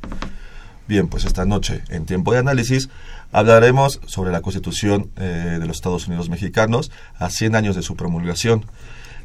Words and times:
Bien, 0.89 1.09
pues 1.09 1.25
esta 1.25 1.47
noche, 1.47 1.83
en 1.89 2.07
tiempo 2.07 2.33
de 2.33 2.39
análisis, 2.39 2.89
hablaremos 3.33 4.01
sobre 4.07 4.31
la 4.31 4.43
Constitución 4.43 5.11
eh, 5.17 5.57
de 5.59 5.67
los 5.67 5.77
Estados 5.77 6.07
Unidos 6.07 6.29
mexicanos 6.29 6.93
a 7.19 7.31
100 7.31 7.57
años 7.57 7.77
de 7.77 7.83
su 7.83 7.97
promulgación. 7.97 8.67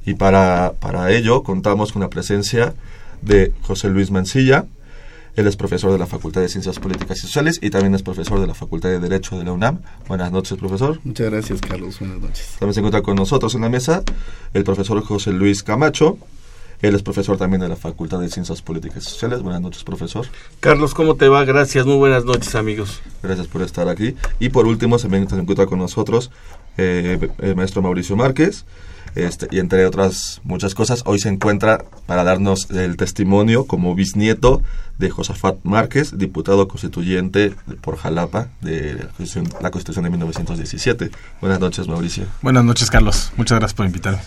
Y 0.06 0.16
para, 0.16 0.74
para 0.80 1.12
ello 1.12 1.44
contamos 1.44 1.92
con 1.92 2.02
la 2.02 2.10
presencia 2.10 2.74
de 3.22 3.54
José 3.62 3.90
Luis 3.90 4.12
Mancilla. 4.12 4.66
Él 5.36 5.48
es 5.48 5.56
profesor 5.56 5.92
de 5.92 5.98
la 5.98 6.08
Facultad 6.08 6.42
de 6.42 6.50
Ciencias 6.50 6.80
Políticas 6.80 7.20
y 7.20 7.22
Sociales 7.22 7.60
y 7.62 7.70
también 7.70 7.96
es 7.96 8.04
profesor 8.04 8.42
de 8.42 8.48
la 8.48 8.54
Facultad 8.54 8.90
de 8.90 9.00
Derecho 9.00 9.38
de 9.38 9.46
la 9.46 9.54
UNAM. 9.54 9.80
Buenas 10.08 10.32
noches, 10.32 10.58
profesor. 10.58 11.00
Muchas 11.06 11.32
gracias, 11.32 11.62
Carlos. 11.62 12.00
Buenas 12.00 12.20
noches. 12.20 12.56
También 12.60 12.74
se 12.74 12.80
encuentra 12.82 13.02
con 13.02 13.16
nosotros 13.16 13.56
en 13.56 13.62
la 13.62 13.70
mesa 13.70 14.04
el 14.54 14.64
profesor 14.64 15.02
José 15.04 15.32
Luis 15.32 15.64
Camacho. 15.64 16.18
Él 16.82 16.96
es 16.96 17.04
profesor 17.04 17.38
también 17.38 17.62
de 17.62 17.70
la 17.70 17.76
Facultad 17.76 18.20
de 18.20 18.28
Ciencias 18.28 18.62
Políticas 18.62 19.06
y 19.06 19.10
Sociales. 19.10 19.42
Buenas 19.42 19.62
noches, 19.62 19.84
profesor. 19.84 20.26
Carlos, 20.60 20.94
¿cómo 20.96 21.16
te 21.16 21.30
va? 21.30 21.46
Gracias. 21.46 21.86
Muy 21.86 21.96
buenas 21.96 22.26
noches, 22.26 22.56
amigos. 22.56 23.02
Gracias 23.22 23.48
por 23.48 23.62
estar 23.62 23.88
aquí. 23.88 24.16
Y 24.40 24.50
por 24.50 24.66
último, 24.66 24.98
se 24.98 25.08
encuentra 25.08 25.68
con 25.68 25.80
nosotros 25.80 26.32
eh, 26.78 27.30
el 27.40 27.56
maestro 27.56 27.82
Mauricio 27.82 28.16
Márquez. 28.16 28.66
Este, 29.16 29.48
y 29.52 29.60
entre 29.60 29.86
otras 29.86 30.40
muchas 30.44 30.74
cosas, 30.74 31.04
hoy 31.06 31.20
se 31.20 31.28
encuentra 31.28 31.84
para 32.06 32.24
darnos 32.24 32.70
el 32.72 32.96
testimonio 32.96 33.66
como 33.66 33.94
bisnieto 33.94 34.62
de 34.98 35.10
Josafat 35.10 35.58
Márquez, 35.64 36.18
diputado 36.18 36.68
constituyente 36.68 37.54
por 37.82 37.98
Jalapa 37.98 38.48
de 38.62 38.94
la 38.94 39.02
Constitución, 39.08 39.50
la 39.62 39.72
Constitución 39.72 40.04
de 40.04 40.12
1917. 40.12 41.12
Buenas 41.42 41.60
noches, 41.60 41.88
Mauricio. 41.88 42.26
Buenas 42.42 42.64
noches, 42.64 42.90
Carlos. 42.90 43.34
Muchas 43.36 43.60
gracias 43.60 43.76
por 43.76 43.86
invitarme. 43.86 44.22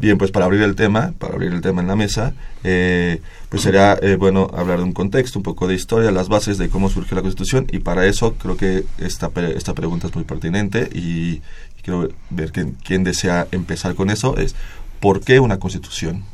Bien, 0.00 0.16
pues 0.16 0.30
para 0.30 0.46
abrir 0.46 0.62
el 0.62 0.76
tema, 0.76 1.12
para 1.18 1.34
abrir 1.34 1.52
el 1.52 1.60
tema 1.60 1.82
en 1.82 1.88
la 1.88 1.94
mesa, 1.94 2.32
eh, 2.64 3.20
pues 3.50 3.62
sería 3.62 3.98
eh, 4.00 4.16
bueno 4.16 4.50
hablar 4.54 4.78
de 4.78 4.84
un 4.84 4.94
contexto, 4.94 5.38
un 5.38 5.42
poco 5.42 5.68
de 5.68 5.74
historia, 5.74 6.10
las 6.10 6.30
bases 6.30 6.56
de 6.56 6.70
cómo 6.70 6.88
surgió 6.88 7.16
la 7.16 7.20
Constitución 7.22 7.66
y 7.70 7.80
para 7.80 8.06
eso 8.06 8.32
creo 8.34 8.56
que 8.56 8.84
esta, 8.96 9.30
esta 9.54 9.74
pregunta 9.74 10.06
es 10.06 10.14
muy 10.14 10.24
pertinente 10.24 10.88
y, 10.94 11.42
quiero 11.82 12.08
ver 12.30 12.52
quién, 12.52 13.04
desea 13.04 13.48
empezar 13.52 13.94
con 13.94 14.10
eso, 14.10 14.36
es 14.36 14.54
¿por 15.00 15.20
qué 15.20 15.40
una 15.40 15.58
constitución? 15.58 16.24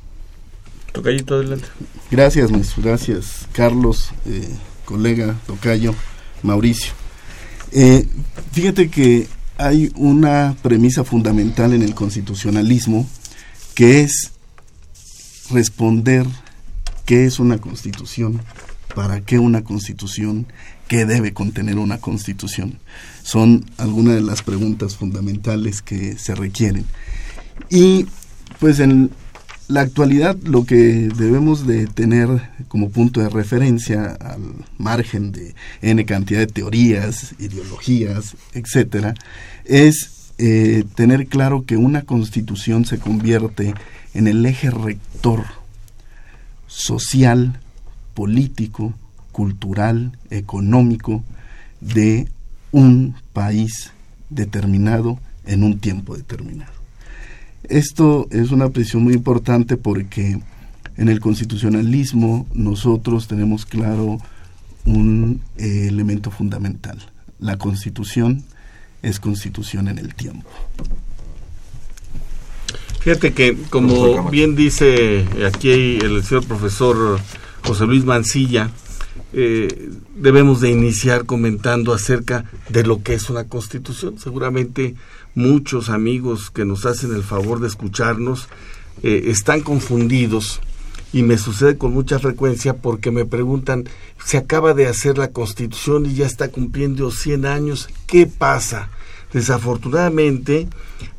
Tocayito, 0.93 1.35
adelante. 1.35 1.67
Gracias, 2.11 2.51
gracias, 2.77 3.47
Carlos, 3.53 4.11
eh, 4.27 4.49
colega, 4.85 5.37
tocayo, 5.47 5.95
Mauricio. 6.43 6.93
Eh, 7.73 8.07
fíjate 8.53 8.89
que 8.89 9.27
hay 9.59 9.93
una 9.97 10.57
premisa 10.63 11.05
fundamental 11.05 11.73
en 11.73 11.83
el 11.83 11.95
constitucionalismo 11.95 13.07
que 13.75 14.03
es 14.03 14.33
responder 15.51 16.27
qué 17.05 17.25
es 17.25 17.39
una 17.39 17.59
constitución, 17.59 18.41
para 18.95 19.21
qué 19.21 19.39
una 19.39 19.65
constitución, 19.65 20.47
qué 20.89 21.05
debe 21.05 21.33
contener 21.33 21.79
una 21.79 21.99
constitución 21.99 22.79
son 23.23 23.65
algunas 23.77 24.15
de 24.15 24.21
las 24.21 24.43
preguntas 24.43 24.97
fundamentales 24.97 25.83
que 25.83 26.17
se 26.17 26.35
requieren. 26.37 26.85
Y 27.71 28.07
pues 28.61 28.79
en 28.79 29.11
la 29.69 29.81
actualidad 29.81 30.37
lo 30.45 30.65
que 30.65 30.77
debemos 30.77 31.67
de 31.67 31.87
tener 31.87 32.29
como 32.69 32.91
punto 32.91 33.21
de 33.21 33.29
referencia 33.29 34.17
al 34.21 34.65
margen 34.79 35.33
de 35.33 35.57
n 35.83 36.05
cantidad 36.05 36.39
de 36.39 36.47
teorías, 36.47 37.35
ideologías, 37.41 38.37
etcétera, 38.55 39.15
es 39.65 40.31
eh, 40.39 40.85
tener 40.95 41.27
claro 41.27 41.65
que 41.65 41.77
una 41.77 42.03
constitución 42.03 42.85
se 42.85 42.99
convierte 42.99 43.75
en 44.15 44.29
el 44.29 44.47
eje 44.47 44.71
rector 44.71 45.45
social, 46.69 47.59
político, 48.15 48.95
cultural, 49.37 50.17
económico 50.31 51.23
de 51.83 52.27
un 52.73 53.17
país 53.35 53.93
determinado 54.31 55.19
en 55.45 55.63
un 55.63 55.79
tiempo 55.79 56.17
determinado. 56.17 56.73
Esto 57.65 58.29
es 58.31 58.51
una 58.51 58.71
presión 58.71 59.03
muy 59.05 59.13
importante 59.13 59.77
porque 59.77 60.41
en 60.97 61.09
el 61.11 61.21
constitucionalismo 61.21 62.47
nosotros 62.55 63.29
tenemos 63.29 63.67
claro 63.67 64.17
un 64.87 65.43
eh, 65.59 65.89
elemento 65.89 66.31
fundamental. 66.31 66.97
La 67.39 67.59
constitución 67.59 68.43
es 69.03 69.21
constitución 69.21 69.89
en 69.89 69.99
el 69.99 70.15
tiempo. 70.15 70.49
Fíjate 73.01 73.35
que, 73.35 73.55
como 73.69 74.31
bien 74.31 74.57
dice 74.57 75.27
aquí 75.47 75.99
el 75.99 76.25
señor 76.25 76.47
profesor 76.47 77.21
José 77.63 77.85
Luis 77.85 78.07
Mancilla, 78.07 78.71
eh, 79.39 79.91
debemos 80.15 80.63
de 80.63 80.71
iniciar 80.71 81.27
comentando 81.27 81.93
acerca 81.93 82.47
de 82.71 82.85
lo 82.85 83.03
que 83.03 83.13
es 83.13 83.29
una 83.29 83.45
constitución. 83.45 84.19
Seguramente 84.19 84.95
muchos 85.35 85.91
amigos 85.91 86.51
que 86.51 86.65
nos 86.65 86.87
hacen 86.87 87.15
el 87.15 87.23
favor 87.23 87.61
de 87.61 87.69
escucharnos 87.69 88.49
eh, 89.03 89.25
están 89.27 89.61
confundidos 89.61 90.63
y 91.13 91.23
me 91.23 91.37
sucede 91.37 91.77
con 91.77 91.93
mucha 91.93 92.19
frecuencia 92.19 92.79
porque 92.79 93.11
me 93.11 93.27
preguntan, 93.27 93.85
se 94.25 94.39
acaba 94.39 94.73
de 94.73 94.87
hacer 94.87 95.19
la 95.19 95.29
constitución 95.29 96.07
y 96.07 96.15
ya 96.15 96.25
está 96.25 96.49
cumpliendo 96.49 97.11
100 97.11 97.45
años, 97.45 97.91
¿qué 98.07 98.27
pasa? 98.27 98.89
Desafortunadamente 99.35 100.67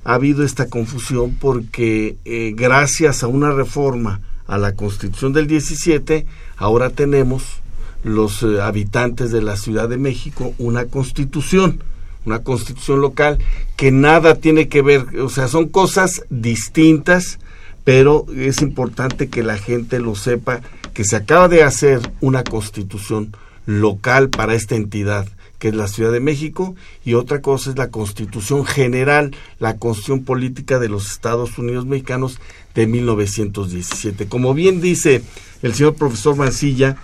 ha 0.04 0.16
habido 0.16 0.44
esta 0.44 0.70
confusión 0.70 1.38
porque 1.40 2.18
eh, 2.26 2.54
gracias 2.56 3.22
a 3.22 3.28
una 3.28 3.52
reforma 3.52 4.22
a 4.48 4.58
la 4.58 4.74
constitución 4.74 5.34
del 5.34 5.46
17, 5.46 6.26
ahora 6.58 6.90
tenemos 6.90 7.62
los 8.04 8.44
eh, 8.44 8.62
habitantes 8.62 9.32
de 9.32 9.42
la 9.42 9.58
Ciudad 9.58 9.90
de 9.90 9.98
México 9.98 10.54
una 10.58 10.86
constitución, 10.86 11.82
una 12.26 12.40
constitución 12.40 13.02
local 13.02 13.40
que 13.76 13.92
nada 13.92 14.36
tiene 14.36 14.68
que 14.68 14.82
ver, 14.82 15.20
o 15.20 15.30
sea, 15.30 15.48
son 15.48 15.68
cosas 15.68 16.24
distintas, 16.30 17.40
pero 17.84 18.26
es 18.36 18.62
importante 18.62 19.30
que 19.30 19.44
la 19.44 19.58
gente 19.58 20.00
lo 20.00 20.16
sepa, 20.16 20.62
que 20.94 21.06
se 21.06 21.16
acaba 21.16 21.48
de 21.48 21.64
hacer 21.64 22.00
una 22.22 22.44
constitución 22.44 23.36
local 23.66 24.30
para 24.30 24.56
esta 24.56 24.76
entidad 24.76 25.28
que 25.60 25.70
es 25.70 25.76
la 25.76 25.88
Ciudad 25.88 26.12
de 26.12 26.20
México, 26.20 26.76
y 27.04 27.16
otra 27.16 27.42
cosa 27.42 27.72
es 27.72 27.78
la 27.78 27.90
Constitución 27.90 28.66
General, 28.66 29.36
la 29.60 29.78
Constitución 29.78 30.24
Política 30.24 30.78
de 30.80 30.90
los 30.90 31.12
Estados 31.12 31.58
Unidos 31.58 31.86
Mexicanos 31.86 32.40
de 32.76 32.86
1917. 32.86 34.28
Como 34.28 34.54
bien 34.54 34.82
dice 34.82 35.24
el 35.64 35.74
señor 35.74 35.96
profesor 35.96 36.36
Mancilla, 36.36 36.98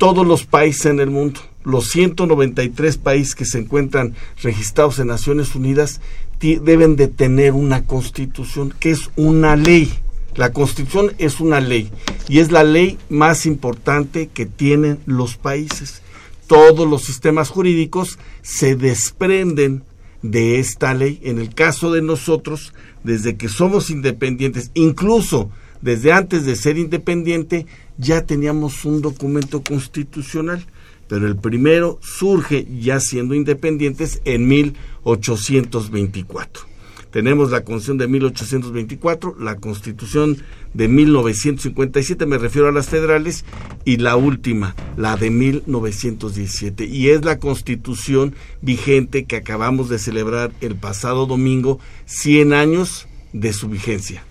todos 0.00 0.26
los 0.26 0.46
países 0.46 0.86
en 0.86 0.98
el 0.98 1.10
mundo, 1.10 1.40
los 1.62 1.90
193 1.90 2.96
países 2.96 3.34
que 3.34 3.44
se 3.44 3.58
encuentran 3.58 4.14
registrados 4.42 4.98
en 4.98 5.08
Naciones 5.08 5.54
Unidas, 5.54 6.00
deben 6.40 6.96
de 6.96 7.06
tener 7.06 7.52
una 7.52 7.84
constitución, 7.84 8.72
que 8.80 8.92
es 8.92 9.10
una 9.16 9.56
ley. 9.56 9.92
La 10.36 10.54
constitución 10.54 11.12
es 11.18 11.38
una 11.38 11.60
ley 11.60 11.90
y 12.30 12.38
es 12.38 12.50
la 12.50 12.64
ley 12.64 12.96
más 13.10 13.44
importante 13.44 14.30
que 14.32 14.46
tienen 14.46 15.00
los 15.04 15.36
países. 15.36 16.00
Todos 16.46 16.88
los 16.88 17.02
sistemas 17.02 17.50
jurídicos 17.50 18.18
se 18.40 18.76
desprenden 18.76 19.82
de 20.22 20.60
esta 20.60 20.94
ley. 20.94 21.20
En 21.24 21.38
el 21.38 21.54
caso 21.54 21.92
de 21.92 22.00
nosotros, 22.00 22.72
desde 23.04 23.36
que 23.36 23.50
somos 23.50 23.90
independientes, 23.90 24.70
incluso 24.72 25.50
desde 25.82 26.12
antes 26.12 26.44
de 26.44 26.56
ser 26.56 26.78
independiente, 26.78 27.66
ya 27.98 28.26
teníamos 28.26 28.84
un 28.84 29.00
documento 29.00 29.62
constitucional, 29.62 30.64
pero 31.08 31.26
el 31.26 31.36
primero 31.36 31.98
surge 32.02 32.66
ya 32.80 33.00
siendo 33.00 33.34
independientes 33.34 34.20
en 34.24 34.46
1824. 34.46 36.70
Tenemos 37.10 37.50
la 37.50 37.64
Constitución 37.64 37.98
de 37.98 38.06
1824, 38.06 39.36
la 39.40 39.56
Constitución 39.56 40.36
de 40.74 40.86
1957, 40.86 42.24
me 42.24 42.38
refiero 42.38 42.68
a 42.68 42.72
las 42.72 42.88
federales, 42.88 43.44
y 43.84 43.96
la 43.96 44.14
última, 44.14 44.76
la 44.96 45.16
de 45.16 45.30
1917. 45.30 46.84
Y 46.84 47.08
es 47.08 47.24
la 47.24 47.40
Constitución 47.40 48.36
vigente 48.62 49.24
que 49.24 49.36
acabamos 49.36 49.88
de 49.88 49.98
celebrar 49.98 50.52
el 50.60 50.76
pasado 50.76 51.26
domingo, 51.26 51.80
100 52.06 52.52
años 52.52 53.08
de 53.32 53.52
su 53.52 53.68
vigencia. 53.68 54.22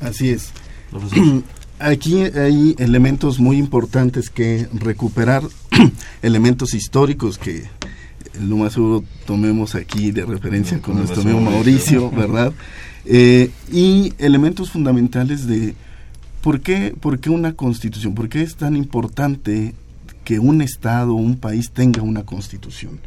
Así 0.00 0.30
es. 0.30 0.52
Aquí 1.78 2.22
hay 2.22 2.76
elementos 2.78 3.40
muy 3.40 3.56
importantes 3.56 4.30
que 4.30 4.68
recuperar, 4.72 5.42
elementos 6.22 6.74
históricos 6.74 7.38
que 7.38 7.64
lo 8.40 8.56
más 8.56 8.74
seguro 8.74 9.04
tomemos 9.26 9.74
aquí 9.74 10.10
de 10.10 10.24
referencia 10.24 10.80
con, 10.80 10.96
nuestro 10.96 11.22
amigo 11.22 11.40
Mauricio, 11.40 12.10
¿verdad? 12.12 12.52
Eh, 13.04 13.50
y 13.70 14.14
elementos 14.18 14.70
fundamentales 14.70 15.46
de 15.46 15.74
por 16.40 16.60
qué, 16.60 16.94
por 16.98 17.18
qué 17.18 17.30
una 17.30 17.54
constitución, 17.54 18.14
por 18.14 18.28
qué 18.28 18.42
es 18.42 18.56
tan 18.56 18.76
importante 18.76 19.74
que 20.24 20.38
un 20.38 20.62
Estado, 20.62 21.14
un 21.14 21.36
país 21.36 21.72
tenga 21.72 22.02
una 22.02 22.24
constitución. 22.24 23.00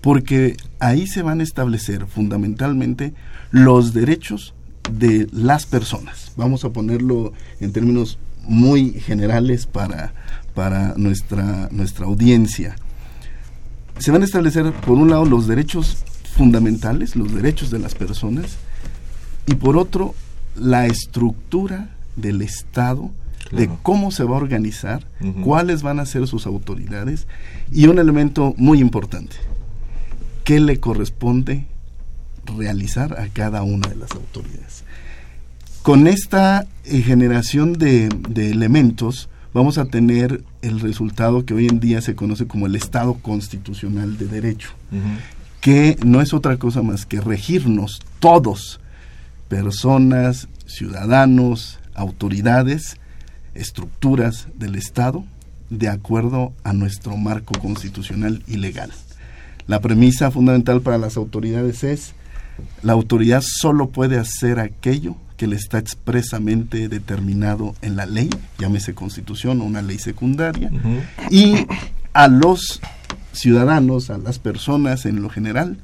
Porque 0.00 0.56
ahí 0.80 1.06
se 1.06 1.22
van 1.22 1.40
a 1.40 1.44
establecer 1.44 2.06
fundamentalmente 2.06 3.14
los 3.50 3.94
derechos 3.94 4.52
de 4.90 5.28
las 5.32 5.66
personas. 5.66 6.32
Vamos 6.36 6.64
a 6.64 6.70
ponerlo 6.70 7.32
en 7.60 7.72
términos 7.72 8.18
muy 8.44 8.92
generales 8.92 9.66
para, 9.66 10.12
para 10.54 10.94
nuestra, 10.96 11.68
nuestra 11.70 12.06
audiencia. 12.06 12.76
Se 13.98 14.10
van 14.10 14.22
a 14.22 14.24
establecer, 14.24 14.72
por 14.72 14.98
un 14.98 15.10
lado, 15.10 15.24
los 15.24 15.46
derechos 15.46 16.04
fundamentales, 16.36 17.14
los 17.14 17.34
derechos 17.34 17.70
de 17.70 17.78
las 17.78 17.94
personas, 17.94 18.56
y 19.46 19.54
por 19.54 19.76
otro, 19.76 20.14
la 20.56 20.86
estructura 20.86 21.90
del 22.16 22.42
Estado, 22.42 23.10
de 23.50 23.68
cómo 23.82 24.10
se 24.10 24.24
va 24.24 24.36
a 24.36 24.40
organizar, 24.40 25.06
cuáles 25.44 25.82
van 25.82 26.00
a 26.00 26.06
ser 26.06 26.26
sus 26.26 26.46
autoridades, 26.46 27.26
y 27.70 27.86
un 27.86 27.98
elemento 27.98 28.54
muy 28.56 28.80
importante, 28.80 29.36
qué 30.44 30.58
le 30.58 30.80
corresponde 30.80 31.66
realizar 32.46 33.20
a 33.20 33.28
cada 33.28 33.62
una 33.62 33.88
de 33.88 33.96
las 33.96 34.12
autoridades. 34.12 34.84
Con 35.82 36.06
esta 36.06 36.66
eh, 36.84 37.02
generación 37.02 37.72
de, 37.74 38.08
de 38.28 38.50
elementos, 38.50 39.28
vamos 39.52 39.78
a 39.78 39.86
tener 39.86 40.42
el 40.62 40.80
resultado 40.80 41.44
que 41.44 41.54
hoy 41.54 41.66
en 41.66 41.80
día 41.80 42.00
se 42.00 42.14
conoce 42.14 42.46
como 42.46 42.66
el 42.66 42.76
Estado 42.76 43.14
constitucional 43.14 44.16
de 44.16 44.26
derecho, 44.26 44.70
que 45.60 45.96
no 46.04 46.20
es 46.20 46.32
otra 46.32 46.56
cosa 46.56 46.82
más 46.82 47.04
que 47.04 47.20
regirnos 47.20 48.00
todos, 48.20 48.80
personas, 49.48 50.48
ciudadanos, 50.66 51.78
autoridades, 51.94 52.96
estructuras 53.54 54.48
del 54.54 54.76
Estado, 54.76 55.24
de 55.68 55.88
acuerdo 55.88 56.52
a 56.64 56.72
nuestro 56.72 57.16
marco 57.16 57.58
constitucional 57.58 58.42
y 58.46 58.56
legal. 58.56 58.92
La 59.66 59.80
premisa 59.80 60.30
fundamental 60.30 60.80
para 60.80 60.98
las 60.98 61.16
autoridades 61.16 61.84
es, 61.84 62.14
la 62.82 62.92
autoridad 62.92 63.42
solo 63.44 63.90
puede 63.90 64.18
hacer 64.18 64.58
aquello 64.58 65.16
que 65.36 65.46
le 65.46 65.56
está 65.56 65.78
expresamente 65.78 66.88
determinado 66.88 67.74
en 67.82 67.96
la 67.96 68.06
ley, 68.06 68.30
llámese 68.58 68.94
constitución 68.94 69.60
o 69.60 69.64
una 69.64 69.82
ley 69.82 69.98
secundaria, 69.98 70.70
y 71.30 71.66
a 72.12 72.28
los 72.28 72.80
ciudadanos, 73.32 74.10
a 74.10 74.18
las 74.18 74.38
personas 74.38 75.06
en 75.06 75.22
lo 75.22 75.30
general, 75.30 75.78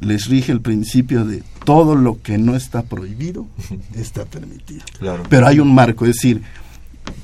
les 0.00 0.28
rige 0.28 0.52
el 0.52 0.60
principio 0.60 1.24
de 1.24 1.42
todo 1.64 1.94
lo 1.94 2.22
que 2.22 2.38
no 2.38 2.56
está 2.56 2.82
prohibido 2.82 3.46
está 3.94 4.24
permitido. 4.24 4.82
Pero 5.28 5.46
hay 5.46 5.60
un 5.60 5.74
marco, 5.74 6.06
es 6.06 6.14
decir, 6.16 6.42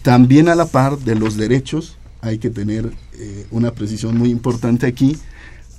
también 0.02 0.48
a 0.48 0.54
la 0.54 0.66
par 0.66 0.98
de 0.98 1.14
los 1.14 1.36
derechos 1.36 1.96
hay 2.20 2.38
que 2.38 2.50
tener 2.50 2.92
eh, 3.14 3.46
una 3.50 3.70
precisión 3.70 4.18
muy 4.18 4.30
importante 4.30 4.86
aquí, 4.86 5.16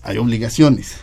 hay 0.02 0.18
obligaciones 0.18 0.96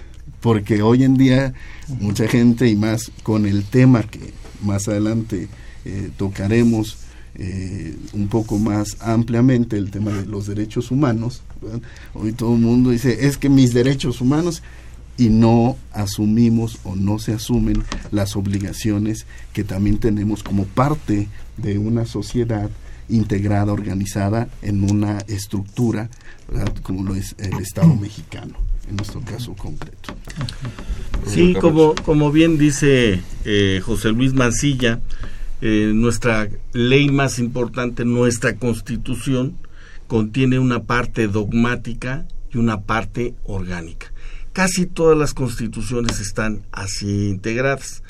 porque 0.47 0.81
hoy 0.81 1.03
en 1.03 1.17
día 1.17 1.55
mucha 1.99 2.29
gente 2.29 2.69
y 2.69 2.77
más 2.77 3.11
con 3.25 3.47
el 3.47 3.65
tema 3.65 4.05
que 4.05 4.33
más 4.63 4.87
adelante 4.87 5.49
eh, 5.85 6.11
tocaremos 6.17 6.99
eh, 7.35 7.97
un 8.13 8.29
poco 8.29 8.57
más 8.57 8.97
ampliamente, 9.01 9.77
el 9.77 9.91
tema 9.91 10.13
de 10.13 10.25
los 10.25 10.47
derechos 10.47 10.93
humanos. 10.93 11.43
Hoy 12.15 12.33
todo 12.33 12.55
el 12.55 12.61
mundo 12.61 12.91
dice, 12.91 13.27
es 13.27 13.39
que 13.39 13.49
mis 13.49 13.75
derechos 13.75 14.21
humanos 14.21 14.63
y 15.19 15.31
no 15.31 15.77
asumimos 15.93 16.79
o 16.85 16.95
no 16.95 17.19
se 17.19 17.33
asumen 17.33 17.83
las 18.13 18.37
obligaciones 18.37 19.27
que 19.53 19.65
también 19.65 19.99
tenemos 19.99 20.45
como 20.45 20.63
parte 20.63 21.27
de 21.57 21.77
una 21.77 22.07
sociedad 22.07 22.71
integrada, 23.09 23.73
organizada 23.73 24.49
en 24.63 24.89
una 24.89 25.19
estructura 25.27 26.09
como 26.85 27.03
lo 27.03 27.17
es 27.17 27.35
el 27.39 27.59
Estado 27.59 27.97
mexicano 27.97 28.66
en 28.89 28.97
nuestro 28.97 29.21
caso 29.21 29.55
concreto. 29.55 30.15
Sí, 31.27 31.55
como, 31.61 31.95
como 31.95 32.31
bien 32.31 32.59
dice 32.59 33.21
eh, 33.45 33.81
José 33.85 34.11
Luis 34.11 34.33
Mancilla, 34.33 35.01
eh, 35.61 35.93
nuestra 35.95 36.49
ley 36.73 37.09
más 37.11 37.39
importante, 37.39 38.05
nuestra 38.05 38.57
constitución, 38.57 39.57
contiene 40.07 40.59
una 40.59 40.85
parte 40.85 41.27
dogmática 41.29 42.27
y 42.53 42.59
una 42.59 42.83
parte 42.83 43.35
orgánica. 43.45 44.13
Casi 44.53 44.87
todas 44.87 45.19
las 45.19 45.35
constituciones 45.35 46.21
están 46.21 46.63
así 46.73 47.29
integradas. 47.29 48.03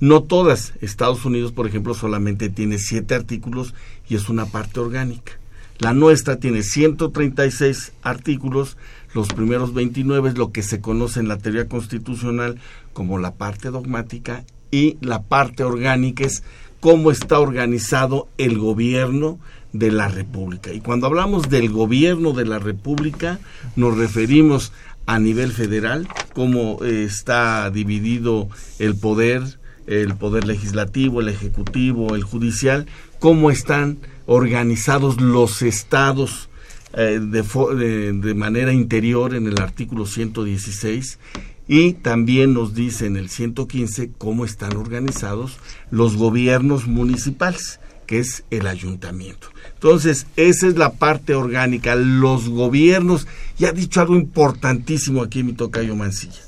No 0.00 0.22
todas. 0.22 0.74
Estados 0.80 1.24
Unidos, 1.24 1.52
por 1.52 1.66
ejemplo, 1.66 1.94
solamente 1.94 2.48
tiene 2.50 2.78
siete 2.78 3.14
artículos 3.14 3.74
y 4.08 4.16
es 4.16 4.28
una 4.28 4.46
parte 4.46 4.80
orgánica. 4.80 5.32
La 5.78 5.92
nuestra 5.92 6.36
tiene 6.36 6.62
136 6.62 7.92
artículos, 8.02 8.76
los 9.14 9.28
primeros 9.28 9.72
29 9.72 10.30
es 10.30 10.38
lo 10.38 10.52
que 10.52 10.62
se 10.62 10.80
conoce 10.80 11.20
en 11.20 11.28
la 11.28 11.38
teoría 11.38 11.68
constitucional 11.68 12.60
como 12.92 13.18
la 13.18 13.34
parte 13.34 13.70
dogmática 13.70 14.44
y 14.70 14.98
la 15.00 15.22
parte 15.22 15.62
orgánica 15.64 16.24
es 16.24 16.42
cómo 16.80 17.10
está 17.10 17.38
organizado 17.38 18.28
el 18.36 18.58
gobierno 18.58 19.38
de 19.72 19.90
la 19.90 20.08
República. 20.08 20.72
Y 20.72 20.80
cuando 20.80 21.06
hablamos 21.06 21.48
del 21.48 21.70
gobierno 21.70 22.32
de 22.32 22.44
la 22.44 22.58
República, 22.58 23.38
nos 23.76 23.96
referimos 23.96 24.72
a 25.06 25.18
nivel 25.18 25.52
federal, 25.52 26.08
cómo 26.32 26.78
eh, 26.82 27.04
está 27.04 27.70
dividido 27.70 28.48
el 28.78 28.96
poder, 28.96 29.42
el 29.86 30.14
poder 30.14 30.46
legislativo, 30.46 31.20
el 31.20 31.28
ejecutivo, 31.28 32.14
el 32.14 32.22
judicial, 32.22 32.86
cómo 33.18 33.50
están 33.50 33.98
organizados 34.26 35.20
los 35.20 35.62
estados 35.62 36.48
eh, 36.96 37.20
de, 37.20 38.12
de, 38.12 38.34
manera 38.34 38.72
interior 38.72 39.34
en 39.34 39.46
el 39.48 39.60
artículo 39.60 40.06
116 40.06 41.18
y 41.66 41.94
también 41.94 42.54
nos 42.54 42.74
dice 42.74 43.06
en 43.06 43.16
el 43.16 43.30
115 43.30 44.12
cómo 44.18 44.44
están 44.44 44.76
organizados 44.76 45.58
los 45.90 46.16
gobiernos 46.16 46.86
municipales, 46.86 47.80
que 48.06 48.20
es 48.20 48.44
el 48.50 48.66
ayuntamiento. 48.66 49.48
Entonces, 49.74 50.26
esa 50.36 50.68
es 50.68 50.76
la 50.76 50.92
parte 50.92 51.34
orgánica, 51.34 51.94
los 51.96 52.48
gobiernos, 52.48 53.26
y 53.58 53.64
ha 53.64 53.72
dicho 53.72 54.00
algo 54.00 54.14
importantísimo 54.14 55.22
aquí 55.22 55.42
mi 55.42 55.54
tocayo 55.54 55.96
Mancilla, 55.96 56.42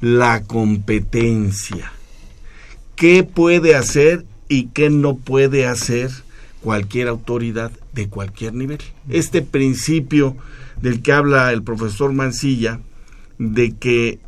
la 0.00 0.42
competencia. 0.42 1.92
¿Qué 2.96 3.22
puede 3.24 3.74
hacer 3.74 4.26
y 4.48 4.66
qué 4.66 4.90
no 4.90 5.16
puede 5.16 5.66
hacer 5.66 6.10
cualquier 6.60 7.08
autoridad 7.08 7.72
de 7.92 8.08
cualquier 8.08 8.54
nivel. 8.54 8.78
Este 9.08 9.42
principio 9.42 10.36
del 10.80 11.02
que 11.02 11.12
habla 11.12 11.52
el 11.52 11.62
profesor 11.62 12.12
Mancilla, 12.12 12.80
de 13.38 13.74
que 13.76 14.18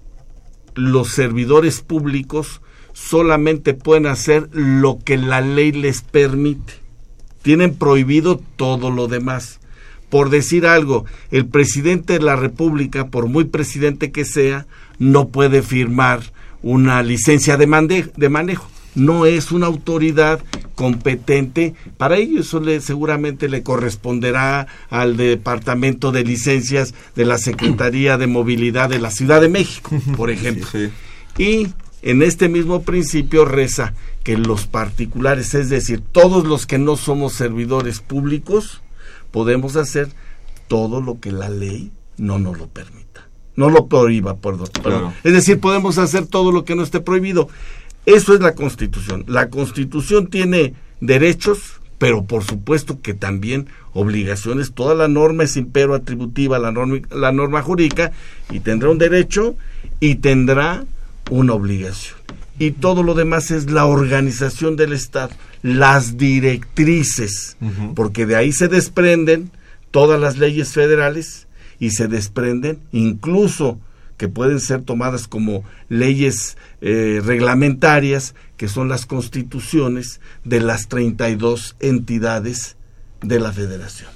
los 0.75 1.09
servidores 1.09 1.81
públicos 1.81 2.61
solamente 2.93 3.75
pueden 3.75 4.07
hacer 4.07 4.49
lo 4.53 4.99
que 4.99 5.17
la 5.19 5.41
ley 5.41 5.73
les 5.73 6.03
permite. 6.03 6.75
Tienen 7.43 7.75
prohibido 7.75 8.41
todo 8.57 8.91
lo 8.91 9.09
demás. 9.09 9.61
por 10.11 10.31
decir 10.31 10.65
algo, 10.65 11.07
el 11.33 11.47
presidente 11.47 12.13
de 12.13 12.21
la 12.21 12.37
República, 12.37 13.09
por 13.09 13.27
muy 13.27 13.47
presidente 13.47 14.13
que 14.13 14.25
sea, 14.25 14.65
no 15.01 15.29
puede 15.31 15.61
firmar 15.61 16.21
una 16.63 17.03
licencia 17.03 17.57
de, 17.57 18.13
de 18.17 18.29
manejo. 18.29 18.69
No 18.95 19.27
es 19.27 19.51
una 19.51 19.67
autoridad 19.67 20.41
competente 20.75 21.75
para 21.97 22.17
ello. 22.17 22.41
Eso 22.41 22.61
le, 22.61 22.81
seguramente 22.81 23.49
le 23.49 23.63
corresponderá 23.63 24.67
al 24.91 25.17
Departamento 25.17 26.13
de 26.13 26.25
Licencias 26.25 26.95
de 27.15 27.25
la 27.25 27.39
Secretaría 27.39 28.19
de 28.19 28.27
Movilidad 28.27 28.89
de 28.91 28.99
la 28.99 29.11
Ciudad 29.11 29.41
de 29.41 29.49
México, 29.49 29.91
por 30.17 30.31
ejemplo. 30.31 30.67
Y 31.39 31.69
en 32.03 32.23
este 32.23 32.49
mismo 32.49 32.83
principio 32.83 33.45
reza 33.45 33.95
que 34.23 34.37
los 34.37 34.67
particulares, 34.67 35.55
es 35.55 35.69
decir, 35.69 36.03
todos 36.13 36.45
los 36.45 36.67
que 36.67 36.79
no 36.79 36.97
somos 36.97 37.33
servidores 37.35 38.01
públicos, 38.01 38.83
podemos 39.31 39.77
hacer 39.77 40.09
todo 40.69 41.01
lo 41.01 41.21
que 41.21 41.33
la 41.33 41.49
ley 41.49 41.93
no 42.17 42.39
nos 42.39 42.59
lo 42.59 42.69
permita. 42.69 43.05
No 43.57 43.71
lo 43.71 43.87
prohíba, 43.87 44.37
perdón. 44.37 44.69
Es 45.23 45.33
decir, 45.33 45.61
podemos 45.61 45.99
hacer 45.99 46.27
todo 46.27 46.51
lo 46.51 46.65
que 46.65 46.75
no 46.75 46.83
esté 46.83 47.01
prohibido. 47.01 47.49
Eso 48.07 48.35
es 48.35 48.41
la 48.41 48.55
Constitución. 48.55 49.25
La 49.27 49.49
Constitución 49.49 50.29
tiene 50.29 50.75
derechos, 51.01 51.81
pero 51.99 52.25
por 52.25 52.45
supuesto 52.45 53.01
que 53.01 53.15
también 53.15 53.69
obligaciones. 53.93 54.73
Toda 54.73 54.95
la 54.95 55.09
norma 55.09 55.45
es 55.45 55.57
impero 55.57 55.95
atributiva, 55.95 56.59
la 56.59 56.73
norma, 56.73 56.99
la 57.11 57.33
norma 57.33 57.63
jurídica, 57.63 58.13
y 58.51 58.61
tendrá 58.61 58.91
un 58.91 58.99
derecho 58.99 59.57
y 60.01 60.17
tendrá 60.17 60.85
una 61.31 61.55
obligación. 61.55 62.17
Y 62.59 62.73
todo 62.73 63.03
lo 63.03 63.15
demás 63.15 63.51
es 63.51 63.71
la 63.71 63.87
organización 63.87 64.77
del 64.77 64.93
Estado, 64.93 65.31
las 65.63 66.17
directrices, 66.17 67.57
porque 67.97 68.27
de 68.27 68.37
ahí 68.37 68.53
se 68.53 68.69
desprenden 68.69 69.51
todas 69.91 70.21
las 70.21 70.39
leyes 70.39 70.73
federales 70.73 71.49
y 71.81 71.91
se 71.91 72.07
desprenden 72.07 72.79
incluso 72.93 73.79
que 74.17 74.29
pueden 74.29 74.61
ser 74.61 74.83
tomadas 74.83 75.29
como 75.29 75.65
leyes 75.89 76.57
eh, 76.81 77.21
reglamentarias, 77.25 78.35
que 78.57 78.69
son 78.69 78.89
las 78.89 79.07
constituciones 79.07 80.21
de 80.45 80.61
las 80.61 80.89
32 80.89 81.77
entidades 81.81 82.77
de 83.23 83.41
la 83.41 83.53
federación. 83.53 84.11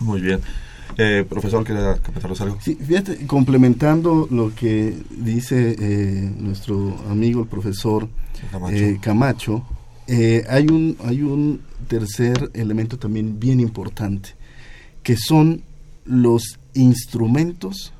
Muy 0.00 0.20
bien. 0.20 0.40
Eh, 0.96 1.24
profesor, 1.28 1.64
¿quiere 1.64 2.00
comentarnos 2.00 2.40
algo? 2.40 2.58
Sí, 2.60 2.76
fíjate, 2.76 3.26
complementando 3.26 4.28
lo 4.30 4.54
que 4.54 4.96
dice 5.10 5.74
eh, 5.78 6.32
nuestro 6.36 6.96
amigo 7.10 7.42
el 7.42 7.48
profesor 7.48 8.08
Camacho, 9.00 9.66
hay, 10.06 10.66
un, 10.66 10.96
hay 11.04 11.22
un 11.22 11.62
tercer 11.88 12.50
elemento 12.54 12.98
también 12.98 13.40
bien 13.40 13.58
importante, 13.58 14.30
que 15.02 15.16
son 15.16 15.62
los 16.04 16.58
instrumentos 16.74 17.93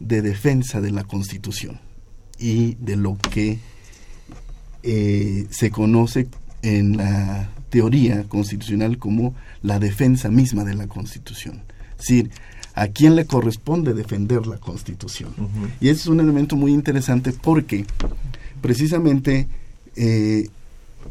de 0.00 0.22
defensa 0.22 0.80
de 0.80 0.90
la 0.90 1.04
Constitución 1.04 1.80
y 2.38 2.74
de 2.76 2.96
lo 2.96 3.16
que 3.16 3.58
eh, 4.82 5.46
se 5.50 5.70
conoce 5.70 6.28
en 6.62 6.96
la 6.96 7.50
teoría 7.70 8.24
constitucional 8.24 8.98
como 8.98 9.34
la 9.62 9.78
defensa 9.78 10.30
misma 10.30 10.64
de 10.64 10.74
la 10.74 10.86
Constitución. 10.86 11.62
Es 11.92 12.06
decir, 12.06 12.30
a 12.74 12.88
quién 12.88 13.16
le 13.16 13.26
corresponde 13.26 13.92
defender 13.92 14.46
la 14.46 14.58
Constitución. 14.58 15.34
Y 15.80 15.88
ese 15.88 16.02
es 16.02 16.06
un 16.06 16.20
elemento 16.20 16.54
muy 16.54 16.72
interesante 16.72 17.32
porque 17.32 17.84
precisamente 18.60 19.48
eh, 19.96 20.48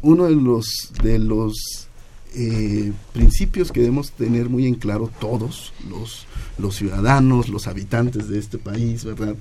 uno 0.00 0.24
de 0.24 0.34
los, 0.34 0.92
de 1.02 1.18
los 1.18 1.87
eh, 2.34 2.92
principios 3.12 3.72
que 3.72 3.80
debemos 3.80 4.12
tener 4.12 4.48
muy 4.48 4.66
en 4.66 4.74
claro 4.74 5.10
todos 5.20 5.72
los, 5.88 6.26
los 6.58 6.76
ciudadanos, 6.76 7.48
los 7.48 7.66
habitantes 7.66 8.28
de 8.28 8.38
este 8.38 8.58
país, 8.58 9.04
¿verdad? 9.04 9.36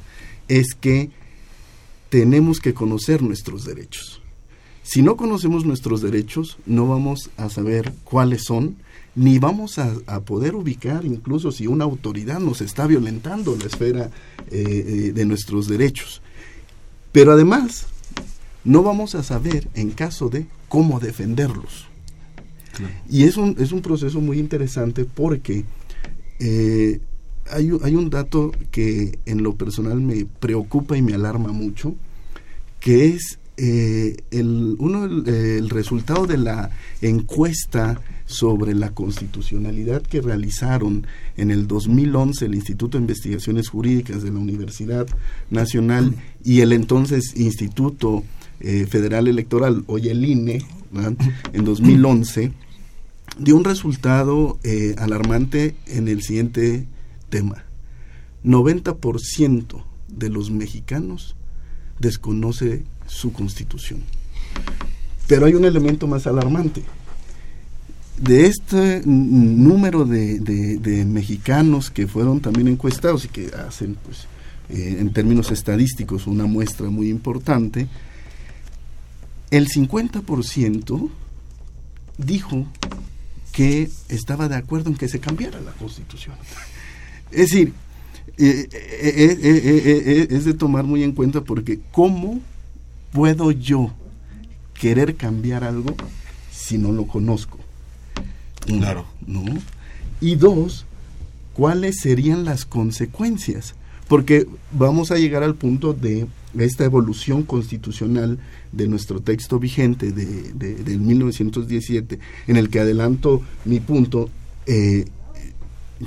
Es 0.48 0.74
que 0.74 1.10
tenemos 2.10 2.60
que 2.60 2.74
conocer 2.74 3.22
nuestros 3.22 3.66
derechos. 3.66 4.22
Si 4.84 5.02
no 5.02 5.18
conocemos 5.18 5.66
nuestros 5.66 6.02
derechos, 6.02 6.58
no 6.66 6.88
vamos 6.88 7.30
a 7.36 7.50
saber 7.50 7.94
cuáles 8.06 8.46
son, 8.46 8.78
ni 9.16 9.38
vamos 9.40 9.80
a, 9.80 10.22
poder 10.22 10.56
ubicar 10.56 11.04
incluso 11.04 11.52
si 11.52 11.68
una 11.68 11.84
autoridad 11.84 12.40
nos 12.40 12.62
está 12.62 12.88
violentando 12.88 13.58
la 13.58 13.66
esfera 13.66 14.12
eh, 14.50 14.64
eh, 15.08 15.12
de 15.12 15.26
nuestros 15.26 15.68
derechos. 15.68 16.22
Pero 17.12 17.34
además, 17.34 17.88
no 18.64 18.84
vamos 18.84 19.16
a 19.16 19.24
saber, 19.24 19.68
en 19.74 19.92
caso 19.92 20.30
de, 20.30 20.46
cómo 20.70 21.00
defenderlos. 21.00 21.87
Y 23.10 23.24
es 23.24 23.38
un, 23.38 23.56
es 23.60 23.72
un 23.72 23.82
proceso 23.82 24.22
muy 24.22 24.40
interesante 24.40 25.06
porque 25.06 25.66
eh, 26.40 27.00
hay, 27.50 27.72
hay, 27.82 27.96
un 27.96 28.10
dato 28.10 28.52
que 28.72 29.20
en 29.26 29.44
lo 29.44 29.56
personal 29.56 30.00
me 30.02 30.26
preocupa 30.26 30.98
y 30.98 31.02
me 31.02 31.14
alarma 31.14 31.52
mucho, 31.52 31.96
que 32.80 33.08
es 33.08 33.40
eh, 33.60 34.18
el, 34.30 34.76
uno, 34.78 35.06
el, 35.06 35.70
resultado 35.72 36.28
de 36.28 36.38
la 36.38 36.70
encuesta 37.02 38.00
sobre 38.28 38.76
la 38.76 38.92
constitucionalidad 38.92 40.04
que 40.04 40.22
realizaron 40.22 41.08
en 41.38 41.50
el 41.50 41.66
2011 41.66 42.46
el 42.46 42.54
Instituto 42.54 43.00
de 43.00 43.04
Investigaciones 43.04 43.70
Jurídicas 43.70 44.22
de 44.22 44.32
la 44.32 44.38
Universidad 44.38 45.08
Nacional 45.50 46.14
y 46.44 46.62
el 46.62 46.72
entonces 46.72 47.34
Instituto 47.36 48.24
eh, 48.60 48.86
Federal 48.88 49.28
Electoral, 49.28 49.84
hoy 49.88 50.10
el 50.10 50.24
INE, 50.24 50.64
en 51.54 51.66
2011 51.66 52.52
dio 53.40 53.56
un 53.56 53.64
resultado 53.64 54.58
eh, 54.64 54.96
alarmante 54.98 55.76
en 55.88 56.08
el 56.08 56.22
siguiente 56.22 56.88
tema. 57.30 57.64
90% 58.44 59.84
de 60.08 60.30
los 60.30 60.52
mexicanos 60.52 61.36
desconoce 62.00 62.84
su 63.08 63.34
constitución. 63.34 64.02
Pero 65.28 65.46
hay 65.46 65.56
un 65.56 65.66
elemento 65.66 66.08
más 66.08 66.28
alarmante. 66.28 66.84
De 68.18 68.48
este 68.48 69.04
número 69.06 70.06
de, 70.06 71.06
mexicanos 71.08 71.92
que 71.92 72.08
fueron 72.08 72.40
también 72.40 72.68
encuestados 72.68 73.26
y 73.26 73.28
que 73.28 73.52
hacen, 73.54 73.96
pues, 74.04 74.28
eh, 74.70 74.98
en 75.00 75.14
términos 75.14 75.52
estadísticos, 75.52 76.26
una 76.26 76.46
muestra 76.46 76.90
muy 76.90 77.10
importante, 77.10 77.88
el 79.52 79.68
50% 79.68 81.10
dijo 82.18 82.66
que 83.58 83.90
estaba 84.10 84.48
de 84.48 84.56
acuerdo 84.56 84.92
en 84.92 84.96
que 84.96 85.08
se 85.08 85.20
cambiara 85.20 85.60
la 85.60 85.72
constitución. 85.72 86.36
Es 87.32 87.50
decir, 87.50 87.74
eh, 88.38 88.68
eh, 88.72 89.38
eh, 89.42 90.28
es 90.30 90.46
de 90.46 90.54
tomar 90.54 90.84
muy 90.84 91.02
en 91.02 91.12
cuenta 91.12 91.42
porque 91.42 91.80
¿cómo 91.92 92.40
puedo 93.12 93.50
yo 93.50 93.92
querer 94.76 95.16
cambiar 95.16 95.64
algo 95.64 95.96
si 96.52 96.78
no 96.78 96.92
lo 96.92 97.08
conozco? 97.08 97.58
Claro. 98.64 99.08
¿No? 99.26 99.44
Y 100.22 100.36
dos, 100.36 100.86
¿cuáles 101.54 102.00
serían 102.00 102.46
las 102.46 102.64
consecuencias? 102.64 103.74
Porque 104.08 104.48
vamos 104.72 105.12
a 105.12 105.18
llegar 105.18 105.44
al 105.44 105.56
punto 105.56 105.94
de 105.94 106.28
esta 106.58 106.86
evolución 106.86 107.44
constitucional 107.44 108.40
de 108.72 108.88
nuestro 108.88 109.22
texto 109.22 109.60
vigente 109.60 110.12
de, 110.12 110.54
del 110.54 111.00
1917, 111.00 112.20
en 112.48 112.58
el 112.58 112.70
que 112.70 112.80
adelanto 112.80 113.42
mi 113.66 113.80
punto, 113.80 114.30
eh, 114.66 115.06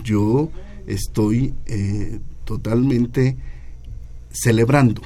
yo 0.05 0.51
estoy 0.87 1.55
eh, 1.67 2.21
totalmente 2.45 3.37
celebrando. 4.33 5.03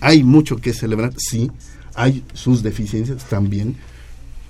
Hay 0.00 0.22
mucho 0.22 0.56
que 0.56 0.72
celebrar, 0.72 1.12
sí, 1.16 1.50
hay 1.94 2.24
sus 2.32 2.62
deficiencias 2.62 3.28
también, 3.28 3.76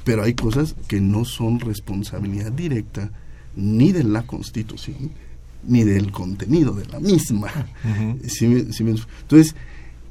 pero 0.05 0.23
hay 0.23 0.35
cosas 0.35 0.75
que 0.89 1.01
no 1.01 1.25
son 1.25 1.61
responsabilidad 1.61 2.53
directa 2.53 3.11
ni 3.57 3.93
de 3.93 4.05
la 4.05 4.23
Constitución, 4.23 5.11
ni 5.64 5.85
del 5.85 6.11
contenido 6.11 6.73
de 6.73 6.87
la 6.87 7.00
misma. 7.00 7.50
entonces, 8.25 9.55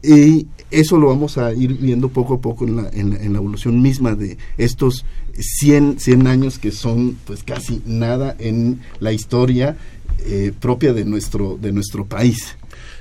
y 0.01 0.47
eso 0.71 0.97
lo 0.97 1.07
vamos 1.07 1.37
a 1.37 1.51
ir 1.53 1.73
viendo 1.73 2.09
poco 2.09 2.35
a 2.35 2.41
poco 2.41 2.65
en 2.65 2.77
la, 2.77 2.89
en 2.89 3.33
la, 3.33 3.39
evolución 3.39 3.81
misma 3.81 4.15
de 4.15 4.37
estos 4.57 5.05
100, 5.37 5.99
100 5.99 6.27
años 6.27 6.59
que 6.59 6.71
son 6.71 7.17
pues 7.25 7.43
casi 7.43 7.81
nada 7.85 8.35
en 8.39 8.79
la 8.99 9.11
historia 9.11 9.75
eh, 10.19 10.53
propia 10.57 10.93
de 10.93 11.05
nuestro, 11.05 11.57
de 11.61 11.71
nuestro 11.71 12.05
país. 12.05 12.55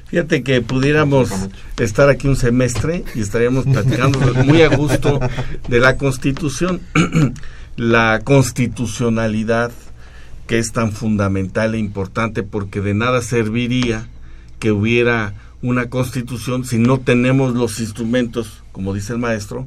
Fíjate 0.07 0.43
que 0.43 0.63
pudiéramos 0.63 1.31
estar 1.79 2.09
aquí 2.09 2.29
un 2.29 2.37
semestre 2.37 3.05
y 3.15 3.21
estaríamos 3.21 3.67
platicando 3.67 4.19
muy 4.45 4.63
a 4.63 4.75
gusto 4.75 5.21
de 5.69 5.81
la 5.81 5.99
constitución, 5.99 6.81
la 7.77 8.23
constitucionalidad 8.25 9.71
que 10.49 10.59
es 10.59 10.73
tan 10.73 10.91
fundamental 10.93 11.75
e 11.75 11.79
importante 11.79 12.43
porque 12.43 12.81
de 12.81 12.95
nada 12.95 13.21
serviría 13.21 14.09
que 14.59 14.73
hubiera 14.73 15.35
una 15.63 15.91
constitución 15.91 16.65
si 16.65 16.79
no 16.79 16.99
tenemos 16.99 17.55
los 17.55 17.79
instrumentos, 17.81 18.65
como 18.73 18.95
dice 18.95 19.13
el 19.13 19.19
maestro, 19.19 19.67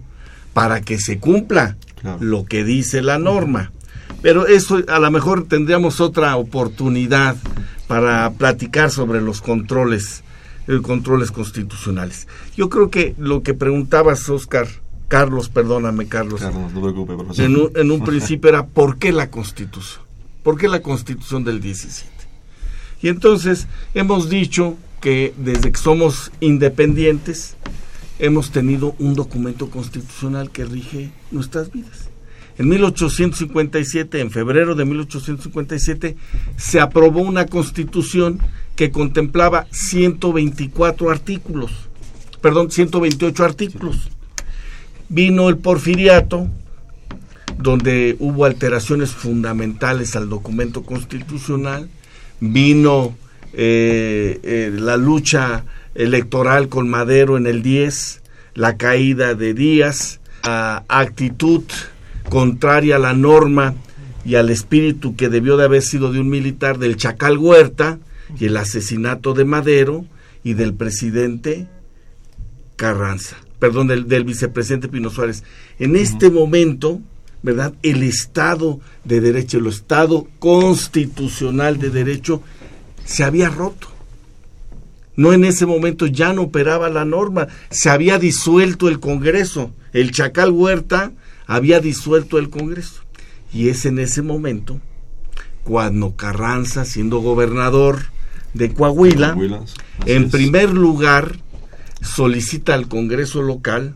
para 0.53 0.81
que 0.81 0.97
se 0.97 1.19
cumpla 1.19 1.77
lo 2.19 2.45
que 2.45 2.63
dice 2.63 3.03
la 3.03 3.19
norma. 3.19 3.71
Pero 4.23 4.47
eso 4.47 4.81
a 4.87 4.99
lo 4.99 5.11
mejor 5.11 5.47
tendríamos 5.47 6.01
otra 6.01 6.35
oportunidad 6.35 7.37
para 7.87 8.31
platicar 8.31 8.89
sobre 8.89 9.21
los 9.21 9.39
controles, 9.39 10.23
eh, 10.67 10.79
controles 10.81 11.31
constitucionales. 11.31 12.27
Yo 12.57 12.69
creo 12.69 12.89
que 12.89 13.13
lo 13.19 13.43
que 13.43 13.53
preguntabas, 13.53 14.27
Oscar, 14.29 14.67
Carlos, 15.07 15.49
perdóname, 15.49 16.07
Carlos. 16.07 16.41
No. 16.41 16.71
En 17.37 17.55
un, 17.55 17.71
en 17.75 17.91
un 17.91 18.03
principio 18.03 18.49
era 18.49 18.65
¿por 18.65 18.97
qué 18.97 19.11
la 19.11 19.29
Constitución? 19.29 20.10
¿Por 20.43 20.57
qué 20.57 20.67
la 20.67 20.81
Constitución 20.81 21.43
del 21.43 21.61
17? 21.61 22.09
Y 23.01 23.07
entonces 23.07 23.67
hemos 23.93 24.29
dicho 24.29 24.77
que 25.01 25.33
desde 25.37 25.71
que 25.71 25.79
somos 25.79 26.31
independientes 26.39 27.55
hemos 28.19 28.51
tenido 28.51 28.95
un 28.99 29.15
documento 29.15 29.69
constitucional 29.69 30.51
que 30.51 30.65
rige 30.65 31.11
nuestras 31.31 31.71
vidas. 31.71 32.09
En 32.57 32.69
1857, 32.69 34.19
en 34.19 34.29
febrero 34.29 34.75
de 34.75 34.85
1857, 34.85 36.15
se 36.57 36.79
aprobó 36.79 37.21
una 37.21 37.47
constitución 37.47 38.39
que 38.75 38.91
contemplaba 38.91 39.67
124 39.71 41.09
artículos, 41.09 41.71
perdón, 42.41 42.69
128 42.69 43.43
artículos. 43.43 44.09
Vino 45.09 45.49
el 45.49 45.57
porfiriato, 45.57 46.47
donde 47.61 48.15
hubo 48.19 48.45
alteraciones 48.45 49.11
fundamentales 49.11 50.15
al 50.15 50.29
documento 50.29 50.83
constitucional, 50.83 51.89
vino 52.39 53.15
eh, 53.53 54.39
eh, 54.43 54.71
la 54.73 54.97
lucha 54.97 55.65
electoral 55.95 56.69
con 56.69 56.89
Madero 56.89 57.37
en 57.37 57.47
el 57.47 57.61
10, 57.61 58.21
la 58.55 58.77
caída 58.77 59.35
de 59.35 59.53
Díaz, 59.53 60.19
la 60.43 60.83
actitud 60.87 61.63
contraria 62.29 62.95
a 62.95 62.99
la 62.99 63.13
norma 63.13 63.75
y 64.23 64.35
al 64.35 64.49
espíritu 64.49 65.15
que 65.15 65.29
debió 65.29 65.57
de 65.57 65.65
haber 65.65 65.81
sido 65.81 66.11
de 66.11 66.19
un 66.19 66.29
militar 66.29 66.77
del 66.77 66.95
Chacal 66.95 67.37
Huerta 67.37 67.99
y 68.39 68.45
el 68.45 68.57
asesinato 68.57 69.33
de 69.33 69.45
Madero 69.45 70.05
y 70.43 70.53
del 70.53 70.73
presidente 70.73 71.67
Carranza, 72.75 73.37
perdón, 73.59 73.87
del, 73.87 74.07
del 74.07 74.23
vicepresidente 74.23 74.87
Pino 74.87 75.09
Suárez. 75.09 75.43
En 75.77 75.95
este 75.95 76.29
momento, 76.29 77.01
¿verdad? 77.43 77.73
El 77.83 78.03
Estado 78.03 78.79
de 79.03 79.21
Derecho, 79.21 79.57
el 79.57 79.67
Estado 79.67 80.27
constitucional 80.39 81.79
de 81.79 81.89
Derecho 81.89 82.41
se 83.05 83.23
había 83.23 83.49
roto. 83.49 83.87
No 85.15 85.33
en 85.33 85.43
ese 85.43 85.65
momento 85.65 86.07
ya 86.07 86.33
no 86.33 86.43
operaba 86.43 86.89
la 86.89 87.05
norma, 87.05 87.47
se 87.69 87.89
había 87.89 88.17
disuelto 88.17 88.87
el 88.87 88.99
Congreso. 88.99 89.71
El 89.93 90.11
Chacal 90.11 90.51
Huerta 90.51 91.11
había 91.47 91.79
disuelto 91.79 92.37
el 92.37 92.49
Congreso. 92.49 93.01
Y 93.53 93.69
es 93.69 93.85
en 93.85 93.99
ese 93.99 94.21
momento 94.21 94.79
cuando 95.63 96.15
Carranza, 96.15 96.85
siendo 96.85 97.19
gobernador 97.19 97.99
de 98.53 98.73
Coahuila, 98.73 99.37
en 100.05 100.29
primer 100.29 100.71
lugar 100.71 101.37
solicita 102.01 102.73
al 102.73 102.87
Congreso 102.87 103.41
local 103.41 103.95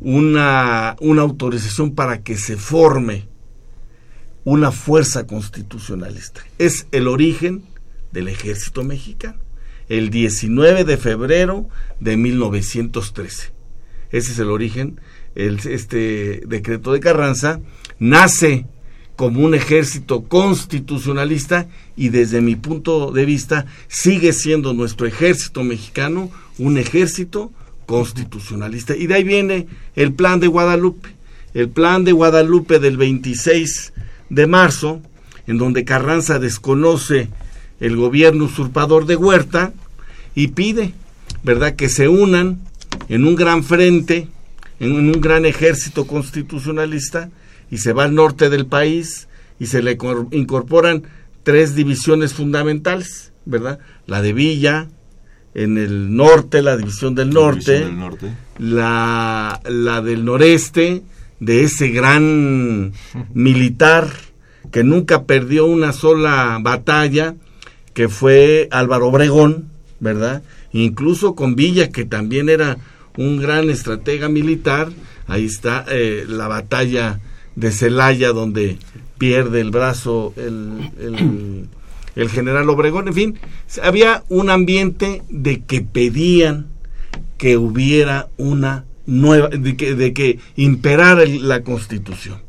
una, 0.00 0.96
una 1.00 1.22
autorización 1.22 1.94
para 1.94 2.22
que 2.22 2.36
se 2.36 2.56
forme 2.56 3.28
una 4.44 4.70
fuerza 4.70 5.26
constitucionalista. 5.26 6.44
Es 6.58 6.86
el 6.92 7.08
origen 7.08 7.64
del 8.12 8.28
ejército 8.28 8.84
mexicano, 8.84 9.38
el 9.88 10.10
19 10.10 10.84
de 10.84 10.96
febrero 10.96 11.68
de 12.00 12.16
1913. 12.16 13.52
Ese 14.12 14.32
es 14.32 14.38
el 14.38 14.50
origen, 14.50 15.00
el, 15.34 15.58
este 15.68 16.42
decreto 16.46 16.92
de 16.92 17.00
Carranza 17.00 17.60
nace 17.98 18.66
como 19.16 19.40
un 19.40 19.54
ejército 19.54 20.24
constitucionalista 20.24 21.66
y 21.96 22.10
desde 22.10 22.40
mi 22.40 22.54
punto 22.54 23.10
de 23.10 23.24
vista 23.24 23.66
sigue 23.88 24.32
siendo 24.32 24.74
nuestro 24.74 25.06
ejército 25.06 25.64
mexicano 25.64 26.30
un 26.58 26.78
ejército 26.78 27.50
constitucionalista. 27.86 28.94
Y 28.96 29.06
de 29.06 29.14
ahí 29.14 29.24
viene 29.24 29.66
el 29.94 30.12
plan 30.12 30.40
de 30.40 30.48
Guadalupe. 30.48 31.08
El 31.54 31.70
plan 31.70 32.04
de 32.04 32.12
Guadalupe 32.12 32.78
del 32.78 32.96
26 32.96 33.94
de 34.28 34.46
marzo, 34.46 35.00
en 35.46 35.58
donde 35.58 35.84
Carranza 35.84 36.38
desconoce 36.38 37.30
el 37.80 37.96
gobierno 37.96 38.44
usurpador 38.44 39.06
de 39.06 39.16
Huerta 39.16 39.72
y 40.34 40.48
pide, 40.48 40.92
¿verdad?, 41.42 41.76
que 41.76 41.88
se 41.88 42.08
unan 42.08 42.60
en 43.08 43.24
un 43.24 43.36
gran 43.36 43.64
frente, 43.64 44.28
en 44.80 44.92
un 44.92 45.20
gran 45.20 45.46
ejército 45.46 46.06
constitucionalista 46.06 47.30
y 47.70 47.78
se 47.78 47.92
va 47.92 48.04
al 48.04 48.14
norte 48.14 48.50
del 48.50 48.66
país 48.66 49.28
y 49.58 49.66
se 49.66 49.82
le 49.82 49.96
incorporan 50.32 51.04
tres 51.42 51.74
divisiones 51.74 52.34
fundamentales, 52.34 53.32
¿verdad? 53.44 53.78
La 54.06 54.20
de 54.20 54.32
Villa, 54.32 54.88
en 55.56 55.78
el 55.78 56.14
norte, 56.14 56.60
la 56.60 56.76
división 56.76 57.14
del 57.14 57.30
norte, 57.30 57.80
del 57.80 57.98
norte. 57.98 58.30
La, 58.58 59.58
la 59.64 60.02
del 60.02 60.22
noreste, 60.22 61.02
de 61.40 61.64
ese 61.64 61.88
gran 61.88 62.92
militar 63.32 64.10
que 64.70 64.84
nunca 64.84 65.24
perdió 65.24 65.64
una 65.64 65.94
sola 65.94 66.58
batalla, 66.60 67.36
que 67.94 68.10
fue 68.10 68.68
Álvaro 68.70 69.08
Obregón, 69.08 69.70
¿verdad? 69.98 70.42
Incluso 70.72 71.34
con 71.34 71.56
Villa, 71.56 71.88
que 71.90 72.04
también 72.04 72.50
era 72.50 72.76
un 73.16 73.38
gran 73.38 73.70
estratega 73.70 74.28
militar, 74.28 74.90
ahí 75.26 75.46
está 75.46 75.86
eh, 75.88 76.26
la 76.28 76.48
batalla 76.48 77.18
de 77.54 77.72
Celaya, 77.72 78.32
donde 78.32 78.76
pierde 79.16 79.62
el 79.62 79.70
brazo 79.70 80.34
el, 80.36 80.90
el 81.00 81.68
el 82.16 82.30
general 82.30 82.68
Obregón, 82.70 83.08
en 83.08 83.14
fin, 83.14 83.38
había 83.82 84.24
un 84.28 84.50
ambiente 84.50 85.22
de 85.28 85.62
que 85.62 85.82
pedían 85.82 86.66
que 87.38 87.58
hubiera 87.58 88.28
una 88.38 88.86
nueva, 89.06 89.48
de 89.48 89.76
que, 89.76 89.94
de 89.94 90.12
que 90.12 90.38
imperara 90.56 91.24
la 91.26 91.62
constitución, 91.62 92.40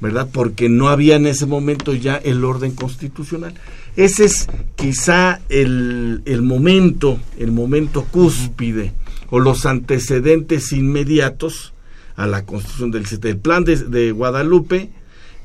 ¿verdad? 0.00 0.28
Porque 0.32 0.68
no 0.68 0.88
había 0.88 1.16
en 1.16 1.26
ese 1.26 1.46
momento 1.46 1.94
ya 1.94 2.16
el 2.16 2.44
orden 2.44 2.74
constitucional. 2.74 3.54
Ese 3.94 4.24
es 4.24 4.48
quizá 4.74 5.40
el, 5.50 6.22
el 6.24 6.42
momento, 6.42 7.20
el 7.38 7.52
momento 7.52 8.04
cúspide 8.10 8.92
o 9.30 9.38
los 9.38 9.66
antecedentes 9.66 10.72
inmediatos 10.72 11.74
a 12.16 12.26
la 12.26 12.44
constitución 12.44 12.90
del 12.90 13.04
El 13.22 13.36
plan 13.36 13.64
de, 13.64 13.76
de 13.76 14.12
Guadalupe, 14.12 14.90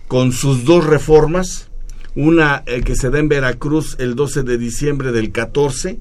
con 0.08 0.32
sus 0.32 0.66
dos 0.66 0.86
reformas, 0.86 1.69
una 2.16 2.64
eh, 2.66 2.82
que 2.82 2.96
se 2.96 3.10
da 3.10 3.20
en 3.20 3.30
Veracruz 3.30 3.96
el 4.00 4.16
12 4.16 4.44
de 4.44 4.58
diciembre 4.58 5.12
del 5.12 5.32
14, 5.32 6.00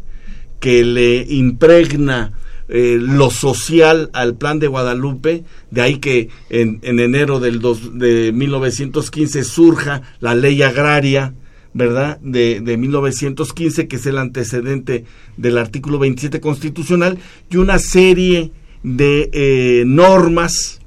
que 0.61 0.85
le 0.85 1.23
impregna 1.29 2.33
eh, 2.69 2.99
lo 3.01 3.31
social 3.31 4.11
al 4.13 4.37
plan 4.37 4.59
de 4.59 4.67
Guadalupe, 4.67 5.45
de 5.71 5.81
ahí 5.81 5.99
que 5.99 6.29
en, 6.51 6.81
enero 6.83 7.41
del 7.41 7.61
dos, 7.61 7.99
de 7.99 8.31
1915 8.33 9.43
surja 9.45 10.03
la 10.21 10.35
ley 10.35 10.63
agraria, 10.63 11.35
¿verdad? 11.73 12.19
De, 12.21 12.61
de 12.61 12.77
1915, 12.77 13.89
que 13.89 13.97
es 13.97 14.07
el 14.07 14.19
antecedente 14.19 15.05
del 15.37 15.57
artículo 15.57 15.99
27 15.99 16.41
constitucional, 16.41 17.19
y 17.51 17.57
una 17.57 17.79
serie 17.79 18.53
de 18.83 19.31
eh, 19.33 19.85
normas 19.87 20.81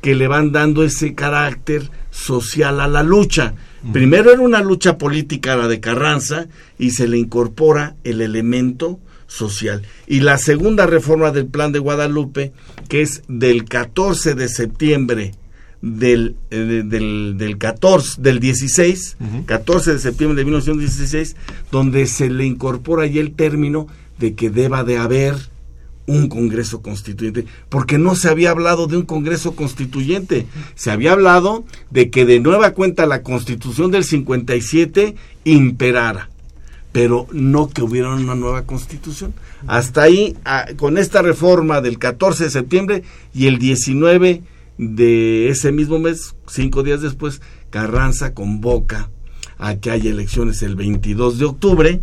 que 0.00 0.14
le 0.14 0.28
van 0.28 0.52
dando 0.52 0.84
ese 0.84 1.14
carácter 1.14 1.90
social 2.10 2.80
a 2.80 2.88
la 2.88 3.02
lucha. 3.02 3.54
Primero 3.92 4.32
era 4.32 4.40
una 4.40 4.62
lucha 4.62 4.98
política 4.98 5.56
la 5.56 5.68
de 5.68 5.80
Carranza 5.80 6.46
y 6.78 6.90
se 6.90 7.08
le 7.08 7.18
incorpora 7.18 7.96
el 8.04 8.20
elemento 8.20 8.98
social. 9.26 9.82
Y 10.06 10.20
la 10.20 10.38
segunda 10.38 10.86
reforma 10.86 11.30
del 11.30 11.46
plan 11.46 11.72
de 11.72 11.78
Guadalupe, 11.78 12.52
que 12.88 13.02
es 13.02 13.22
del 13.28 13.64
14 13.64 14.34
de 14.34 14.48
septiembre 14.48 15.34
del, 15.82 16.36
eh, 16.50 16.82
del, 16.84 17.36
del, 17.36 17.58
14, 17.58 18.20
del 18.20 18.40
16, 18.40 19.16
14 19.46 19.92
de 19.92 19.98
septiembre 19.98 20.36
de 20.36 20.44
1916, 20.44 21.36
donde 21.70 22.06
se 22.06 22.30
le 22.30 22.44
incorpora 22.44 23.06
ya 23.06 23.20
el 23.20 23.34
término 23.34 23.86
de 24.18 24.34
que 24.34 24.50
deba 24.50 24.84
de 24.84 24.98
haber 24.98 25.34
un 26.06 26.28
Congreso 26.28 26.82
Constituyente, 26.82 27.46
porque 27.68 27.98
no 27.98 28.14
se 28.14 28.28
había 28.28 28.50
hablado 28.50 28.86
de 28.86 28.96
un 28.96 29.04
Congreso 29.04 29.56
Constituyente, 29.56 30.46
se 30.74 30.90
había 30.90 31.12
hablado 31.12 31.64
de 31.90 32.10
que 32.10 32.24
de 32.24 32.40
nueva 32.40 32.72
cuenta 32.72 33.06
la 33.06 33.22
Constitución 33.22 33.90
del 33.90 34.04
57 34.04 35.16
imperara, 35.44 36.30
pero 36.92 37.26
no 37.32 37.68
que 37.68 37.82
hubiera 37.82 38.14
una 38.14 38.34
nueva 38.34 38.62
Constitución. 38.62 39.34
Hasta 39.66 40.02
ahí, 40.02 40.36
con 40.76 40.96
esta 40.98 41.22
reforma 41.22 41.80
del 41.80 41.98
14 41.98 42.44
de 42.44 42.50
septiembre 42.50 43.02
y 43.34 43.46
el 43.46 43.58
19 43.58 44.42
de 44.78 45.48
ese 45.48 45.72
mismo 45.72 45.98
mes, 45.98 46.34
cinco 46.46 46.82
días 46.82 47.00
después, 47.00 47.40
Carranza 47.70 48.32
convoca 48.34 49.10
a 49.58 49.76
que 49.76 49.90
haya 49.90 50.10
elecciones 50.10 50.62
el 50.62 50.76
22 50.76 51.38
de 51.38 51.44
octubre 51.44 52.00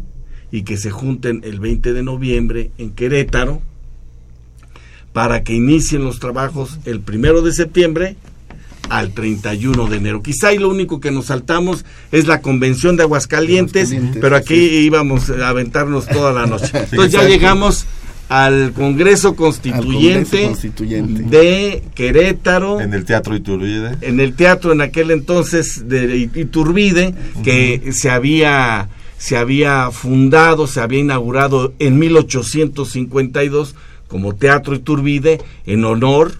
y 0.51 0.63
que 0.63 0.77
se 0.77 0.91
junten 0.91 1.41
el 1.43 1.59
20 1.59 1.93
de 1.93 2.03
noviembre 2.03 2.71
en 2.77 2.91
Querétaro, 2.91 3.61
para 5.13 5.43
que 5.43 5.53
inicien 5.53 6.03
los 6.03 6.19
trabajos 6.19 6.79
el 6.85 6.99
primero 6.99 7.41
de 7.41 7.53
septiembre 7.53 8.17
al 8.89 9.13
31 9.13 9.87
de 9.87 9.97
enero. 9.97 10.21
Quizá 10.21 10.53
y 10.53 10.57
lo 10.57 10.69
único 10.69 10.99
que 10.99 11.11
nos 11.11 11.27
saltamos 11.27 11.85
es 12.11 12.27
la 12.27 12.41
convención 12.41 12.97
de 12.97 13.03
Aguascalientes, 13.03 13.95
pero 14.19 14.35
aquí 14.35 14.55
íbamos 14.55 15.29
a 15.29 15.49
aventarnos 15.49 16.07
toda 16.07 16.33
la 16.33 16.45
noche. 16.45 16.71
Entonces 16.91 17.11
ya 17.11 17.23
llegamos 17.23 17.85
al 18.29 18.73
Congreso 18.73 19.35
Constituyente, 19.35 20.51
de 21.29 21.83
Querétaro. 21.93 22.81
En 22.81 22.93
el 22.93 23.05
Teatro 23.05 23.35
Iturbide. 23.35 23.97
En 24.01 24.19
el 24.19 24.33
teatro 24.35 24.71
en 24.71 24.81
aquel 24.81 25.11
entonces 25.11 25.87
de 25.87 26.29
Iturbide, 26.33 27.13
que 27.43 27.91
se 27.91 28.09
había, 28.09 28.89
se 29.17 29.37
había 29.37 29.91
fundado, 29.91 30.67
se 30.67 30.81
había 30.81 30.99
inaugurado 30.99 31.73
en 31.79 31.99
1852 31.99 33.75
como 34.13 34.35
Teatro 34.35 34.75
Iturbide 34.75 35.41
en 35.65 35.83
honor 35.85 36.35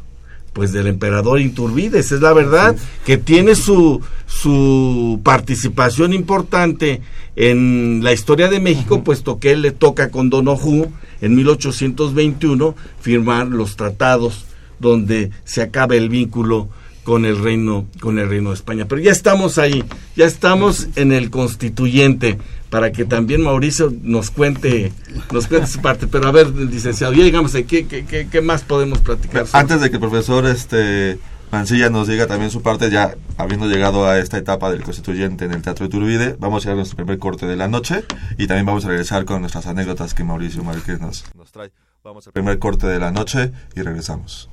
pues 0.53 0.71
del 0.71 0.86
emperador 0.86 1.41
Iturbide, 1.41 1.97
esa 1.97 2.13
es 2.13 2.21
la 2.21 2.31
verdad, 2.31 2.75
que 3.03 3.17
tiene 3.17 3.55
su, 3.55 3.99
su 4.27 5.19
participación 5.23 6.13
importante 6.13 7.01
en 7.36 8.01
la 8.03 8.13
historia 8.13 8.49
de 8.49 8.59
México, 8.59 9.03
puesto 9.03 9.39
que 9.39 9.53
él 9.53 9.63
le 9.63 9.71
toca 9.71 10.12
con 10.12 10.29
Donojú 10.29 10.91
en 11.19 11.33
1821 11.33 12.75
firmar 13.01 13.47
los 13.47 13.75
tratados 13.75 14.45
donde 14.77 15.31
se 15.43 15.63
acaba 15.63 15.95
el 15.95 16.09
vínculo 16.09 16.69
con 17.03 17.25
el 17.25 17.39
reino 17.39 17.88
con 17.99 18.19
el 18.19 18.29
reino 18.29 18.51
de 18.51 18.55
España. 18.55 18.86
Pero 18.88 19.01
ya 19.01 19.12
estamos 19.12 19.57
ahí, 19.57 19.83
ya 20.15 20.25
estamos 20.25 20.89
en 20.95 21.12
el 21.12 21.31
constituyente 21.31 22.38
para 22.73 22.91
que 22.91 23.05
también 23.05 23.43
Mauricio 23.43 23.93
nos 24.01 24.31
cuente 24.31 24.91
nos 25.31 25.45
cuente 25.45 25.67
su 25.67 25.79
parte. 25.79 26.07
Pero 26.07 26.27
a 26.27 26.31
ver, 26.31 26.49
licenciado, 26.49 27.13
ya 27.13 27.23
llegamos 27.23 27.53
ahí, 27.53 27.65
¿qué, 27.65 27.86
qué, 27.86 28.27
qué 28.27 28.41
más 28.41 28.63
podemos 28.63 28.97
platicar? 28.97 29.45
Antes 29.53 29.79
de 29.79 29.91
que 29.91 29.97
el 29.97 29.99
profesor 29.99 30.47
este 30.47 31.19
Mancilla 31.51 31.91
nos 31.91 32.07
diga 32.07 32.25
también 32.25 32.49
su 32.49 32.63
parte, 32.63 32.89
ya 32.89 33.13
habiendo 33.38 33.67
llegado 33.67 34.07
a 34.07 34.17
esta 34.17 34.39
etapa 34.39 34.71
del 34.71 34.81
constituyente 34.81 35.45
en 35.45 35.51
el 35.51 35.62
Teatro 35.62 35.86
de 35.86 35.91
Turbide, 35.91 36.36
vamos 36.39 36.65
a 36.65 36.69
ir 36.69 36.73
a 36.73 36.75
nuestro 36.77 36.95
primer 36.95 37.19
corte 37.19 37.45
de 37.45 37.55
la 37.55 37.67
noche 37.67 38.05
y 38.39 38.47
también 38.47 38.65
vamos 38.65 38.86
a 38.86 38.88
regresar 38.88 39.23
con 39.25 39.41
nuestras 39.41 39.67
anécdotas 39.67 40.15
que 40.15 40.23
Mauricio 40.23 40.63
Márquez 40.63 40.99
nos, 40.99 41.25
nos 41.36 41.51
trae. 41.51 41.71
Vamos 42.03 42.25
al 42.25 42.33
primer 42.33 42.57
corte 42.57 42.88
de 42.88 42.97
la 42.97 43.12
noche 43.12 43.51
y 43.75 43.83
regresamos. 43.83 44.49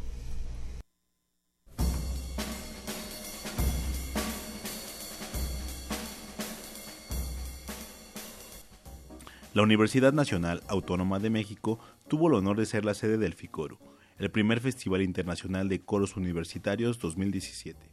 La 9.53 9.63
Universidad 9.63 10.13
Nacional 10.13 10.63
Autónoma 10.69 11.19
de 11.19 11.29
México 11.29 11.81
tuvo 12.07 12.29
el 12.29 12.35
honor 12.35 12.57
de 12.57 12.67
ser 12.67 12.85
la 12.85 12.95
sede 12.95 13.19
del 13.19 13.35
FICORO, 13.35 13.79
el 14.19 14.31
primer 14.31 14.61
Festival 14.61 15.03
Internacional 15.03 15.69
de 15.69 15.81
Coros 15.81 16.17
Universitarios 16.17 17.01
2017. 17.01 17.91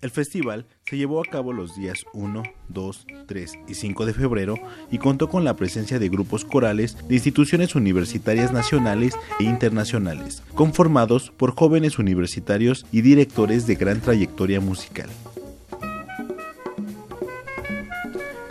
El 0.00 0.10
festival 0.10 0.66
se 0.86 0.96
llevó 0.96 1.22
a 1.22 1.26
cabo 1.26 1.52
los 1.52 1.76
días 1.76 2.04
1, 2.12 2.42
2, 2.68 3.06
3 3.28 3.58
y 3.68 3.74
5 3.74 4.06
de 4.06 4.14
febrero 4.14 4.54
y 4.90 4.98
contó 4.98 5.28
con 5.28 5.44
la 5.44 5.54
presencia 5.54 6.00
de 6.00 6.08
grupos 6.08 6.44
corales 6.44 6.96
de 7.06 7.14
instituciones 7.14 7.76
universitarias 7.76 8.50
nacionales 8.50 9.14
e 9.38 9.44
internacionales, 9.44 10.42
conformados 10.56 11.30
por 11.30 11.54
jóvenes 11.54 12.00
universitarios 12.00 12.86
y 12.90 13.02
directores 13.02 13.68
de 13.68 13.76
gran 13.76 14.00
trayectoria 14.00 14.60
musical. 14.60 15.10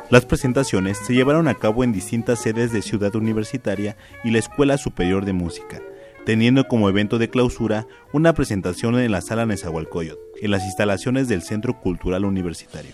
Las 0.09 0.25
presentaciones 0.25 0.97
se 0.97 1.13
llevaron 1.13 1.47
a 1.47 1.53
cabo 1.53 1.83
en 1.83 1.91
distintas 1.91 2.41
sedes 2.41 2.71
de 2.71 2.81
Ciudad 2.81 3.15
Universitaria 3.15 3.95
y 4.23 4.31
la 4.31 4.39
Escuela 4.39 4.79
Superior 4.79 5.23
de 5.23 5.33
Música, 5.33 5.81
teniendo 6.25 6.67
como 6.67 6.89
evento 6.89 7.19
de 7.19 7.29
clausura 7.29 7.85
una 8.11 8.33
presentación 8.33 8.97
en 8.97 9.11
la 9.11 9.21
Sala 9.21 9.45
Nezahualcóyotl, 9.45 10.19
en 10.41 10.49
las 10.49 10.65
instalaciones 10.65 11.27
del 11.27 11.43
Centro 11.43 11.79
Cultural 11.79 12.25
Universitario. 12.25 12.91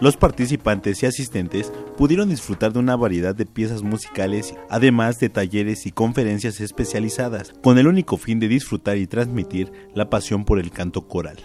Los 0.00 0.18
participantes 0.18 1.02
y 1.02 1.06
asistentes 1.06 1.72
pudieron 1.96 2.28
disfrutar 2.28 2.74
de 2.74 2.78
una 2.78 2.94
variedad 2.94 3.34
de 3.34 3.46
piezas 3.46 3.82
musicales, 3.82 4.54
además 4.68 5.18
de 5.18 5.30
talleres 5.30 5.86
y 5.86 5.92
conferencias 5.92 6.60
especializadas, 6.60 7.54
con 7.62 7.78
el 7.78 7.88
único 7.88 8.18
fin 8.18 8.38
de 8.38 8.48
disfrutar 8.48 8.98
y 8.98 9.06
transmitir 9.06 9.72
la 9.94 10.10
pasión 10.10 10.44
por 10.44 10.58
el 10.58 10.70
canto 10.70 11.08
coral. 11.08 11.38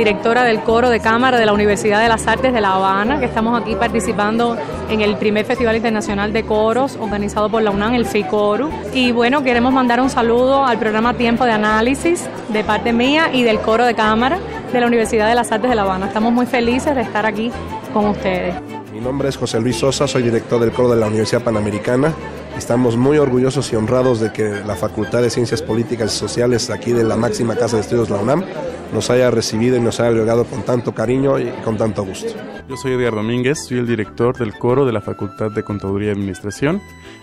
Directora 0.00 0.44
del 0.44 0.60
coro 0.60 0.88
de 0.88 0.98
cámara 0.98 1.38
de 1.38 1.44
la 1.44 1.52
Universidad 1.52 2.00
de 2.00 2.08
las 2.08 2.26
Artes 2.26 2.54
de 2.54 2.62
La 2.62 2.76
Habana, 2.76 3.20
que 3.20 3.26
estamos 3.26 3.60
aquí 3.60 3.74
participando 3.74 4.56
en 4.88 5.02
el 5.02 5.18
primer 5.18 5.44
Festival 5.44 5.76
Internacional 5.76 6.32
de 6.32 6.42
Coros 6.42 6.96
organizado 6.98 7.50
por 7.50 7.60
la 7.60 7.70
UNAM, 7.70 7.92
el 7.92 8.06
FICORU. 8.06 8.70
Y 8.94 9.12
bueno, 9.12 9.42
queremos 9.42 9.74
mandar 9.74 10.00
un 10.00 10.08
saludo 10.08 10.64
al 10.64 10.78
programa 10.78 11.12
Tiempo 11.12 11.44
de 11.44 11.52
Análisis 11.52 12.30
de 12.48 12.64
parte 12.64 12.94
mía 12.94 13.28
y 13.30 13.42
del 13.42 13.60
coro 13.60 13.84
de 13.84 13.94
cámara 13.94 14.38
de 14.72 14.80
la 14.80 14.86
Universidad 14.86 15.28
de 15.28 15.34
las 15.34 15.52
Artes 15.52 15.68
de 15.68 15.76
La 15.76 15.82
Habana. 15.82 16.06
Estamos 16.06 16.32
muy 16.32 16.46
felices 16.46 16.94
de 16.94 17.02
estar 17.02 17.26
aquí 17.26 17.52
con 17.92 18.06
ustedes. 18.06 18.54
Mi 18.94 19.00
nombre 19.00 19.28
es 19.28 19.36
José 19.36 19.60
Luis 19.60 19.76
Sosa, 19.76 20.08
soy 20.08 20.22
director 20.22 20.58
del 20.62 20.72
coro 20.72 20.88
de 20.88 20.96
la 20.96 21.08
Universidad 21.08 21.42
Panamericana. 21.42 22.14
Estamos 22.56 22.96
muy 22.96 23.18
orgullosos 23.18 23.70
y 23.72 23.76
honrados 23.76 24.18
de 24.20 24.32
que 24.32 24.62
la 24.66 24.76
Facultad 24.76 25.20
de 25.20 25.28
Ciencias 25.28 25.60
Políticas 25.60 26.14
y 26.14 26.18
Sociales 26.18 26.70
aquí 26.70 26.92
de 26.92 27.04
la 27.04 27.16
máxima 27.16 27.54
casa 27.54 27.76
de 27.76 27.82
estudios, 27.82 28.08
la 28.10 28.16
UNAM, 28.16 28.44
nos 28.92 29.10
haya 29.10 29.30
recibido 29.30 29.76
y 29.76 29.80
nos 29.80 30.00
haya 30.00 30.10
agregado 30.10 30.44
con 30.44 30.62
tanto 30.62 30.92
cariño 30.94 31.38
y 31.38 31.46
con 31.64 31.76
tanto 31.76 32.04
gusto. 32.04 32.32
Yo 32.68 32.76
soy 32.76 32.92
Edgar 32.92 33.14
Domínguez, 33.14 33.66
soy 33.66 33.78
el 33.78 33.86
director 33.86 34.36
del 34.36 34.54
coro 34.54 34.86
de 34.86 34.92
la 34.92 35.00
Facultad 35.00 35.50
de 35.50 35.62
Contaduría 35.62 36.08
y 36.08 36.12
Administración 36.12 36.80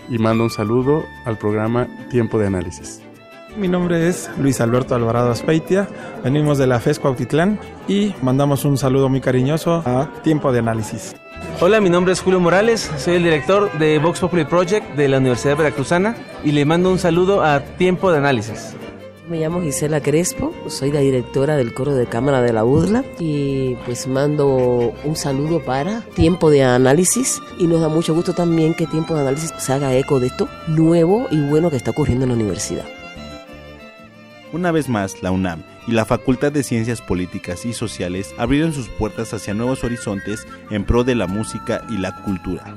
y 0.08 0.18
mando 0.18 0.44
un 0.44 0.50
saludo 0.50 1.04
al 1.24 1.38
programa 1.38 1.88
Tiempo 2.10 2.38
de 2.38 2.46
Análisis. 2.46 3.00
Mi 3.56 3.66
nombre 3.66 4.08
es 4.08 4.30
Luis 4.38 4.60
Alberto 4.60 4.94
Alvarado 4.94 5.30
Aspeitia, 5.30 5.88
venimos 6.22 6.58
de 6.58 6.66
la 6.66 6.80
FES 6.80 7.00
Cuautitlán 7.00 7.58
y 7.88 8.14
mandamos 8.22 8.64
un 8.64 8.76
saludo 8.76 9.08
muy 9.08 9.20
cariñoso 9.20 9.82
a 9.84 10.10
Tiempo 10.22 10.52
de 10.52 10.60
Análisis. 10.60 11.16
Hola, 11.60 11.80
mi 11.80 11.90
nombre 11.90 12.12
es 12.12 12.20
Julio 12.20 12.40
Morales, 12.40 12.90
soy 12.98 13.14
el 13.14 13.24
director 13.24 13.72
de 13.78 13.98
Vox 13.98 14.20
Populi 14.20 14.44
Project 14.44 14.94
de 14.94 15.08
la 15.08 15.18
Universidad 15.18 15.56
Veracruzana 15.56 16.14
y 16.44 16.52
le 16.52 16.64
mando 16.64 16.90
un 16.90 16.98
saludo 16.98 17.42
a 17.42 17.60
Tiempo 17.60 18.12
de 18.12 18.18
Análisis. 18.18 18.76
Me 19.28 19.38
llamo 19.38 19.60
Gisela 19.60 20.00
Crespo, 20.00 20.54
soy 20.68 20.90
la 20.90 21.00
directora 21.00 21.56
del 21.56 21.74
coro 21.74 21.94
de 21.94 22.06
cámara 22.06 22.40
de 22.40 22.54
la 22.54 22.64
UDLA 22.64 23.04
y 23.18 23.74
pues 23.84 24.06
mando 24.06 24.94
un 25.04 25.16
saludo 25.16 25.62
para 25.62 26.00
Tiempo 26.14 26.48
de 26.48 26.62
Análisis 26.62 27.42
y 27.58 27.66
nos 27.66 27.82
da 27.82 27.88
mucho 27.88 28.14
gusto 28.14 28.32
también 28.32 28.72
que 28.72 28.86
Tiempo 28.86 29.14
de 29.14 29.20
Análisis 29.20 29.52
se 29.58 29.72
haga 29.74 29.94
eco 29.94 30.18
de 30.18 30.28
esto 30.28 30.48
nuevo 30.66 31.26
y 31.30 31.46
bueno 31.46 31.68
que 31.68 31.76
está 31.76 31.90
ocurriendo 31.90 32.24
en 32.24 32.30
la 32.30 32.36
universidad. 32.36 32.86
Una 34.54 34.72
vez 34.72 34.88
más, 34.88 35.22
la 35.22 35.30
UNAM 35.30 35.62
y 35.86 35.92
la 35.92 36.06
Facultad 36.06 36.50
de 36.50 36.62
Ciencias 36.62 37.02
Políticas 37.02 37.66
y 37.66 37.74
Sociales 37.74 38.34
abrieron 38.38 38.72
sus 38.72 38.88
puertas 38.88 39.34
hacia 39.34 39.52
nuevos 39.52 39.84
horizontes 39.84 40.46
en 40.70 40.84
pro 40.84 41.04
de 41.04 41.14
la 41.14 41.26
música 41.26 41.84
y 41.90 41.98
la 41.98 42.22
cultura. 42.22 42.74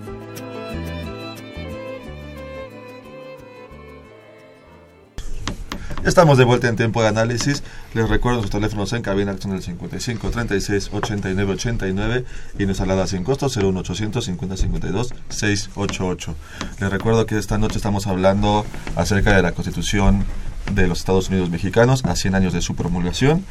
Estamos 6.05 6.39
de 6.39 6.45
vuelta 6.45 6.67
en 6.67 6.75
tiempo 6.75 7.03
de 7.03 7.09
análisis. 7.09 7.61
Les 7.93 8.09
recuerdo 8.09 8.41
sus 8.41 8.49
teléfonos 8.49 8.91
en 8.93 9.03
cabina 9.03 9.35
son 9.39 9.53
el 9.53 9.61
55 9.61 10.31
36 10.31 10.89
89 10.91 11.53
89 11.53 12.25
y 12.57 12.65
nuestra 12.65 12.85
alada 12.85 13.05
sin 13.05 13.23
costo 13.23 13.47
01800 13.47 14.25
50 14.25 14.57
52 14.57 15.13
688. 15.29 16.35
Les 16.79 16.89
recuerdo 16.89 17.27
que 17.27 17.37
esta 17.37 17.59
noche 17.59 17.77
estamos 17.77 18.07
hablando 18.07 18.65
acerca 18.95 19.35
de 19.35 19.43
la 19.43 19.51
Constitución 19.51 20.25
de 20.73 20.87
los 20.87 20.99
Estados 20.99 21.29
Unidos 21.29 21.51
mexicanos 21.51 22.03
a 22.03 22.15
100 22.15 22.33
años 22.33 22.53
de 22.53 22.61
su 22.61 22.73
promulgación. 22.73 23.45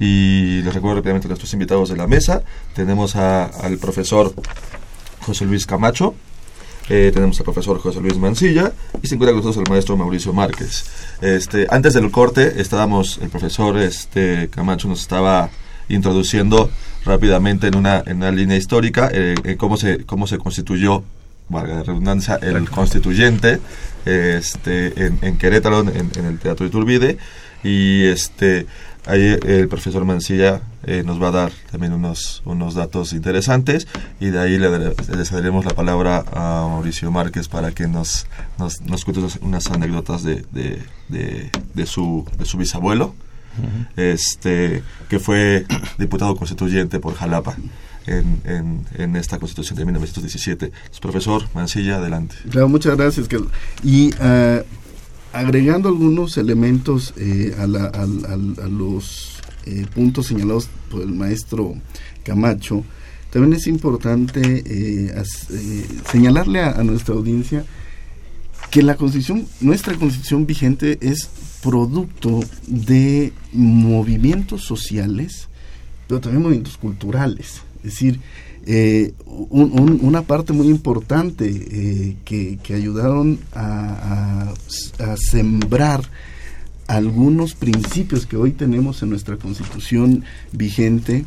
Y 0.00 0.62
les 0.62 0.72
recuerdo 0.72 0.96
rápidamente 0.96 1.26
a 1.26 1.30
nuestros 1.30 1.52
invitados 1.52 1.90
de 1.90 1.98
la 1.98 2.06
mesa. 2.06 2.42
Tenemos 2.74 3.14
al 3.14 3.76
profesor 3.76 4.34
José 5.20 5.44
Luis 5.44 5.66
Camacho, 5.66 6.14
eh, 6.88 7.10
tenemos 7.14 7.38
al 7.38 7.44
profesor 7.44 7.78
José 7.78 8.00
Luis 8.00 8.18
Mancilla 8.18 8.72
y 9.02 9.06
se 9.06 9.14
encuentra 9.14 9.32
con 9.32 9.44
nosotros 9.44 9.64
el 9.66 9.72
maestro 9.72 9.96
Mauricio 9.96 10.32
Márquez. 10.32 10.84
Este, 11.20 11.66
antes 11.70 11.94
del 11.94 12.10
corte 12.10 12.60
estábamos, 12.60 13.18
el 13.22 13.30
profesor 13.30 13.78
este, 13.78 14.48
Camacho 14.50 14.88
nos 14.88 15.00
estaba 15.00 15.50
introduciendo 15.88 16.70
rápidamente 17.04 17.68
en 17.68 17.76
una, 17.76 18.02
en 18.06 18.18
una 18.18 18.30
línea 18.30 18.56
histórica 18.56 19.10
eh, 19.12 19.34
en 19.44 19.56
cómo 19.56 19.76
se, 19.76 20.04
cómo 20.04 20.26
se 20.26 20.38
constituyó 20.38 21.04
valga 21.48 21.74
la 21.74 21.82
redundancia, 21.82 22.38
el 22.40 22.70
constituyente 22.70 23.60
este, 24.06 25.06
en, 25.06 25.18
en 25.22 25.36
Querétaro, 25.36 25.80
en, 25.80 26.10
en, 26.16 26.24
el 26.24 26.38
Teatro 26.38 26.64
Iturbide, 26.64 27.18
y 27.62 28.04
este 28.04 28.66
ahí 29.06 29.36
el 29.46 29.68
profesor 29.68 30.04
Mancilla 30.04 30.62
eh, 30.84 31.02
nos 31.04 31.22
va 31.22 31.28
a 31.28 31.32
dar 31.32 31.52
también 31.70 31.92
unos, 31.92 32.42
unos 32.44 32.74
datos 32.74 33.12
interesantes 33.12 33.86
y 34.20 34.26
de 34.26 34.40
ahí 34.40 34.58
le, 34.58 34.70
le 34.70 35.24
cederemos 35.24 35.64
la 35.64 35.72
palabra 35.72 36.24
a 36.32 36.66
Mauricio 36.68 37.10
Márquez 37.10 37.48
para 37.48 37.72
que 37.72 37.86
nos, 37.86 38.26
nos, 38.58 38.80
nos 38.82 39.04
cuente 39.04 39.38
unas 39.40 39.70
anécdotas 39.70 40.22
de, 40.22 40.44
de, 40.52 40.82
de, 41.08 41.50
de, 41.74 41.86
su, 41.86 42.26
de 42.38 42.44
su 42.44 42.58
bisabuelo, 42.58 43.14
este 43.96 44.82
que 45.08 45.18
fue 45.18 45.64
diputado 45.98 46.34
constituyente 46.36 46.98
por 46.98 47.14
Jalapa 47.14 47.56
en, 48.06 48.40
en, 48.44 48.86
en, 48.96 49.16
esta 49.16 49.38
constitución 49.38 49.78
de 49.78 49.84
1917. 49.84 50.72
profesor 51.00 51.44
Mancilla, 51.54 51.96
adelante. 51.96 52.36
Claro, 52.50 52.68
muchas 52.68 52.96
gracias. 52.96 53.28
Y 53.82 54.12
uh, 54.14 54.62
agregando 55.34 55.88
algunos 55.88 56.38
elementos 56.38 57.12
eh, 57.16 57.54
a, 57.58 57.66
los 57.66 59.40
eh, 59.66 59.84
puntos 59.92 60.26
señalados 60.26 60.68
por 60.90 61.02
el 61.02 61.12
maestro 61.12 61.74
Camacho, 62.22 62.84
también 63.30 63.54
es 63.54 63.66
importante 63.66 64.62
eh, 64.64 65.22
señalarle 66.10 66.62
a, 66.62 66.82
nuestra 66.84 67.16
audiencia 67.16 67.64
que 68.70 68.82
la 68.82 68.94
constitución, 68.96 69.46
nuestra 69.60 69.96
constitución 69.96 70.46
vigente 70.46 70.98
es 71.00 71.28
producto 71.62 72.40
de 72.68 73.32
movimientos 73.52 74.62
sociales, 74.62 75.48
pero 76.06 76.20
también 76.20 76.42
movimientos 76.42 76.76
culturales. 76.76 77.62
Es 77.78 77.90
decir, 77.90 78.20
eh, 78.66 79.12
un, 79.26 79.78
un, 79.78 79.98
una 80.02 80.22
parte 80.22 80.52
muy 80.52 80.68
importante 80.68 81.46
eh, 81.46 82.16
que, 82.24 82.58
que, 82.62 82.74
ayudaron 82.74 83.38
a, 83.52 84.52
sembrar 85.16 86.02
algunos 86.86 87.54
principios 87.54 88.26
que 88.26 88.36
hoy 88.36 88.52
tenemos 88.52 89.02
en 89.02 89.10
nuestra 89.10 89.36
constitución 89.36 90.24
vigente 90.52 91.24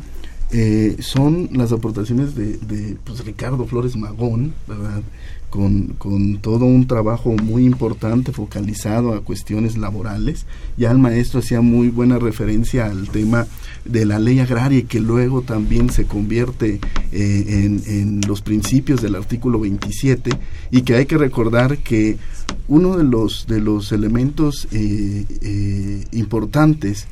eh, 0.50 0.96
son 1.00 1.50
las 1.52 1.72
aportaciones 1.72 2.34
de, 2.34 2.56
de 2.56 2.96
pues, 3.04 3.24
Ricardo 3.24 3.66
Flores 3.66 3.96
Magón, 3.96 4.54
¿verdad? 4.66 5.02
Con, 5.50 5.94
con, 5.98 6.38
todo 6.38 6.64
un 6.66 6.86
trabajo 6.86 7.30
muy 7.30 7.64
importante 7.64 8.32
focalizado 8.32 9.14
a 9.14 9.22
cuestiones 9.22 9.76
laborales. 9.76 10.46
Ya 10.76 10.90
el 10.90 10.98
maestro 10.98 11.40
hacía 11.40 11.60
muy 11.60 11.88
buena 11.88 12.18
referencia 12.18 12.86
al 12.86 13.08
tema 13.08 13.46
de 13.84 14.04
la 14.04 14.18
ley 14.18 14.40
agraria 14.40 14.82
que 14.82 15.00
luego 15.00 15.42
también 15.42 15.90
se 15.90 16.04
convierte 16.04 16.80
eh, 17.12 17.44
en, 17.48 17.82
en, 17.86 18.20
los 18.26 18.42
principios 18.42 19.00
del 19.00 19.14
artículo 19.14 19.60
27 19.60 20.30
y 20.70 20.82
que 20.82 20.94
hay 20.94 21.06
que 21.06 21.16
recordar 21.16 21.78
que 21.78 22.18
uno 22.68 22.96
de 22.96 23.04
los, 23.04 23.46
de 23.46 23.60
los 23.60 23.92
elementos 23.92 24.68
eh, 24.72 25.24
eh, 25.40 26.04
importantes 26.12 27.06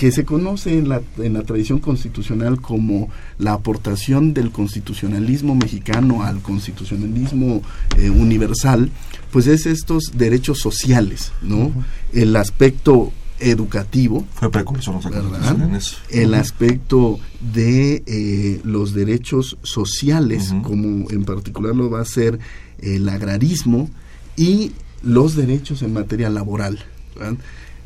que 0.00 0.10
se 0.12 0.24
conoce 0.24 0.78
en 0.78 0.88
la, 0.88 1.02
en 1.18 1.34
la 1.34 1.42
tradición 1.42 1.78
constitucional 1.78 2.58
como 2.62 3.10
la 3.36 3.52
aportación 3.52 4.32
del 4.32 4.50
constitucionalismo 4.50 5.54
mexicano 5.54 6.22
al 6.22 6.40
constitucionalismo 6.40 7.60
eh, 7.98 8.08
universal, 8.08 8.90
pues 9.30 9.46
es 9.46 9.66
estos 9.66 10.12
derechos 10.14 10.58
sociales, 10.58 11.32
¿no? 11.42 11.70
El 12.14 12.34
aspecto 12.36 13.12
educativo. 13.40 14.24
Fue 14.36 14.50
precursor 14.50 15.02
en 15.04 15.74
eso. 15.74 15.98
El 16.08 16.32
aspecto 16.32 17.20
de 17.52 18.02
eh, 18.06 18.62
los 18.64 18.94
derechos 18.94 19.58
sociales, 19.62 20.50
uh 20.50 20.54
-huh. 20.54 20.62
como 20.62 21.10
en 21.10 21.24
particular 21.26 21.76
lo 21.76 21.90
va 21.90 22.00
a 22.00 22.06
ser 22.06 22.38
el 22.78 23.06
agrarismo, 23.06 23.90
y 24.34 24.72
los 25.02 25.36
derechos 25.36 25.82
en 25.82 25.92
materia 25.92 26.30
laboral. 26.30 26.78
¿verdad? 27.14 27.36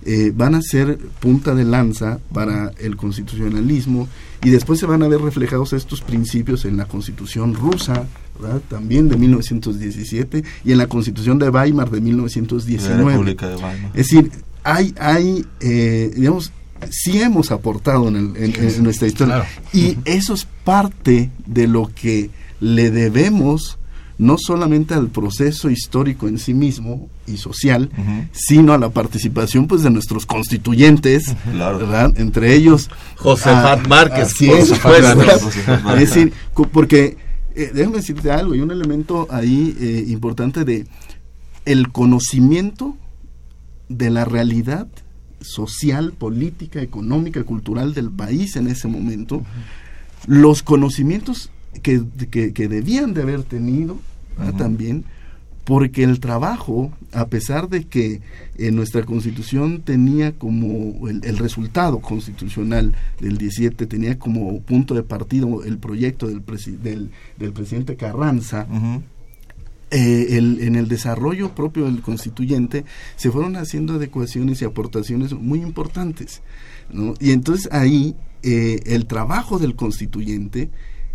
Eh, 0.06 0.32
van 0.34 0.54
a 0.54 0.62
ser 0.62 0.98
punta 1.20 1.54
de 1.54 1.64
lanza 1.64 2.18
para 2.32 2.72
el 2.78 2.96
constitucionalismo 2.96 4.08
y 4.42 4.50
después 4.50 4.78
se 4.78 4.86
van 4.86 5.02
a 5.02 5.08
ver 5.08 5.20
reflejados 5.20 5.72
estos 5.72 6.02
principios 6.02 6.64
en 6.66 6.76
la 6.76 6.84
constitución 6.84 7.54
rusa, 7.54 8.06
¿verdad? 8.38 8.60
también 8.68 9.08
de 9.08 9.16
1917 9.16 10.44
y 10.64 10.72
en 10.72 10.78
la 10.78 10.86
constitución 10.86 11.38
de 11.38 11.48
Weimar 11.48 11.90
de 11.90 12.00
1919. 12.00 12.98
De 12.98 13.04
Weimar. 13.04 13.90
Es 13.94 14.08
decir, 14.10 14.30
hay, 14.62 14.94
hay 14.98 15.44
eh, 15.60 16.12
digamos, 16.14 16.52
sí 16.90 17.22
hemos 17.22 17.50
aportado 17.50 18.08
en, 18.08 18.16
el, 18.16 18.36
en, 18.36 18.54
en 18.68 18.82
nuestra 18.82 19.06
historia 19.08 19.36
Claro. 19.36 19.48
y 19.72 19.96
eso 20.04 20.34
es 20.34 20.46
parte 20.64 21.30
de 21.46 21.66
lo 21.66 21.90
que 21.94 22.30
le 22.60 22.90
debemos 22.90 23.78
no 24.18 24.36
solamente 24.38 24.94
al 24.94 25.08
proceso 25.08 25.70
histórico 25.70 26.28
en 26.28 26.38
sí 26.38 26.54
mismo 26.54 27.08
y 27.26 27.36
social, 27.36 27.90
uh 27.96 28.00
-huh. 28.00 28.28
sino 28.32 28.72
a 28.72 28.78
la 28.78 28.90
participación 28.90 29.66
pues 29.66 29.82
de 29.82 29.90
nuestros 29.90 30.24
constituyentes, 30.24 31.34
claro. 31.50 31.78
¿verdad? 31.78 32.12
Entre 32.16 32.54
ellos 32.54 32.90
Josefat 33.16 33.80
ah, 33.84 33.88
Márquez, 33.88 34.26
así 34.26 34.46
por 34.46 34.58
es, 34.58 34.68
supuesto. 34.68 35.50
Es 35.94 36.00
decir, 36.00 36.32
porque 36.70 37.16
eh, 37.56 37.70
déjame 37.74 37.96
decirte 37.96 38.30
algo, 38.30 38.52
hay 38.52 38.60
un 38.60 38.70
elemento 38.70 39.26
ahí 39.30 39.76
eh, 39.80 40.04
importante 40.08 40.64
de 40.64 40.86
el 41.64 41.90
conocimiento 41.90 42.96
de 43.88 44.10
la 44.10 44.24
realidad 44.24 44.86
social, 45.40 46.12
política, 46.12 46.80
económica, 46.80 47.42
cultural 47.44 47.94
del 47.94 48.10
país 48.10 48.56
en 48.56 48.68
ese 48.68 48.88
momento, 48.88 49.36
uh 49.36 49.40
-huh. 49.40 50.26
los 50.26 50.62
conocimientos 50.62 51.50
que, 51.82 52.02
que, 52.30 52.52
que, 52.52 52.68
debían 52.68 53.14
de 53.14 53.22
haber 53.22 53.42
tenido 53.42 53.94
uh 53.94 54.42
-huh. 54.42 54.56
también, 54.56 55.04
porque 55.64 56.02
el 56.04 56.20
trabajo, 56.20 56.92
a 57.12 57.26
pesar 57.26 57.68
de 57.68 57.84
que 57.84 58.20
eh, 58.58 58.70
nuestra 58.70 59.02
constitución 59.04 59.82
tenía 59.82 60.32
como 60.32 61.08
el, 61.08 61.24
el, 61.24 61.38
resultado 61.38 62.00
constitucional 62.00 62.94
del 63.20 63.38
17, 63.38 63.86
tenía 63.86 64.18
como 64.18 64.60
punto 64.60 64.94
de 64.94 65.02
partido 65.02 65.64
el 65.64 65.78
proyecto 65.78 66.26
del, 66.28 66.42
presi 66.42 66.72
del, 66.72 67.10
del 67.38 67.52
presidente 67.52 67.96
Carranza, 67.96 68.66
uh 68.70 68.74
-huh. 68.74 69.02
Eh, 69.96 70.38
el, 70.38 70.60
en 70.60 70.74
el 70.74 70.88
desarrollo 70.88 71.54
propio 71.54 71.84
del 71.84 72.00
constituyente 72.00 72.84
se 73.14 73.30
fueron 73.30 73.54
haciendo 73.54 73.94
adecuaciones 73.94 74.60
y 74.60 74.64
aportaciones 74.64 75.34
muy 75.34 75.60
importantes. 75.60 76.42
¿no? 76.92 77.14
Y 77.20 77.30
entonces 77.30 77.70
ahí 77.70 78.16
eh, 78.42 78.80
el 78.86 79.06
trabajo 79.06 79.60
del 79.60 79.76
constituyente 79.76 80.70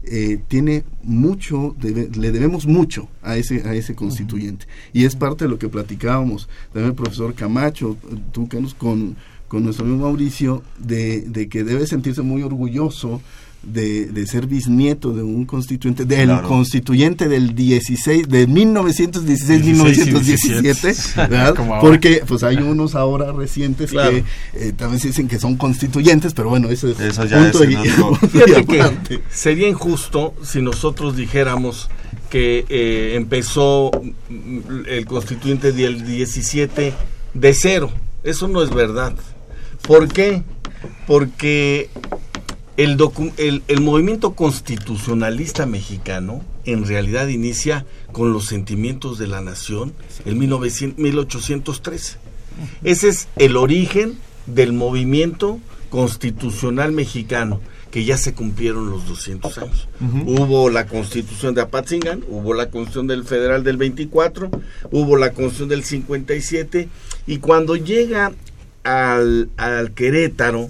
eh, 0.10 0.40
tiene 0.48 0.84
mucho, 1.04 1.76
debe, 1.80 2.10
le 2.16 2.32
debemos 2.32 2.66
mucho 2.66 3.08
a 3.22 3.38
ese, 3.38 3.62
a 3.68 3.74
ese 3.74 3.96
constituyente. 3.96 4.66
Uh 4.66 4.70
-huh. 4.70 5.02
Y 5.02 5.06
es 5.06 5.16
parte 5.16 5.46
de 5.46 5.50
lo 5.50 5.60
que 5.60 5.70
platicábamos 5.70 6.50
también 6.74 6.90
el 6.92 6.96
profesor 6.96 7.34
Camacho, 7.34 7.96
tú 8.32 8.48
con, 8.78 9.16
con 9.48 9.64
nuestro 9.64 9.86
amigo 9.86 10.04
Mauricio, 10.04 10.64
de, 10.80 11.22
de 11.22 11.48
que 11.48 11.64
debe 11.64 11.86
sentirse 11.86 12.22
muy 12.22 12.42
orgulloso 12.44 13.22
de, 13.62 14.06
de, 14.06 14.26
ser 14.26 14.48
bisnieto 14.48 15.12
de 15.12 15.22
un 15.22 15.44
constituyente, 15.46 16.06
del 16.06 16.28
claro. 16.28 16.48
constituyente 16.48 17.28
del 17.28 17.56
16, 17.56 18.30
de 18.30 18.48
1916-1917, 18.48 21.16
¿verdad? 21.30 21.56
Porque 21.82 22.24
pues 22.26 22.44
hay 22.44 22.56
unos 22.58 22.96
ahora 22.96 23.34
recientes 23.34 23.92
claro. 23.92 24.12
que 24.12 24.24
eh, 24.54 24.72
también 24.76 25.02
se 25.02 25.10
dicen 25.10 25.28
que 25.28 25.38
son 25.40 25.58
constituyentes, 25.58 26.34
pero 26.34 26.48
bueno, 26.50 26.70
eso 26.70 26.88
es 26.88 26.98
eso 27.00 27.26
ya 27.26 27.44
punto 27.44 27.64
es, 27.64 27.72
y 27.72 27.76
que 28.66 29.20
Sería 29.30 29.68
injusto 29.68 30.34
si 30.44 30.62
nosotros 30.62 31.18
dijéramos 31.18 31.90
que 32.30 32.66
eh, 32.70 33.16
empezó 33.16 33.92
el 34.88 35.06
constituyente 35.06 35.74
del 35.74 36.06
17 36.06 36.94
de 37.34 37.54
cero. 37.54 37.92
Eso 38.24 38.48
no 38.48 38.64
es 38.64 38.70
verdad. 38.70 39.14
¿Por 39.82 40.08
qué? 40.08 40.44
Porque 41.08 41.90
el, 42.80 42.98
el, 43.36 43.64
el, 43.68 43.82
movimiento 43.82 44.36
constitucionalista 44.36 45.66
mexicano 45.66 46.42
en 46.64 46.86
realidad 46.88 47.28
inicia 47.28 47.86
con 48.14 48.32
los 48.32 48.46
sentimientos 48.46 49.20
de 49.20 49.28
la 49.28 49.42
nación 49.42 49.94
en 50.24 50.38
1900, 50.38 50.98
1813. 50.98 52.18
Ese 52.86 53.10
es 53.10 53.28
el 53.36 53.58
origen 53.58 54.18
del 54.46 54.72
movimiento 54.72 55.60
constitucional 55.90 56.94
mexicano, 56.94 57.60
que 57.92 58.06
ya 58.06 58.16
se 58.16 58.34
cumplieron 58.34 58.90
los 58.90 59.06
200 59.08 59.58
años. 59.58 59.90
Uh 60.00 60.06
-huh. 60.06 60.40
Hubo 60.40 60.70
la 60.70 60.88
constitución 60.88 61.56
de 61.56 61.62
Apatzingán, 61.62 62.24
hubo 62.30 62.54
la 62.54 62.70
constitución 62.70 63.08
del 63.08 63.26
federal 63.26 63.66
del 63.66 63.76
24, 63.76 64.50
hubo 64.92 65.18
la 65.18 65.32
constitución 65.32 65.68
del 65.68 65.84
57, 65.84 66.88
y 67.28 67.38
cuando 67.40 67.76
llega 67.76 68.32
al, 68.84 69.50
al 69.58 69.92
Querétaro, 69.92 70.70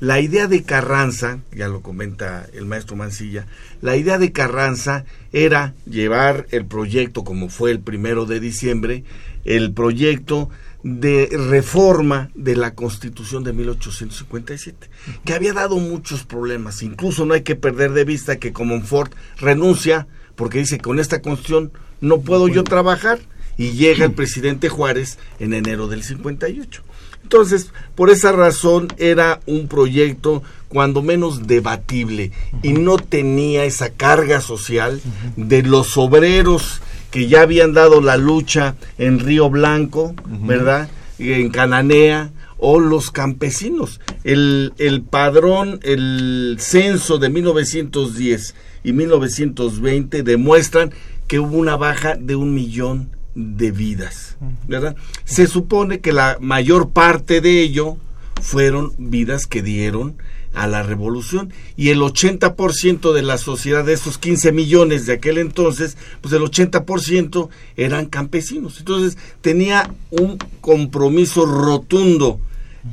la 0.00 0.20
idea 0.20 0.46
de 0.46 0.62
Carranza, 0.62 1.38
ya 1.52 1.68
lo 1.68 1.80
comenta 1.80 2.46
el 2.52 2.66
maestro 2.66 2.96
Mancilla, 2.96 3.46
la 3.80 3.96
idea 3.96 4.18
de 4.18 4.32
Carranza 4.32 5.04
era 5.32 5.74
llevar 5.88 6.46
el 6.50 6.66
proyecto, 6.66 7.24
como 7.24 7.48
fue 7.48 7.70
el 7.70 7.80
primero 7.80 8.26
de 8.26 8.40
diciembre, 8.40 9.04
el 9.44 9.72
proyecto 9.72 10.50
de 10.82 11.28
reforma 11.50 12.30
de 12.34 12.56
la 12.56 12.74
Constitución 12.74 13.42
de 13.42 13.52
1857, 13.52 14.88
que 15.24 15.34
había 15.34 15.52
dado 15.52 15.78
muchos 15.78 16.24
problemas. 16.24 16.82
Incluso 16.82 17.26
no 17.26 17.34
hay 17.34 17.42
que 17.42 17.56
perder 17.56 17.92
de 17.92 18.04
vista 18.04 18.36
que 18.36 18.52
Comonfort 18.52 19.12
renuncia 19.38 20.06
porque 20.36 20.58
dice, 20.58 20.78
con 20.78 21.00
esta 21.00 21.22
Constitución 21.22 21.72
no 22.00 22.20
puedo 22.20 22.48
yo 22.48 22.62
trabajar, 22.62 23.18
y 23.56 23.72
llega 23.72 24.04
el 24.04 24.12
presidente 24.12 24.68
Juárez 24.68 25.18
en 25.38 25.54
enero 25.54 25.88
del 25.88 26.02
58. 26.02 26.82
Entonces, 27.26 27.72
por 27.96 28.10
esa 28.10 28.30
razón 28.30 28.86
era 28.98 29.40
un 29.46 29.66
proyecto 29.66 30.44
cuando 30.68 31.02
menos 31.02 31.48
debatible 31.48 32.30
y 32.62 32.72
no 32.72 32.98
tenía 32.98 33.64
esa 33.64 33.90
carga 33.90 34.40
social 34.40 35.00
de 35.34 35.64
los 35.64 35.96
obreros 35.96 36.80
que 37.10 37.26
ya 37.26 37.40
habían 37.40 37.72
dado 37.72 38.00
la 38.00 38.16
lucha 38.16 38.76
en 38.96 39.18
Río 39.18 39.50
Blanco, 39.50 40.14
¿verdad? 40.24 40.88
En 41.18 41.50
Cananea, 41.50 42.30
o 42.58 42.78
los 42.78 43.10
campesinos. 43.10 44.00
El, 44.22 44.72
el 44.78 45.02
padrón, 45.02 45.80
el 45.82 46.58
censo 46.60 47.18
de 47.18 47.28
1910 47.28 48.54
y 48.84 48.92
1920 48.92 50.22
demuestran 50.22 50.92
que 51.26 51.40
hubo 51.40 51.56
una 51.56 51.74
baja 51.74 52.14
de 52.14 52.36
un 52.36 52.54
millón 52.54 53.15
de 53.36 53.70
vidas, 53.70 54.36
¿verdad? 54.66 54.96
Se 55.24 55.46
supone 55.46 56.00
que 56.00 56.12
la 56.12 56.38
mayor 56.40 56.90
parte 56.90 57.42
de 57.42 57.60
ello 57.60 57.98
fueron 58.40 58.94
vidas 58.98 59.46
que 59.46 59.62
dieron 59.62 60.16
a 60.54 60.66
la 60.66 60.82
revolución 60.82 61.52
y 61.76 61.90
el 61.90 62.00
80% 62.00 63.12
de 63.12 63.22
la 63.22 63.36
sociedad 63.36 63.84
de 63.84 63.92
esos 63.92 64.16
15 64.16 64.52
millones 64.52 65.04
de 65.04 65.12
aquel 65.12 65.36
entonces, 65.36 65.98
pues 66.22 66.32
el 66.32 66.42
80% 66.42 67.50
eran 67.76 68.06
campesinos. 68.06 68.78
Entonces 68.78 69.18
tenía 69.42 69.92
un 70.10 70.38
compromiso 70.62 71.44
rotundo 71.44 72.40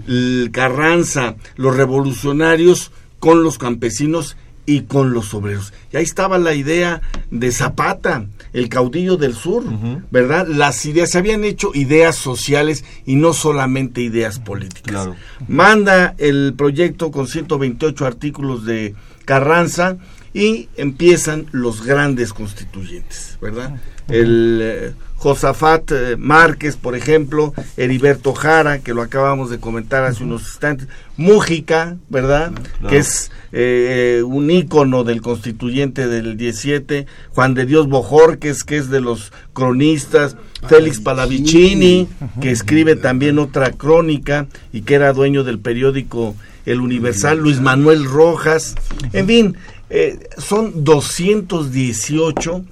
el 0.08 0.49
Carranza, 0.51 1.36
los 1.56 1.77
revolucionarios 1.77 2.91
con 3.19 3.43
los 3.43 3.58
campesinos 3.58 4.36
y 4.65 4.82
con 4.82 5.13
los 5.13 5.34
obreros. 5.34 5.73
Y 5.91 5.97
ahí 5.97 6.04
estaba 6.04 6.38
la 6.38 6.54
idea 6.54 7.02
de 7.32 7.52
Zapata, 7.52 8.26
el 8.54 8.69
caudillo 8.69 9.17
del 9.17 9.36
sur, 9.36 9.63
¿verdad? 10.12 10.47
Las 10.47 10.86
ideas, 10.86 11.12
se 11.12 11.17
habían 11.17 11.43
hecho 11.43 11.71
ideas 11.73 12.15
sociales 12.15 12.86
y 13.06 13.15
no 13.15 13.34
solamente 13.34 14.02
ideas 14.02 14.39
políticas. 14.39 15.10
Manda 15.47 16.15
el 16.17 16.54
proyecto 16.56 17.12
con 17.12 17.28
128 17.28 18.06
artículos 18.06 18.65
de 18.65 18.95
Carranza 19.26 19.97
y 20.34 20.69
empiezan 20.78 21.47
los 21.52 21.86
grandes 21.86 22.34
constituyentes, 22.34 23.38
¿verdad? 23.41 23.80
El 24.08 24.60
eh, 24.62 24.93
Josafat 25.23 25.89
eh, 25.93 26.17
Márquez, 26.17 26.75
por 26.75 26.97
ejemplo, 26.97 27.53
Heriberto 27.77 28.33
Jara, 28.33 28.79
que 28.79 28.93
lo 28.93 29.01
acabamos 29.01 29.49
de 29.49 29.57
comentar 29.57 30.03
hace 30.03 30.25
unos 30.25 30.41
instantes, 30.41 30.89
Mújica, 31.15 31.95
¿verdad? 32.09 32.51
Que 32.89 32.97
es 32.97 33.31
eh, 33.53 34.21
un 34.25 34.51
ícono 34.51 35.05
del 35.05 35.21
constituyente 35.21 36.07
del 36.07 36.36
17, 36.36 37.05
Juan 37.29 37.53
de 37.53 37.65
Dios 37.65 37.88
Bojorques, 37.88 38.65
que 38.65 38.75
es 38.75 38.89
de 38.89 38.99
los 38.99 39.31
cronistas, 39.53 40.36
Félix 40.67 40.99
Palavicini, 40.99 42.09
que 42.41 42.51
escribe 42.51 42.97
también 42.97 43.39
otra 43.39 43.71
crónica 43.71 44.47
y 44.73 44.81
que 44.81 44.95
era 44.95 45.13
dueño 45.13 45.45
del 45.45 45.59
periódico 45.59 46.36
El 46.65 46.81
Universal, 46.81 47.38
Luis 47.38 47.62
Manuel 47.62 48.03
Rojas, 48.03 48.75
en 49.13 49.27
fin, 49.27 49.55
eh, 49.89 50.19
son 50.38 50.83
218 50.83 52.65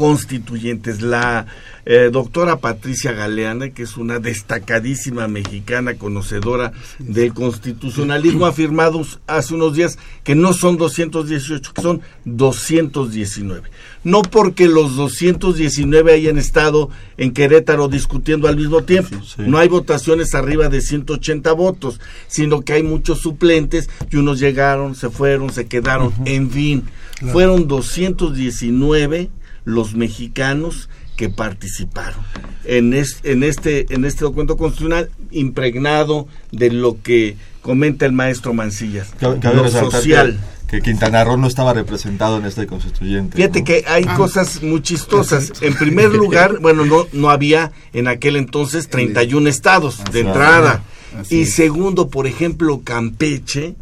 constituyentes. 0.00 1.02
La 1.02 1.44
eh, 1.84 2.08
doctora 2.10 2.56
Patricia 2.56 3.12
Galeana, 3.12 3.68
que 3.68 3.82
es 3.82 3.98
una 3.98 4.18
destacadísima 4.18 5.28
mexicana 5.28 5.96
conocedora 5.98 6.72
del 6.98 7.34
constitucionalismo, 7.34 8.46
ha 8.46 8.48
afirmado 8.48 9.04
hace 9.26 9.54
unos 9.54 9.74
días 9.74 9.98
que 10.24 10.34
no 10.34 10.54
son 10.54 10.78
218, 10.78 11.74
que 11.74 11.82
son 11.82 12.00
219. 12.24 13.68
No 14.02 14.22
porque 14.22 14.68
los 14.68 14.96
219 14.96 16.14
hayan 16.14 16.38
estado 16.38 16.88
en 17.18 17.32
Querétaro 17.32 17.88
discutiendo 17.88 18.48
al 18.48 18.56
mismo 18.56 18.82
tiempo, 18.84 19.18
no 19.36 19.58
hay 19.58 19.68
votaciones 19.68 20.34
arriba 20.34 20.70
de 20.70 20.80
180 20.80 21.52
votos, 21.52 22.00
sino 22.26 22.62
que 22.62 22.72
hay 22.72 22.82
muchos 22.82 23.18
suplentes 23.18 23.90
y 24.10 24.16
unos 24.16 24.40
llegaron, 24.40 24.94
se 24.94 25.10
fueron, 25.10 25.52
se 25.52 25.66
quedaron, 25.66 26.14
en 26.24 26.50
fin, 26.50 26.84
fueron 27.32 27.68
219 27.68 29.28
los 29.70 29.94
mexicanos 29.94 30.88
que 31.16 31.28
participaron 31.28 32.24
en, 32.64 32.94
en, 32.94 33.42
este, 33.42 33.92
en 33.92 34.04
este 34.04 34.24
documento 34.24 34.56
constitucional 34.56 35.10
impregnado 35.30 36.28
de 36.50 36.70
lo 36.70 37.02
que 37.02 37.36
comenta 37.62 38.06
el 38.06 38.12
maestro 38.12 38.54
Mancillas, 38.54 39.12
lo 39.20 39.68
social. 39.68 40.40
Que, 40.66 40.80
Quintana 40.80 41.24
Roo 41.24 41.36
no 41.36 41.48
estaba 41.48 41.74
representado 41.74 42.38
en 42.38 42.46
este 42.46 42.66
constituyente. 42.66 43.36
Fíjate 43.36 43.64
que 43.64 43.84
hay 43.88 44.04
ah. 44.06 44.14
cosas 44.14 44.62
muy 44.62 44.82
chistosas. 44.82 45.52
En 45.62 45.74
primer 45.74 46.10
lugar, 46.14 46.58
bueno, 46.60 46.84
no, 46.84 47.06
no 47.12 47.28
había 47.30 47.72
en 47.92 48.06
aquel 48.06 48.36
entonces 48.36 48.88
31 48.88 49.48
estados 49.48 50.00
de 50.12 50.20
entrada. 50.20 50.84
y 51.28 51.46
segundo, 51.46 52.08
por 52.08 52.28
ejemplo, 52.28 52.82
Campeche, 52.84 53.74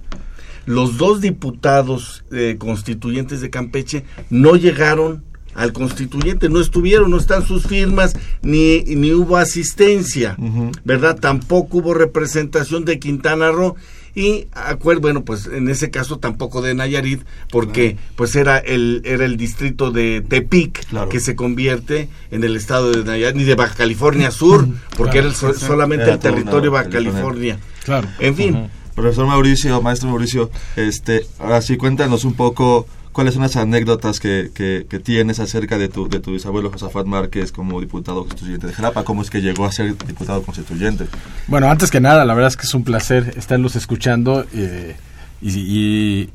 los 0.65 0.97
dos 0.97 1.21
diputados 1.21 2.25
eh, 2.33 2.57
constituyentes 2.59 3.43
de 3.43 3.51
Campeche 3.51 4.05
no 4.31 4.57
llegaron 4.57 5.25
al 5.55 5.73
constituyente, 5.73 6.49
no 6.49 6.61
estuvieron, 6.61 7.11
no 7.11 7.19
están 7.19 7.45
sus 7.45 7.67
firmas, 7.67 8.15
ni, 8.43 8.83
ni 8.83 9.13
hubo 9.13 9.37
asistencia, 9.37 10.37
¿verdad? 10.85 11.19
Tampoco 11.19 11.79
hubo 11.79 11.95
representación 11.95 12.85
de 12.85 12.99
Quintana 12.99 13.51
Roo 13.51 13.77
y 14.15 14.49
acuerdo 14.53 15.03
bueno 15.03 15.25
pues 15.25 15.47
en 15.47 15.69
ese 15.69 15.91
caso 15.91 16.19
tampoco 16.19 16.61
de 16.61 16.75
Nayarit 16.75 17.23
porque 17.53 17.97
pues 18.17 18.35
era 18.35 18.59
el 18.59 19.03
era 19.05 19.25
el 19.25 19.37
distrito 19.37 19.93
de 19.93 20.25
Tepic 20.27 20.87
que 21.09 21.21
se 21.21 21.37
convierte 21.37 22.09
en 22.33 22.43
el 22.43 22.57
estado 22.57 22.91
de 22.91 23.05
Nayarit 23.05 23.37
ni 23.37 23.45
de 23.45 23.55
Baja 23.55 23.77
California 23.77 24.33
Sur 24.33 24.67
porque 24.97 25.19
era 25.19 25.33
solamente 25.33 26.11
el 26.11 26.19
territorio 26.19 26.63
de 26.63 26.69
Baja 26.71 26.91
California. 26.91 27.61
Claro. 27.85 28.09
En 28.19 28.35
fin. 28.35 28.71
Profesor 28.97 29.27
Mauricio 29.27 29.81
maestro 29.83 30.09
Mauricio 30.09 30.51
este 30.75 31.25
ahora 31.39 31.63
sí 31.63 31.77
cuéntanos 31.77 32.25
un 32.25 32.35
poco 32.35 32.89
¿Cuáles 33.19 33.35
son 33.35 33.43
las 33.43 33.57
anécdotas 33.57 34.21
que, 34.21 34.53
que, 34.55 35.01
tienes 35.01 35.41
acerca 35.41 35.77
de 35.77 35.89
tu, 35.89 36.09
de 36.09 36.21
tu 36.21 36.35
bisabuelo 36.35 36.71
Josafat 36.71 37.05
Márquez 37.05 37.51
como 37.51 37.81
diputado 37.81 38.21
constituyente 38.21 38.69
de 38.69 38.73
Jalapa? 38.73 39.03
¿Cómo 39.03 39.23
es 39.23 39.29
que 39.29 39.41
llegó 39.41 39.65
a 39.65 39.73
ser 39.73 39.99
diputado 40.07 40.41
constituyente? 40.43 41.07
Bueno, 41.49 41.69
antes 41.69 41.91
que 41.91 41.99
nada, 41.99 42.25
la 42.25 42.35
verdad 42.35 42.47
es 42.47 42.57
que 42.57 42.63
es 42.63 42.75
un 42.75 42.85
placer 42.85 43.35
estarlos 43.37 43.75
escuchando 43.75 44.47
eh, 44.55 44.95
y, 45.43 46.31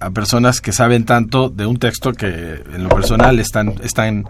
a 0.00 0.08
personas 0.08 0.62
que 0.62 0.72
saben 0.72 1.04
tanto 1.04 1.50
de 1.50 1.66
un 1.66 1.76
texto 1.76 2.14
que 2.14 2.62
en 2.72 2.82
lo 2.82 2.88
personal 2.88 3.38
es 3.38 3.50
tan, 3.50 3.74
es 3.82 3.92
tan, 3.92 4.24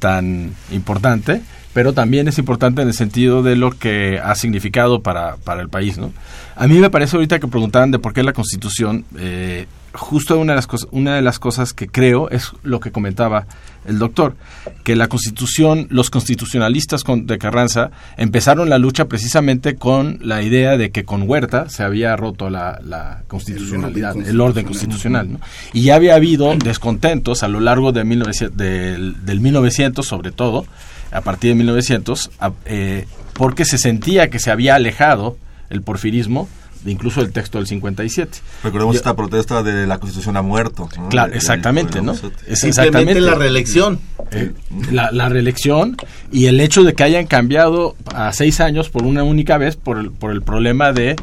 tan 0.00 0.56
importante, 0.72 1.40
pero 1.72 1.92
también 1.92 2.26
es 2.26 2.38
importante 2.38 2.82
en 2.82 2.88
el 2.88 2.94
sentido 2.94 3.44
de 3.44 3.54
lo 3.54 3.70
que 3.70 4.18
ha 4.18 4.34
significado 4.34 5.04
para, 5.04 5.36
para 5.36 5.62
el 5.62 5.68
país. 5.68 5.98
¿no? 5.98 6.12
A 6.56 6.66
mí 6.66 6.80
me 6.80 6.90
parece 6.90 7.14
ahorita 7.14 7.38
que 7.38 7.46
preguntaban 7.46 7.92
de 7.92 8.00
por 8.00 8.12
qué 8.12 8.24
la 8.24 8.32
Constitución... 8.32 9.04
Eh, 9.16 9.68
justo 9.92 10.38
una 10.38 10.52
de 10.52 10.56
las 10.56 10.66
cosas, 10.66 10.88
una 10.92 11.16
de 11.16 11.22
las 11.22 11.38
cosas 11.38 11.72
que 11.72 11.88
creo 11.88 12.30
es 12.30 12.52
lo 12.62 12.80
que 12.80 12.92
comentaba 12.92 13.46
el 13.86 13.98
doctor, 13.98 14.36
que 14.84 14.96
la 14.96 15.08
Constitución, 15.08 15.86
los 15.90 16.10
constitucionalistas 16.10 17.04
de 17.06 17.38
Carranza 17.38 17.90
empezaron 18.16 18.68
la 18.68 18.78
lucha 18.78 19.06
precisamente 19.06 19.76
con 19.76 20.18
la 20.22 20.42
idea 20.42 20.76
de 20.76 20.90
que 20.90 21.04
con 21.04 21.28
Huerta 21.28 21.70
se 21.70 21.82
había 21.82 22.14
roto 22.16 22.50
la, 22.50 23.22
constitucionalidad, 23.28 24.16
el 24.16 24.40
orden 24.40 24.66
constitucional, 24.66 25.38
y 25.72 25.82
ya 25.82 25.94
había 25.94 26.14
habido 26.14 26.54
descontentos 26.56 27.42
a 27.42 27.48
lo 27.48 27.60
largo 27.60 27.92
de 27.92 28.04
del, 28.04 29.40
1900 29.40 30.06
sobre 30.06 30.32
todo, 30.32 30.66
a 31.10 31.22
partir 31.22 31.50
de 31.50 31.54
1900, 31.56 32.30
eh, 32.66 33.06
porque 33.32 33.64
se 33.64 33.78
sentía 33.78 34.28
que 34.28 34.38
se 34.38 34.50
había 34.50 34.74
alejado 34.74 35.38
el 35.70 35.82
porfirismo 35.82 36.48
incluso 36.86 37.20
el 37.20 37.32
texto 37.32 37.58
del 37.58 37.66
57. 37.66 38.38
Recordemos 38.64 38.96
esta 38.96 39.14
protesta 39.14 39.62
de 39.62 39.86
la 39.86 39.98
Constitución 39.98 40.36
ha 40.36 40.42
muerto. 40.42 40.88
Claro, 41.10 41.34
exactamente, 41.34 42.02
¿no? 42.02 42.14
Es 42.46 42.64
exactamente 42.64 43.20
la 43.20 43.34
reelección. 43.34 44.00
Eh, 44.30 44.52
la, 44.90 45.28
reelección 45.28 45.96
y 46.30 46.46
el 46.46 46.60
hecho 46.60 46.84
de 46.84 46.94
que 46.94 47.02
hayan 47.02 47.26
cambiado 47.26 47.96
a 48.14 48.32
seis 48.32 48.60
años 48.60 48.90
por 48.90 49.04
una 49.04 49.22
única 49.22 49.56
vez 49.56 49.76
por 49.76 49.98
el, 49.98 50.10
por 50.10 50.32
el 50.32 50.42
problema 50.42 50.92
de 50.92 51.16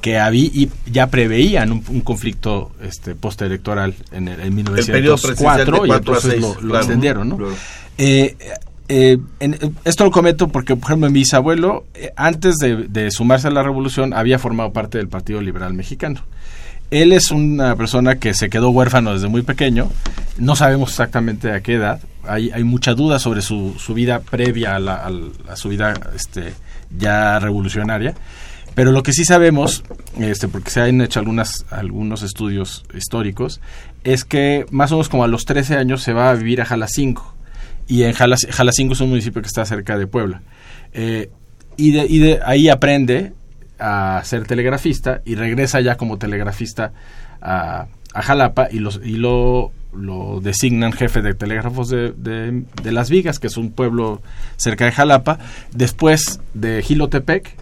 que 0.00 0.18
había 0.18 0.44
y 0.44 0.70
ya 0.86 1.08
preveían 1.08 1.72
un, 1.72 2.00
conflicto 2.02 2.72
este 2.82 3.14
postelectoral 3.14 3.94
en, 4.12 4.28
el, 4.28 4.40
en 4.40 4.54
1904 4.54 5.86
y 5.86 5.90
entonces 5.90 6.40
lo, 6.62 6.78
extendieron, 6.78 7.28
¿no? 7.28 7.38
Eh, 7.96 8.36
eh, 8.88 9.18
esto 9.84 10.04
lo 10.04 10.10
comento 10.10 10.48
porque, 10.48 10.74
por 10.74 10.90
ejemplo, 10.90 11.10
mi 11.10 11.20
bisabuelo, 11.20 11.84
eh, 11.94 12.12
antes 12.16 12.56
de, 12.56 13.10
sumarse 13.10 13.48
a 13.48 13.50
la 13.50 13.62
revolución, 13.62 14.14
había 14.14 14.38
formado 14.38 14.72
parte 14.72 14.98
del 14.98 15.08
Partido 15.08 15.42
Liberal 15.42 15.74
Mexicano. 15.74 16.22
él 16.90 17.12
es 17.12 17.30
una 17.30 17.76
persona 17.76 18.16
que 18.16 18.32
se 18.32 18.48
quedó 18.48 18.70
huérfano 18.70 19.12
desde 19.12 19.28
muy 19.28 19.42
pequeño. 19.42 19.90
No 20.38 20.56
sabemos 20.56 20.90
exactamente 20.90 21.52
a 21.52 21.60
qué 21.60 21.74
edad. 21.74 22.00
Hay, 22.26 22.64
mucha 22.64 22.94
duda 22.94 23.18
sobre 23.18 23.42
su, 23.42 23.74
vida 23.94 24.20
previa 24.20 24.76
a, 24.76 24.78
la, 24.78 25.10
a, 25.48 25.56
su 25.56 25.70
vida 25.70 25.94
este, 26.14 26.52
ya 26.96 27.38
revolucionaria. 27.38 28.14
Pero 28.74 28.92
lo 28.92 29.02
que 29.02 29.12
sí 29.12 29.24
sabemos, 29.24 29.82
este, 30.18 30.46
porque 30.46 30.70
se 30.70 30.80
han 30.80 31.00
hecho 31.00 31.18
algunas, 31.18 31.66
algunos 31.70 32.22
estudios 32.22 32.84
históricos, 32.94 33.60
es 34.04 34.24
que 34.24 34.66
más 34.70 34.92
o 34.92 34.94
menos 34.94 35.08
como 35.08 35.24
a 35.24 35.28
los 35.28 35.46
13 35.46 35.76
años 35.76 36.02
se 36.02 36.12
va 36.12 36.30
a 36.30 36.34
vivir 36.34 36.60
a 36.60 36.64
Jalacingo. 36.64 37.37
Y 37.88 38.02
en 38.02 38.12
Jalacingo 38.12 38.92
es 38.92 39.00
un 39.00 39.08
municipio 39.08 39.40
que 39.40 39.48
está 39.48 39.64
cerca 39.64 39.96
de 39.96 40.06
Puebla. 40.06 40.42
Eh, 40.92 41.30
y, 41.76 41.92
de, 41.92 42.06
y 42.06 42.18
de 42.18 42.40
ahí 42.44 42.68
aprende 42.68 43.32
a 43.78 44.20
ser 44.24 44.46
telegrafista 44.46 45.22
y 45.24 45.36
regresa 45.36 45.80
ya 45.80 45.96
como 45.96 46.18
telegrafista 46.18 46.92
a, 47.40 47.86
Jalapa 48.14 48.68
y, 48.70 48.80
los, 48.80 49.00
y 49.04 49.12
lo, 49.12 49.70
lo 49.94 50.40
designan 50.40 50.92
jefe 50.92 51.22
de 51.22 51.34
telégrafos 51.34 51.88
de, 51.88 52.12
de, 52.12 52.64
de, 52.82 52.92
Las 52.92 53.10
Vigas, 53.10 53.38
que 53.38 53.46
es 53.46 53.56
un 53.56 53.70
pueblo 53.70 54.22
cerca 54.56 54.86
de 54.86 54.92
Jalapa. 54.92 55.38
Después 55.72 56.40
de 56.54 56.82
Gilotepec, 56.82 57.54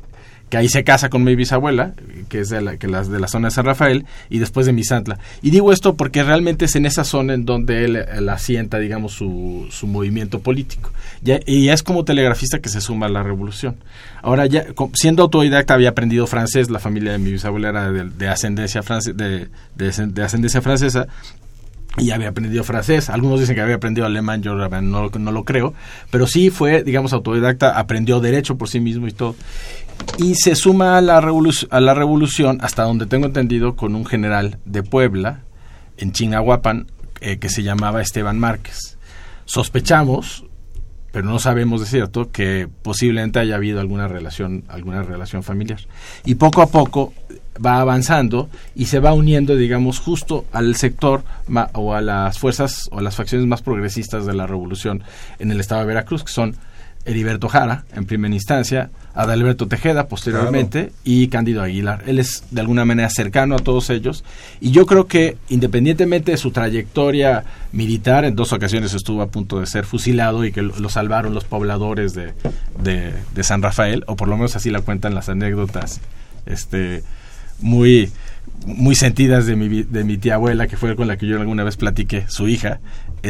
que 0.49 0.57
ahí 0.57 0.69
se 0.69 0.85
casa 0.85 1.09
con 1.09 1.25
mi 1.25 1.35
bisabuela, 1.35 1.95
que 2.29 2.41
es 2.41 2.49
de 2.49 2.61
la, 2.61 2.77
que 2.77 2.87
las 2.87 3.09
de 3.09 3.19
la 3.19 3.27
zona 3.27 3.49
de 3.49 3.55
San 3.55 3.65
Rafael, 3.65 4.07
y 4.31 4.39
después 4.39 4.67
de 4.67 4.73
Misantla. 4.73 5.19
Y 5.43 5.51
digo 5.51 5.73
esto 5.73 5.97
porque 5.97 6.23
realmente 6.23 6.67
es 6.67 6.77
en 6.77 6.87
esa 6.87 7.05
zona 7.05 7.35
en 7.35 7.45
donde 7.45 7.85
él, 7.85 8.29
asienta, 8.29 8.79
digamos, 8.79 9.13
su, 9.13 9.67
su 9.71 9.87
movimiento 9.87 10.41
político. 10.41 10.93
Ya, 11.23 11.41
y 11.47 11.69
es 11.69 11.83
como 11.83 12.05
telegrafista 12.05 12.61
que 12.61 12.69
se 12.69 12.81
suma 12.81 13.07
a 13.07 13.09
la 13.09 13.23
revolución. 13.23 13.77
Ahora, 14.23 14.47
ya 14.47 14.67
siendo 14.95 15.25
autodidacta, 15.25 15.75
había 15.75 15.91
aprendido 15.91 16.27
francés, 16.27 16.71
la 16.71 16.79
familia 16.79 17.13
de 17.13 17.19
mi 17.19 17.33
bisabuela 17.33 17.71
era 17.71 17.91
de, 17.91 18.29
ascendencia, 18.29 18.83
france, 18.83 19.13
de, 19.13 19.49
de 19.75 20.23
ascendencia 20.23 20.63
francesa, 20.63 21.09
y 21.99 22.11
había 22.11 22.29
aprendido 22.29 22.63
francés. 22.65 23.09
Algunos 23.09 23.41
dicen 23.41 23.55
que 23.55 23.63
había 23.63 23.77
aprendido 23.77 24.07
alemán, 24.07 24.43
yo 24.43 24.55
no, 24.55 25.11
no, 25.11 25.33
lo 25.33 25.45
creo, 25.45 25.75
pero 26.11 26.27
sí 26.27 26.51
fue, 26.51 26.83
digamos, 26.83 27.13
autodidacta, 27.13 27.79
aprendió 27.79 28.21
derecho 28.21 28.57
por 28.57 28.69
sí 28.69 28.81
mismo 28.81 29.09
y 29.09 29.13
todo. 29.13 29.35
Y 30.19 30.35
se 30.35 30.55
suma 30.55 30.97
a 30.97 31.01
la, 31.01 31.19
a 31.19 31.81
la 31.81 31.95
revolución, 31.95 32.59
hasta 32.63 32.85
donde 32.85 33.07
tengo 33.07 33.27
entendido, 33.27 33.77
con 33.77 33.95
un 33.95 34.07
general 34.07 34.59
de 34.65 34.83
Puebla, 34.83 35.43
en 35.99 36.13
Chingahuapan, 36.13 36.87
eh, 37.21 37.39
que 37.39 37.49
se 37.49 37.63
llamaba 37.63 38.03
Esteban 38.03 38.39
Márquez. 38.39 38.99
Sospechamos, 39.45 40.45
pero 41.13 41.29
no 41.29 41.39
sabemos 41.39 41.81
de 41.81 41.87
cierto, 41.87 42.31
que 42.31 42.69
posiblemente 42.83 43.39
haya 43.39 43.57
habido 43.57 43.81
alguna 43.81 44.09
relación, 44.09 44.65
alguna 44.69 45.03
relación 45.03 45.43
familiar. 45.43 45.81
Y 46.25 46.35
poco 46.35 46.63
a 46.63 46.67
poco 46.67 47.15
va 47.65 47.81
avanzando 47.81 48.49
y 48.75 48.87
se 48.87 49.01
va 49.01 49.15
uniendo, 49.15 49.57
digamos, 49.57 49.99
justo 49.99 50.45
al 50.53 50.77
sector 50.77 51.25
o 51.73 51.95
a 51.95 52.01
las 52.01 52.39
fuerzas 52.39 52.89
o 52.91 52.99
a 52.99 53.03
las 53.03 53.17
facciones 53.17 53.47
más 53.47 53.63
progresistas 53.63 54.27
de 54.27 54.35
la 54.35 54.47
revolución 54.47 55.03
en 55.39 55.51
el 55.51 55.61
estado 55.61 55.81
de 55.83 55.87
Veracruz, 55.87 56.25
que 56.25 56.33
son 56.33 56.57
Heriberto 57.07 57.49
Jara, 57.49 57.85
en 57.95 58.05
primera 58.05 58.35
instancia, 58.35 58.91
Adalberto 59.15 59.67
Tejeda, 59.67 60.09
posteriormente, 60.09 60.93
y 61.05 61.29
Cándido 61.29 61.63
Aguilar. 61.63 62.03
Él 62.07 62.19
es 62.19 62.45
de 62.51 62.61
alguna 62.61 62.85
manera 62.85 63.09
cercano 63.09 63.55
a 63.55 63.59
todos 63.59 63.89
ellos, 63.89 64.25
y 64.61 64.73
yo 64.73 64.85
creo 64.85 65.07
que 65.07 65.39
independientemente 65.49 66.33
de 66.33 66.37
su 66.37 66.51
trayectoria 66.51 67.45
militar, 67.73 68.25
en 68.25 68.37
dos 68.37 68.53
ocasiones 68.53 68.93
estuvo 68.93 69.23
a 69.23 69.29
punto 69.29 69.61
de 69.61 69.67
ser 69.67 69.87
fusilado 69.87 70.45
y 70.45 70.53
que 70.53 70.63
lo, 70.63 70.89
salvaron 70.89 71.33
los 71.33 71.45
pobladores 71.45 72.13
de, 72.13 72.35
de, 72.83 73.15
de 73.35 73.43
San 73.43 73.63
Rafael, 73.63 74.05
o 74.07 74.17
por 74.17 74.29
lo 74.29 74.37
menos 74.37 74.57
así 74.57 74.71
la 74.71 74.81
cuentan 74.81 75.15
las 75.15 75.29
anécdotas 75.29 76.01
este, 76.47 77.03
muy, 77.61 78.11
muy 78.65 78.95
sentidas 78.95 79.47
de 79.47 79.57
mi, 79.57 79.83
de 79.83 80.05
mi 80.05 80.17
tía 80.17 80.35
abuela, 80.35 80.67
que 80.67 80.77
fue 80.77 80.97
con 80.97 81.09
la 81.09 81.17
que 81.17 81.27
yo 81.27 81.41
alguna 81.41 81.65
vez 81.65 81.77
platiqué, 81.77 82.25
su 82.29 82.49
hija, 82.49 82.81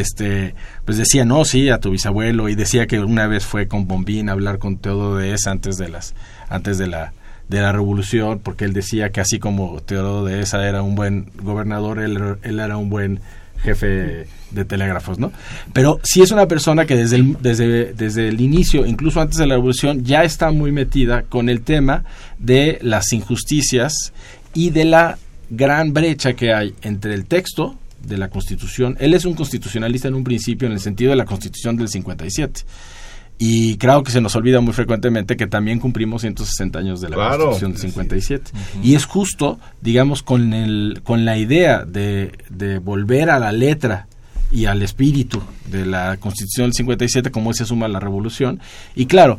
este, 0.00 0.54
pues 0.84 0.98
decía, 0.98 1.24
no, 1.24 1.44
sí, 1.44 1.68
a 1.68 1.78
tu 1.78 1.90
bisabuelo, 1.90 2.48
y 2.48 2.54
decía 2.54 2.86
que 2.86 3.00
una 3.00 3.26
vez 3.26 3.44
fue 3.44 3.68
con 3.68 3.86
Bombín 3.86 4.28
a 4.28 4.32
hablar 4.32 4.58
con 4.58 4.78
Esa 5.22 5.50
antes 5.50 5.76
de 5.76 5.88
las, 5.88 6.14
antes 6.48 6.78
de 6.78 6.86
la, 6.86 7.12
de 7.48 7.60
la 7.60 7.72
revolución, 7.72 8.40
porque 8.42 8.64
él 8.64 8.72
decía 8.72 9.10
que 9.10 9.20
así 9.20 9.38
como 9.38 9.80
Teodoro 9.80 10.24
de 10.24 10.40
Esa 10.40 10.66
era 10.68 10.82
un 10.82 10.94
buen 10.94 11.30
gobernador, 11.42 12.00
él, 12.00 12.36
él 12.42 12.60
era 12.60 12.76
un 12.76 12.90
buen 12.90 13.20
jefe 13.62 14.26
de 14.50 14.64
telégrafos, 14.64 15.18
¿no? 15.18 15.32
Pero 15.72 16.00
sí 16.02 16.22
es 16.22 16.30
una 16.30 16.46
persona 16.46 16.86
que 16.86 16.96
desde 16.96 17.16
el, 17.16 17.36
desde, 17.40 17.92
desde 17.94 18.28
el 18.28 18.40
inicio, 18.40 18.86
incluso 18.86 19.20
antes 19.20 19.38
de 19.38 19.46
la 19.46 19.54
revolución, 19.54 20.04
ya 20.04 20.22
está 20.22 20.50
muy 20.50 20.72
metida 20.72 21.22
con 21.22 21.48
el 21.48 21.62
tema 21.62 22.04
de 22.38 22.78
las 22.82 23.12
injusticias 23.12 24.12
y 24.54 24.70
de 24.70 24.84
la 24.84 25.18
gran 25.50 25.92
brecha 25.92 26.34
que 26.34 26.52
hay 26.52 26.74
entre 26.82 27.14
el 27.14 27.26
texto 27.26 27.76
de 28.06 28.18
la 28.18 28.28
Constitución. 28.30 28.96
Él 29.00 29.14
es 29.14 29.24
un 29.24 29.34
constitucionalista 29.34 30.08
en 30.08 30.14
un 30.14 30.24
principio 30.24 30.66
en 30.66 30.72
el 30.72 30.80
sentido 30.80 31.10
de 31.10 31.16
la 31.16 31.24
Constitución 31.24 31.76
del 31.76 31.88
57. 31.88 32.62
Y 33.38 33.76
creo 33.76 34.02
que 34.02 34.10
se 34.10 34.20
nos 34.22 34.34
olvida 34.34 34.60
muy 34.60 34.72
frecuentemente 34.72 35.36
que 35.36 35.46
también 35.46 35.78
cumplimos 35.78 36.22
160 36.22 36.78
años 36.78 37.00
de 37.02 37.10
la 37.10 37.16
Constitución 37.16 37.72
del 37.72 37.80
57. 37.80 38.50
Y 38.82 38.94
es 38.94 39.04
justo, 39.04 39.58
digamos, 39.82 40.22
con, 40.22 40.54
el, 40.54 41.00
con 41.04 41.24
la 41.26 41.36
idea 41.36 41.84
de, 41.84 42.32
de 42.48 42.78
volver 42.78 43.28
a 43.28 43.38
la 43.38 43.52
letra 43.52 44.06
y 44.50 44.66
al 44.66 44.82
espíritu 44.82 45.42
de 45.66 45.84
la 45.84 46.16
Constitución 46.16 46.66
del 46.66 46.74
57 46.74 47.30
como 47.30 47.52
se 47.52 47.66
suma 47.66 47.88
la 47.88 48.00
revolución. 48.00 48.60
Y 48.94 49.04
claro, 49.04 49.38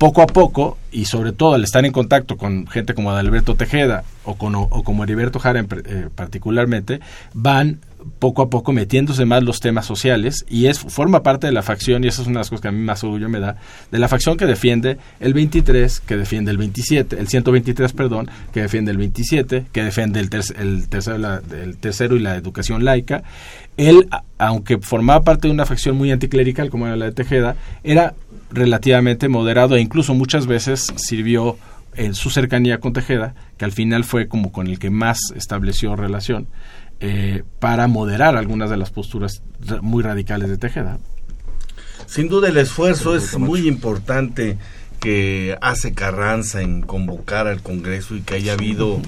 poco 0.00 0.22
a 0.22 0.26
poco, 0.26 0.78
y 0.90 1.04
sobre 1.04 1.32
todo 1.32 1.52
al 1.52 1.62
estar 1.62 1.84
en 1.84 1.92
contacto 1.92 2.38
con 2.38 2.66
gente 2.66 2.94
como 2.94 3.10
Adalberto 3.10 3.54
Tejeda 3.54 4.02
o, 4.24 4.34
con, 4.34 4.54
o, 4.54 4.68
como 4.82 5.04
Heriberto 5.04 5.38
Jara 5.38 5.60
eh, 5.60 6.08
particularmente, 6.14 7.00
van 7.34 7.80
poco 8.18 8.42
a 8.42 8.50
poco 8.50 8.72
metiéndose 8.72 9.24
más 9.24 9.42
los 9.42 9.60
temas 9.60 9.86
sociales 9.86 10.44
y 10.48 10.66
es 10.66 10.78
forma 10.78 11.22
parte 11.22 11.46
de 11.46 11.52
la 11.52 11.62
facción 11.62 12.04
y 12.04 12.08
esa 12.08 12.22
es 12.22 12.28
una 12.28 12.38
de 12.38 12.40
las 12.40 12.50
cosas 12.50 12.62
que 12.62 12.68
a 12.68 12.72
mí 12.72 12.82
más 12.82 13.02
orgullo 13.04 13.28
me 13.28 13.40
da 13.40 13.56
de 13.90 13.98
la 13.98 14.08
facción 14.08 14.36
que 14.36 14.46
defiende 14.46 14.98
el 15.20 15.34
23 15.34 16.00
que 16.00 16.16
defiende 16.16 16.50
el 16.50 16.58
27 16.58 17.18
el 17.18 17.28
123 17.28 17.92
perdón 17.92 18.30
que 18.52 18.62
defiende 18.62 18.90
el 18.90 18.98
27 18.98 19.66
que 19.72 19.84
defiende 19.84 20.20
el, 20.20 20.30
el, 20.58 20.88
tercero, 20.88 21.40
el 21.52 21.76
tercero 21.78 22.16
y 22.16 22.20
la 22.20 22.36
educación 22.36 22.84
laica. 22.84 23.22
Él 23.76 24.08
aunque 24.38 24.78
formaba 24.78 25.22
parte 25.22 25.48
de 25.48 25.54
una 25.54 25.66
facción 25.66 25.96
muy 25.96 26.10
anticlerical 26.10 26.70
como 26.70 26.86
era 26.86 26.96
la 26.96 27.06
de 27.06 27.12
Tejeda 27.12 27.56
era 27.84 28.14
relativamente 28.50 29.28
moderado 29.28 29.76
e 29.76 29.80
incluso 29.80 30.14
muchas 30.14 30.46
veces 30.46 30.92
sirvió 30.96 31.56
en 31.94 32.14
su 32.14 32.30
cercanía 32.30 32.78
con 32.78 32.92
Tejeda, 32.92 33.34
que 33.56 33.64
al 33.64 33.72
final 33.72 34.04
fue 34.04 34.28
como 34.28 34.52
con 34.52 34.66
el 34.66 34.78
que 34.78 34.90
más 34.90 35.18
estableció 35.34 35.96
relación, 35.96 36.46
eh, 37.00 37.42
para 37.58 37.86
moderar 37.88 38.36
algunas 38.36 38.70
de 38.70 38.76
las 38.76 38.90
posturas 38.90 39.42
muy 39.80 40.02
radicales 40.02 40.48
de 40.50 40.58
Tejeda. 40.58 40.98
Sin 42.06 42.28
duda 42.28 42.48
el 42.48 42.56
esfuerzo 42.56 43.16
es 43.16 43.38
muy 43.38 43.66
importante 43.68 44.58
que 45.00 45.56
hace 45.62 45.94
Carranza 45.94 46.60
en 46.60 46.82
convocar 46.82 47.46
al 47.46 47.62
Congreso 47.62 48.16
y 48.16 48.20
que 48.20 48.34
haya 48.34 48.52
habido 48.52 49.00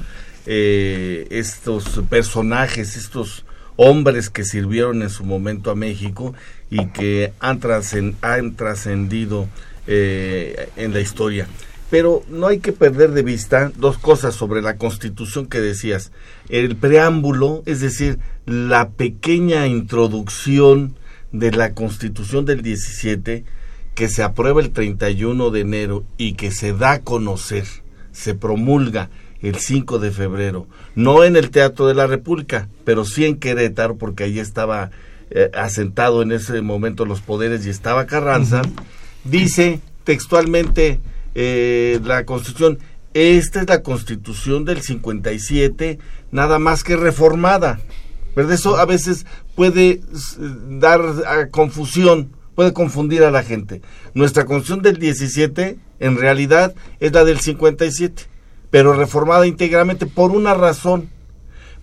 eh, 0.47 1.27
estos 1.31 2.03
personajes, 2.09 2.97
estos 2.97 3.45
hombres 3.77 4.31
que 4.31 4.45
sirvieron 4.45 5.03
en 5.03 5.11
su 5.11 5.25
momento 5.25 5.71
a 5.71 5.75
México 5.75 6.35
y 6.71 6.87
que 6.87 7.33
han, 7.41 7.61
trascendido 7.61 9.49
eh, 9.87 10.71
en 10.77 10.93
la 10.93 11.01
historia. 11.01 11.47
Pero 11.93 12.23
no 12.31 12.47
hay 12.47 12.61
que 12.61 12.73
perder 12.73 13.11
de 13.11 13.23
vista 13.23 13.71
dos 13.77 13.99
cosas 13.99 14.35
sobre 14.35 14.63
la 14.63 14.79
constitución 14.79 15.45
que 15.45 15.61
decías. 15.61 16.11
El 16.49 16.75
preámbulo, 16.75 17.63
es 17.67 17.81
decir, 17.81 18.19
la 18.47 18.89
pequeña 18.89 19.67
introducción 19.67 20.95
de 21.33 21.51
la 21.51 21.75
constitución 21.75 22.47
del 22.47 22.63
17 22.63 23.45
que 23.95 24.09
se 24.09 24.23
aprueba 24.23 24.63
el 24.63 24.71
31 24.71 25.51
de 25.51 25.61
enero 25.61 26.05
y 26.17 26.33
que 26.33 26.51
se 26.51 26.73
da 26.73 26.93
a 26.93 27.03
conocer, 27.03 27.67
se 28.11 28.35
promulga 28.35 29.11
el 29.43 29.57
5 29.57 29.99
de 29.99 30.13
febrero, 30.13 30.67
no 30.95 31.25
en 31.25 31.37
el 31.37 31.51
Teatro 31.51 31.89
de 31.89 31.95
la 31.95 32.07
República, 32.07 32.71
pero 32.85 33.05
sí 33.05 33.27
en 33.27 33.37
Querétaro, 33.37 33.97
porque 33.97 34.25
ahí 34.25 34.39
estaba 34.39 34.93
eh, 35.29 35.51
asentado 35.53 36.23
en 36.23 36.33
ese 36.33 36.63
momento 36.63 37.05
los 37.05 37.21
poderes 37.21 37.67
y 37.67 37.69
estaba 37.69 38.07
Carranza, 38.07 38.63
dice 39.25 39.81
textualmente 40.05 40.99
eh, 41.35 42.01
la 42.05 42.25
Constitución, 42.25 42.79
esta 43.15 43.61
es 43.61 43.69
la 43.69 43.83
Constitución 43.83 44.65
del 44.65 44.83
57, 44.83 45.99
nada 46.31 46.59
más 46.59 46.85
que 46.85 46.97
reformada. 46.97 47.81
Pero 48.35 48.51
eso 48.51 48.77
a 48.77 48.87
veces 48.87 49.27
puede 49.55 50.01
dar 50.81 51.51
confusión, 51.51 52.31
puede 52.55 52.73
confundir 52.73 53.25
a 53.25 53.31
la 53.31 53.43
gente. 53.43 53.83
Nuestra 54.15 54.47
Constitución 54.47 54.83
del 54.83 54.99
17 54.99 55.79
en 56.01 56.17
realidad 56.17 56.75
es 57.01 57.13
la 57.13 57.25
del 57.25 57.41
57 57.41 58.33
pero 58.73 58.95
reformada 58.95 59.47
íntegramente 59.47 60.07
por 60.07 60.31
una 60.31 60.55
razón, 60.55 61.11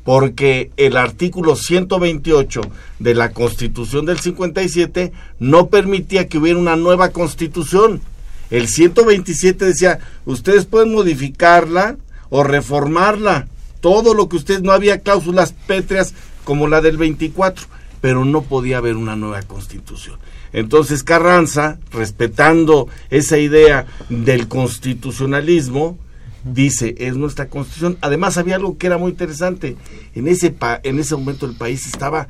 porque 0.04 0.72
el 0.76 0.98
artículo 0.98 1.56
128 1.56 2.62
de 2.98 3.14
la 3.14 3.32
Constitución 3.32 4.08
del 4.08 4.18
57 4.18 5.12
no 5.38 5.68
permitía 5.68 6.28
que 6.28 6.40
hubiera 6.40 6.58
una 6.58 6.76
nueva 6.76 7.10
constitución. 7.10 8.02
El 8.50 8.68
127 8.68 9.66
decía, 9.66 10.00
ustedes 10.26 10.66
pueden 10.66 10.92
modificarla 10.92 11.98
o 12.30 12.44
reformarla, 12.44 13.48
todo 13.82 14.14
lo 14.14 14.28
que 14.30 14.38
usted 14.38 14.62
no 14.62 14.72
había 14.72 15.00
cláusulas 15.00 15.54
pétreas 15.68 16.14
como 16.44 16.68
la 16.68 16.82
del 16.82 16.98
24, 16.98 17.68
pero 18.02 18.26
no 18.26 18.42
podía 18.44 18.78
haber 18.78 18.96
una 18.96 19.16
nueva 19.16 19.42
constitución. 19.44 20.18
Entonces 20.52 21.04
Carranza, 21.04 21.78
respetando 21.92 22.88
esa 23.10 23.38
idea 23.38 23.86
del 24.10 24.48
constitucionalismo, 24.48 25.98
dice, 26.44 26.96
es 26.98 27.16
nuestra 27.16 27.50
constitución. 27.50 27.98
Además 28.02 28.38
había 28.38 28.56
algo 28.56 28.78
que 28.78 28.88
era 28.88 28.98
muy 28.98 29.12
interesante. 29.12 29.78
En 30.16 30.28
ese, 30.28 30.56
en 30.84 31.00
ese 31.00 31.16
momento 31.16 31.46
el 31.46 31.56
país 31.56 31.86
estaba 31.86 32.28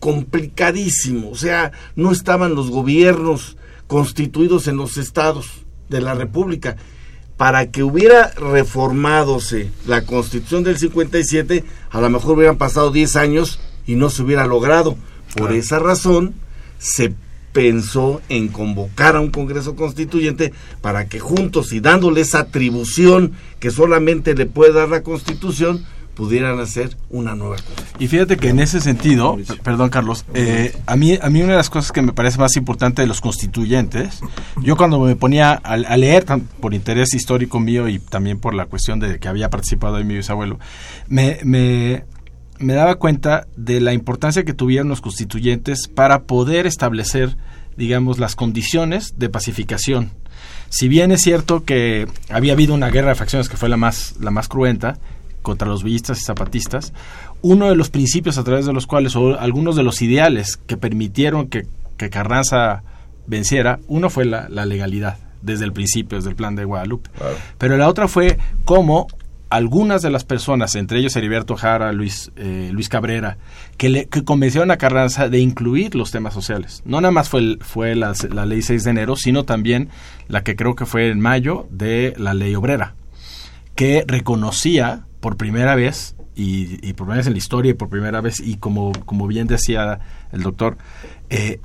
complicadísimo, 0.00 1.30
o 1.30 1.36
sea, 1.36 1.70
no 1.94 2.10
estaban 2.10 2.56
los 2.56 2.70
gobiernos 2.70 3.56
constituidos 3.86 4.66
en 4.66 4.76
los 4.76 4.96
estados 4.96 5.61
de 5.92 6.00
la 6.00 6.14
República. 6.14 6.76
Para 7.36 7.70
que 7.70 7.82
hubiera 7.82 8.30
reformadose 8.30 9.70
la 9.86 10.04
constitución 10.04 10.64
del 10.64 10.78
57, 10.78 11.64
a 11.90 12.00
lo 12.00 12.10
mejor 12.10 12.36
hubieran 12.36 12.58
pasado 12.58 12.90
10 12.90 13.16
años 13.16 13.60
y 13.86 13.94
no 13.94 14.10
se 14.10 14.22
hubiera 14.22 14.46
logrado. 14.46 14.96
Por 15.36 15.52
esa 15.52 15.78
razón, 15.78 16.34
se 16.78 17.14
pensó 17.52 18.20
en 18.28 18.48
convocar 18.48 19.16
a 19.16 19.20
un 19.20 19.30
Congreso 19.30 19.76
Constituyente 19.76 20.52
para 20.80 21.06
que 21.08 21.20
juntos 21.20 21.72
y 21.72 21.80
dándole 21.80 22.22
esa 22.22 22.40
atribución 22.40 23.32
que 23.60 23.70
solamente 23.70 24.34
le 24.34 24.46
puede 24.46 24.72
dar 24.72 24.88
la 24.88 25.02
Constitución, 25.02 25.84
pudieran 26.14 26.58
hacer 26.60 26.96
una 27.10 27.34
nueva. 27.34 27.56
Y 27.98 28.08
fíjate 28.08 28.36
que 28.36 28.48
en 28.48 28.60
ese 28.60 28.80
sentido, 28.80 29.38
perdón 29.62 29.90
Carlos, 29.90 30.24
eh, 30.34 30.76
a, 30.86 30.96
mí, 30.96 31.18
a 31.20 31.30
mí 31.30 31.42
una 31.42 31.52
de 31.52 31.58
las 31.58 31.70
cosas 31.70 31.92
que 31.92 32.02
me 32.02 32.12
parece 32.12 32.38
más 32.38 32.56
importante 32.56 33.02
de 33.02 33.08
los 33.08 33.20
constituyentes, 33.20 34.20
yo 34.62 34.76
cuando 34.76 35.00
me 35.00 35.16
ponía 35.16 35.52
a, 35.52 35.96
leer, 35.96 36.24
por 36.60 36.74
interés 36.74 37.14
histórico 37.14 37.60
mío 37.60 37.88
y 37.88 37.98
también 37.98 38.38
por 38.38 38.54
la 38.54 38.66
cuestión 38.66 39.00
de 39.00 39.18
que 39.18 39.28
había 39.28 39.50
participado 39.50 39.96
ahí 39.96 40.04
mi 40.04 40.14
bisabuelo, 40.14 40.58
me, 41.08 41.38
me, 41.44 42.04
me 42.58 42.74
daba 42.74 42.96
cuenta 42.96 43.46
de 43.56 43.80
la 43.80 43.92
importancia 43.92 44.44
que 44.44 44.54
tuvieron 44.54 44.88
los 44.88 45.00
constituyentes 45.00 45.88
para 45.88 46.24
poder 46.24 46.66
establecer, 46.66 47.36
digamos, 47.76 48.18
las 48.18 48.36
condiciones 48.36 49.14
de 49.16 49.28
pacificación. 49.28 50.10
Si 50.68 50.88
bien 50.88 51.12
es 51.12 51.20
cierto 51.20 51.64
que 51.64 52.06
había 52.30 52.54
habido 52.54 52.74
una 52.74 52.88
guerra 52.88 53.10
de 53.10 53.14
facciones 53.14 53.48
que 53.48 53.58
fue 53.58 53.68
la 53.68 53.76
más, 53.76 54.14
la 54.20 54.30
más 54.30 54.48
cruenta 54.48 54.98
contra 55.42 55.68
los 55.68 55.82
villistas 55.82 56.20
y 56.20 56.24
zapatistas, 56.24 56.92
uno 57.42 57.68
de 57.68 57.76
los 57.76 57.90
principios 57.90 58.38
a 58.38 58.44
través 58.44 58.66
de 58.66 58.72
los 58.72 58.86
cuales, 58.86 59.16
o 59.16 59.38
algunos 59.38 59.76
de 59.76 59.82
los 59.82 60.00
ideales 60.02 60.56
que 60.56 60.76
permitieron 60.76 61.48
que, 61.48 61.66
Carranza 62.10 62.82
venciera, 63.28 63.78
uno 63.86 64.10
fue 64.10 64.24
la, 64.24 64.48
legalidad 64.48 65.18
desde 65.40 65.64
el 65.64 65.72
principio, 65.72 66.18
desde 66.18 66.30
el 66.30 66.36
plan 66.36 66.56
de 66.56 66.64
Guadalupe. 66.64 67.10
Pero 67.58 67.76
la 67.76 67.88
otra 67.88 68.08
fue 68.08 68.38
cómo 68.64 69.06
algunas 69.52 70.00
de 70.00 70.08
las 70.08 70.24
personas, 70.24 70.74
entre 70.76 70.98
ellos 70.98 71.14
Heriberto 71.14 71.56
Jara, 71.56 71.92
Luis, 71.92 72.32
eh, 72.36 72.70
Luis 72.72 72.88
Cabrera, 72.88 73.36
que, 73.76 73.90
le, 73.90 74.06
que 74.06 74.24
convencieron 74.24 74.70
a 74.70 74.78
Carranza 74.78 75.28
de 75.28 75.40
incluir 75.40 75.94
los 75.94 76.10
temas 76.10 76.32
sociales. 76.32 76.82
No 76.86 77.02
nada 77.02 77.12
más 77.12 77.28
fue, 77.28 77.58
fue 77.60 77.94
la, 77.94 78.14
ley 78.46 78.62
6 78.62 78.82
de 78.82 78.90
enero, 78.90 79.14
sino 79.14 79.44
también 79.44 79.90
la 80.26 80.42
que 80.42 80.56
creo 80.56 80.74
que 80.74 80.86
fue 80.86 81.10
en 81.10 81.20
mayo 81.20 81.66
de 81.70 82.14
la 82.16 82.32
ley 82.32 82.54
obrera, 82.54 82.94
que 83.74 84.04
reconocía 84.06 85.04
por 85.22 85.36
primera 85.36 85.76
vez, 85.76 86.16
y, 86.34 86.92
por 86.94 87.06
primera 87.06 87.18
vez 87.18 87.26
en 87.28 87.34
la 87.34 87.38
historia 87.38 87.70
y 87.70 87.74
por 87.74 87.88
primera 87.88 88.20
vez, 88.20 88.40
y 88.40 88.56
como, 88.56 88.90
como 89.06 89.28
bien 89.28 89.46
decía 89.46 90.00
el 90.32 90.42
doctor, 90.42 90.76
eh, 91.30 91.60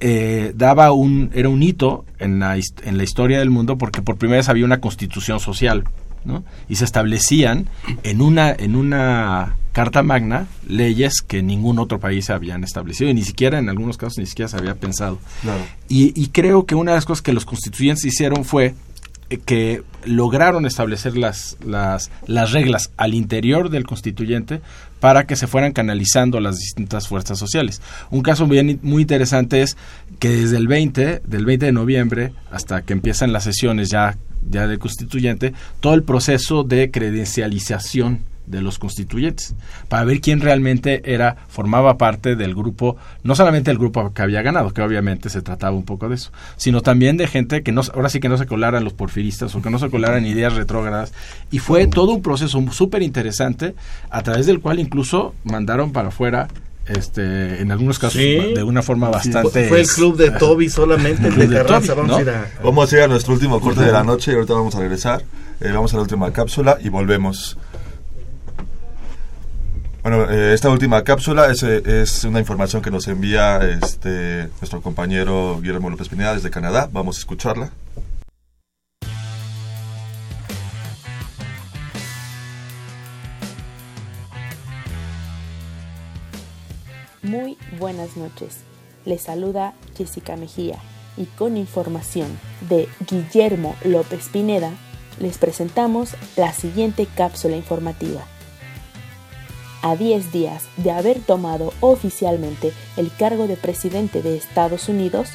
eh, 0.00 0.52
daba 0.56 0.90
un, 0.92 1.30
era 1.34 1.50
un 1.50 1.62
hito 1.62 2.06
en 2.18 2.40
la, 2.40 2.56
en 2.56 2.96
la 2.96 3.04
historia 3.04 3.38
del 3.38 3.50
mundo 3.50 3.76
porque 3.76 4.00
por 4.00 4.16
primera 4.16 4.38
vez 4.38 4.48
había 4.48 4.64
una 4.64 4.80
constitución 4.80 5.38
social 5.38 5.84
y 6.68 6.76
se 6.76 6.84
establecían 6.84 7.68
en 8.02 8.20
una, 8.20 8.52
en 8.52 8.76
una 8.76 9.56
Carta 9.72 10.02
Magna 10.02 10.46
leyes 10.66 11.22
que 11.22 11.42
ningún 11.42 11.78
otro 11.78 11.98
país 11.98 12.30
habían 12.30 12.64
establecido 12.64 13.10
y 13.10 13.14
ni 13.14 13.22
siquiera 13.22 13.58
en 13.58 13.68
algunos 13.68 13.96
casos 13.96 14.18
ni 14.18 14.26
siquiera 14.26 14.48
se 14.48 14.56
había 14.56 14.74
pensado. 14.74 15.18
Y, 15.88 16.28
creo 16.28 16.64
que 16.64 16.74
una 16.74 16.92
de 16.92 16.96
las 16.96 17.04
cosas 17.04 17.22
que 17.22 17.32
los 17.32 17.44
constituyentes 17.44 18.04
hicieron 18.04 18.44
fue 18.44 18.74
que 19.38 19.82
lograron 20.04 20.66
establecer 20.66 21.16
las, 21.16 21.56
las, 21.64 22.10
las 22.26 22.52
reglas 22.52 22.90
al 22.96 23.14
interior 23.14 23.70
del 23.70 23.84
constituyente 23.84 24.60
para 25.00 25.26
que 25.26 25.36
se 25.36 25.46
fueran 25.46 25.72
canalizando 25.72 26.40
las 26.40 26.58
distintas 26.58 27.08
fuerzas 27.08 27.38
sociales. 27.38 27.80
Un 28.10 28.22
caso 28.22 28.46
bien, 28.46 28.78
muy 28.82 29.02
interesante 29.02 29.62
es 29.62 29.76
que 30.18 30.28
desde 30.28 30.56
el 30.56 30.68
20, 30.68 31.22
del 31.24 31.44
20 31.44 31.66
de 31.66 31.72
noviembre 31.72 32.32
hasta 32.50 32.82
que 32.82 32.92
empiezan 32.92 33.32
las 33.32 33.44
sesiones 33.44 33.90
ya 33.90 34.16
ya 34.50 34.66
del 34.66 34.78
constituyente, 34.78 35.52
todo 35.80 35.94
el 35.94 36.02
proceso 36.02 36.64
de 36.64 36.90
credencialización 36.90 38.24
de 38.46 38.60
los 38.60 38.78
constituyentes, 38.78 39.54
para 39.88 40.04
ver 40.04 40.20
quién 40.20 40.40
realmente 40.40 41.12
era, 41.12 41.36
formaba 41.48 41.98
parte 41.98 42.36
del 42.36 42.54
grupo, 42.54 42.96
no 43.22 43.34
solamente 43.34 43.70
el 43.70 43.78
grupo 43.78 44.12
que 44.12 44.22
había 44.22 44.42
ganado, 44.42 44.72
que 44.72 44.82
obviamente 44.82 45.28
se 45.30 45.42
trataba 45.42 45.76
un 45.76 45.84
poco 45.84 46.08
de 46.08 46.16
eso, 46.16 46.30
sino 46.56 46.80
también 46.80 47.16
de 47.16 47.26
gente 47.26 47.62
que 47.62 47.72
no, 47.72 47.82
ahora 47.94 48.08
sí 48.08 48.20
que 48.20 48.28
no 48.28 48.36
se 48.36 48.46
colaran 48.46 48.84
los 48.84 48.92
porfiristas 48.92 49.54
o 49.54 49.62
que 49.62 49.70
no 49.70 49.78
se 49.78 49.90
colaran 49.90 50.26
ideas 50.26 50.54
retrógradas, 50.54 51.12
y 51.50 51.58
fue 51.58 51.86
todo 51.86 52.12
un 52.12 52.22
proceso 52.22 52.62
súper 52.72 53.02
interesante, 53.02 53.74
a 54.10 54.22
través 54.22 54.46
del 54.46 54.60
cual 54.60 54.78
incluso 54.80 55.34
mandaron 55.44 55.92
para 55.92 56.08
afuera 56.08 56.48
este 56.86 57.62
en 57.62 57.70
algunos 57.70 58.00
casos 58.00 58.20
de 58.20 58.60
una 58.64 58.82
forma 58.82 59.08
bastante 59.08 59.68
fue 59.68 59.82
el 59.82 59.86
club 59.86 60.16
de 60.16 60.32
Toby 60.32 60.68
solamente 60.68 61.28
el 61.28 61.36
de 61.36 61.48
Carranza 61.48 61.94
vamos, 61.94 62.18
a 62.18 62.22
ir 62.22 62.30
a... 62.30 62.50
vamos 62.60 62.92
a 62.92 62.96
ir 62.96 63.02
a 63.02 63.06
nuestro 63.06 63.34
último 63.34 63.60
corte 63.60 63.82
de 63.82 63.92
la 63.92 64.02
noche 64.02 64.32
y 64.32 64.34
ahorita 64.34 64.54
vamos 64.54 64.74
a 64.74 64.80
regresar. 64.80 65.22
Eh, 65.60 65.70
vamos 65.70 65.92
a 65.92 65.96
la 65.96 66.02
última 66.02 66.32
cápsula 66.32 66.78
y 66.82 66.88
volvemos 66.88 67.56
bueno 70.02 70.30
eh, 70.30 70.54
esta 70.54 70.68
última 70.70 71.02
cápsula 71.04 71.50
es, 71.50 71.62
eh, 71.62 71.82
es, 72.02 72.24
una 72.24 72.40
información 72.40 72.82
que 72.82 72.90
nos 72.90 73.08
envía 73.08 73.58
este 73.58 74.48
nuestro 74.60 74.80
compañero 74.82 75.58
Guillermo 75.60 75.90
López 75.90 76.08
Pineda 76.08 76.34
desde 76.34 76.50
Canadá 76.50 76.88
vamos 76.92 77.16
a 77.16 77.20
escucharla 77.20 77.70
Muy 87.22 87.56
buenas 87.78 88.16
noches. 88.16 88.58
Les 89.06 89.22
saluda 89.22 89.72
Jessica 89.96 90.36
Mejía 90.36 90.78
y 91.16 91.24
con 91.24 91.56
información 91.56 92.26
de 92.68 92.88
Guillermo 93.08 93.74
López 93.84 94.28
Pineda 94.28 94.72
les 95.20 95.38
presentamos 95.38 96.14
la 96.36 96.52
siguiente 96.52 97.06
cápsula 97.06 97.56
informativa. 97.56 98.22
A 99.82 99.96
10 99.96 100.32
días 100.32 100.64
de 100.76 100.92
haber 100.92 101.20
tomado 101.20 101.72
oficialmente 101.80 102.72
el 102.96 103.10
cargo 103.14 103.46
de 103.46 103.56
presidente 103.56 104.22
de 104.22 104.36
Estados 104.36 104.88
Unidos, 104.88 105.28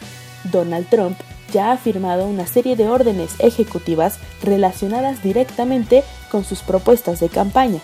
Donald 0.51 0.87
Trump 0.89 1.17
ya 1.53 1.71
ha 1.71 1.77
firmado 1.77 2.25
una 2.25 2.47
serie 2.47 2.75
de 2.75 2.87
órdenes 2.87 3.35
ejecutivas 3.39 4.19
relacionadas 4.41 5.21
directamente 5.21 6.03
con 6.31 6.43
sus 6.43 6.61
propuestas 6.61 7.19
de 7.19 7.29
campaña 7.29 7.81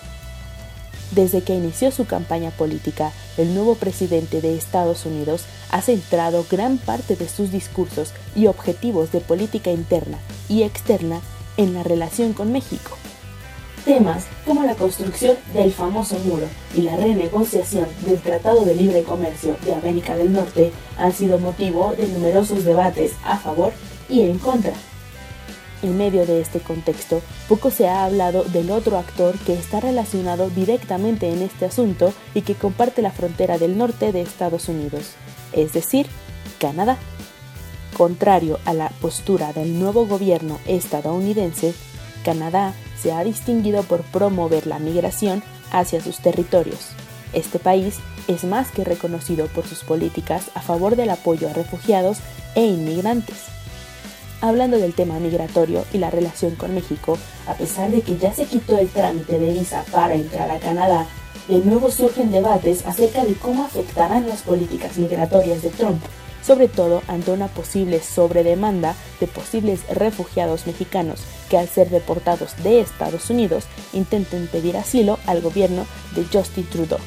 desde 1.14 1.42
que 1.42 1.54
inició 1.54 1.90
su 1.92 2.06
campaña 2.06 2.50
política, 2.50 3.12
el 3.36 3.54
nuevo 3.54 3.76
presidente 3.76 4.40
de 4.40 4.56
Estados 4.56 5.06
Unidos 5.06 5.44
ha 5.70 5.80
centrado 5.80 6.44
gran 6.50 6.78
parte 6.78 7.14
de 7.14 7.28
sus 7.28 7.52
discursos 7.52 8.12
y 8.34 8.46
objetivos 8.46 9.12
de 9.12 9.20
política 9.20 9.70
interna 9.70 10.18
y 10.48 10.62
externa 10.62 11.20
en 11.56 11.74
la 11.74 11.84
relación 11.84 12.32
con 12.32 12.52
México. 12.52 12.96
Temas 13.84 14.26
como 14.46 14.64
la 14.64 14.74
construcción 14.74 15.36
del 15.52 15.72
famoso 15.72 16.18
muro 16.20 16.46
y 16.74 16.82
la 16.82 16.96
renegociación 16.96 17.86
del 18.06 18.18
Tratado 18.20 18.64
de 18.64 18.74
Libre 18.74 19.02
Comercio 19.02 19.56
de 19.64 19.74
América 19.74 20.16
del 20.16 20.32
Norte 20.32 20.72
han 20.96 21.12
sido 21.12 21.38
motivo 21.38 21.94
de 21.96 22.08
numerosos 22.08 22.64
debates 22.64 23.12
a 23.24 23.36
favor 23.36 23.72
y 24.08 24.22
en 24.22 24.38
contra 24.38 24.72
en 25.84 25.98
medio 25.98 26.24
de 26.24 26.40
este 26.40 26.60
contexto, 26.60 27.20
poco 27.48 27.70
se 27.70 27.86
ha 27.86 28.04
hablado 28.04 28.44
del 28.44 28.70
otro 28.70 28.96
actor 28.96 29.38
que 29.40 29.52
está 29.52 29.80
relacionado 29.80 30.48
directamente 30.48 31.30
en 31.30 31.42
este 31.42 31.66
asunto 31.66 32.14
y 32.34 32.42
que 32.42 32.54
comparte 32.54 33.02
la 33.02 33.10
frontera 33.10 33.58
del 33.58 33.76
norte 33.76 34.10
de 34.10 34.22
Estados 34.22 34.68
Unidos, 34.68 35.12
es 35.52 35.72
decir, 35.72 36.06
Canadá. 36.58 36.96
Contrario 37.96 38.58
a 38.64 38.72
la 38.72 38.88
postura 39.00 39.52
del 39.52 39.78
nuevo 39.78 40.06
gobierno 40.06 40.58
estadounidense, 40.66 41.74
Canadá 42.24 42.72
se 43.04 43.12
ha 43.12 43.22
distinguido 43.22 43.82
por 43.82 44.00
promover 44.00 44.66
la 44.66 44.78
migración 44.78 45.42
hacia 45.70 46.00
sus 46.00 46.20
territorios. 46.20 46.88
Este 47.34 47.58
país 47.58 47.98
es 48.28 48.44
más 48.44 48.70
que 48.70 48.82
reconocido 48.82 49.46
por 49.48 49.66
sus 49.66 49.84
políticas 49.84 50.50
a 50.54 50.62
favor 50.62 50.96
del 50.96 51.10
apoyo 51.10 51.50
a 51.50 51.52
refugiados 51.52 52.20
e 52.54 52.64
inmigrantes 52.64 53.54
hablando 54.40 54.76
del 54.78 54.92
tema 54.92 55.18
migratorio 55.18 55.86
y 55.92 55.98
la 55.98 56.10
relación 56.10 56.54
con 56.54 56.74
México, 56.74 57.16
a 57.46 57.54
pesar 57.54 57.90
de 57.90 58.02
que 58.02 58.18
ya 58.18 58.34
se 58.34 58.44
quitó 58.44 58.76
el 58.78 58.88
trámite 58.88 59.38
de 59.38 59.52
visa 59.54 59.82
para 59.90 60.14
entrar 60.14 60.50
a 60.50 60.58
Canadá, 60.58 61.06
de 61.48 61.58
nuevo 61.60 61.90
surgen 61.90 62.30
debates 62.30 62.84
acerca 62.84 63.24
de 63.24 63.34
cómo 63.34 63.64
afectarán 63.64 64.28
las 64.28 64.42
políticas 64.42 64.98
migratorias 64.98 65.62
de 65.62 65.70
Trump, 65.70 66.02
sobre 66.44 66.68
todo 66.68 67.02
ante 67.08 67.30
una 67.30 67.48
posible 67.48 68.02
sobredemanda 68.02 68.94
de 69.20 69.26
posibles 69.26 69.80
refugiados 69.88 70.66
mexicanos 70.66 71.20
que 71.48 71.58
al 71.58 71.68
ser 71.68 71.90
deportados 71.90 72.52
de 72.62 72.80
Estados 72.80 73.30
Unidos 73.30 73.64
intenten 73.92 74.46
pedir 74.48 74.76
asilo 74.76 75.18
al 75.26 75.40
gobierno 75.40 75.86
de 76.14 76.24
Justin 76.32 76.64
Trudeau. 76.66 77.00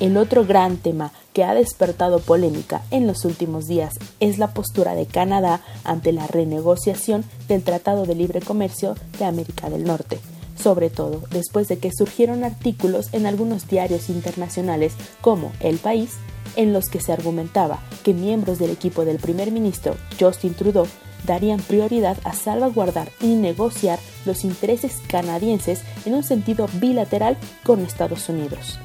El 0.00 0.16
otro 0.16 0.44
gran 0.44 0.78
tema 0.78 1.12
que 1.32 1.44
ha 1.44 1.54
despertado 1.54 2.18
polémica 2.18 2.82
en 2.90 3.06
los 3.06 3.24
últimos 3.24 3.66
días 3.66 3.94
es 4.20 4.38
la 4.38 4.52
postura 4.52 4.94
de 4.94 5.06
Canadá 5.06 5.60
ante 5.84 6.12
la 6.12 6.26
renegociación 6.26 7.24
del 7.48 7.62
Tratado 7.62 8.04
de 8.04 8.14
Libre 8.14 8.40
Comercio 8.40 8.96
de 9.18 9.24
América 9.24 9.70
del 9.70 9.84
Norte, 9.84 10.18
sobre 10.62 10.90
todo 10.90 11.22
después 11.30 11.68
de 11.68 11.78
que 11.78 11.90
surgieron 11.92 12.44
artículos 12.44 13.08
en 13.12 13.26
algunos 13.26 13.66
diarios 13.68 14.08
internacionales 14.08 14.94
como 15.20 15.52
El 15.60 15.78
País, 15.78 16.12
en 16.56 16.72
los 16.72 16.88
que 16.88 17.00
se 17.00 17.12
argumentaba 17.12 17.80
que 18.04 18.14
miembros 18.14 18.58
del 18.58 18.70
equipo 18.70 19.04
del 19.04 19.18
primer 19.18 19.50
ministro 19.50 19.96
Justin 20.20 20.54
Trudeau 20.54 20.86
darían 21.26 21.60
prioridad 21.60 22.18
a 22.24 22.34
salvaguardar 22.34 23.10
y 23.20 23.34
negociar 23.34 23.98
los 24.26 24.44
intereses 24.44 25.00
canadienses 25.08 25.82
en 26.04 26.14
un 26.14 26.22
sentido 26.22 26.68
bilateral 26.74 27.36
con 27.64 27.80
Estados 27.80 28.28
Unidos 28.28 28.78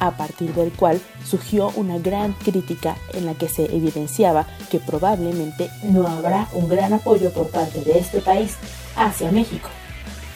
a 0.00 0.12
partir 0.12 0.54
del 0.54 0.72
cual 0.72 1.00
surgió 1.24 1.70
una 1.76 1.98
gran 1.98 2.32
crítica 2.32 2.96
en 3.12 3.26
la 3.26 3.34
que 3.34 3.48
se 3.48 3.64
evidenciaba 3.66 4.46
que 4.70 4.80
probablemente 4.80 5.70
no 5.84 6.08
habrá 6.08 6.48
un 6.54 6.68
gran 6.68 6.94
apoyo 6.94 7.30
por 7.30 7.50
parte 7.50 7.82
de 7.82 7.98
este 7.98 8.20
país 8.20 8.56
hacia 8.96 9.30
México. 9.30 9.68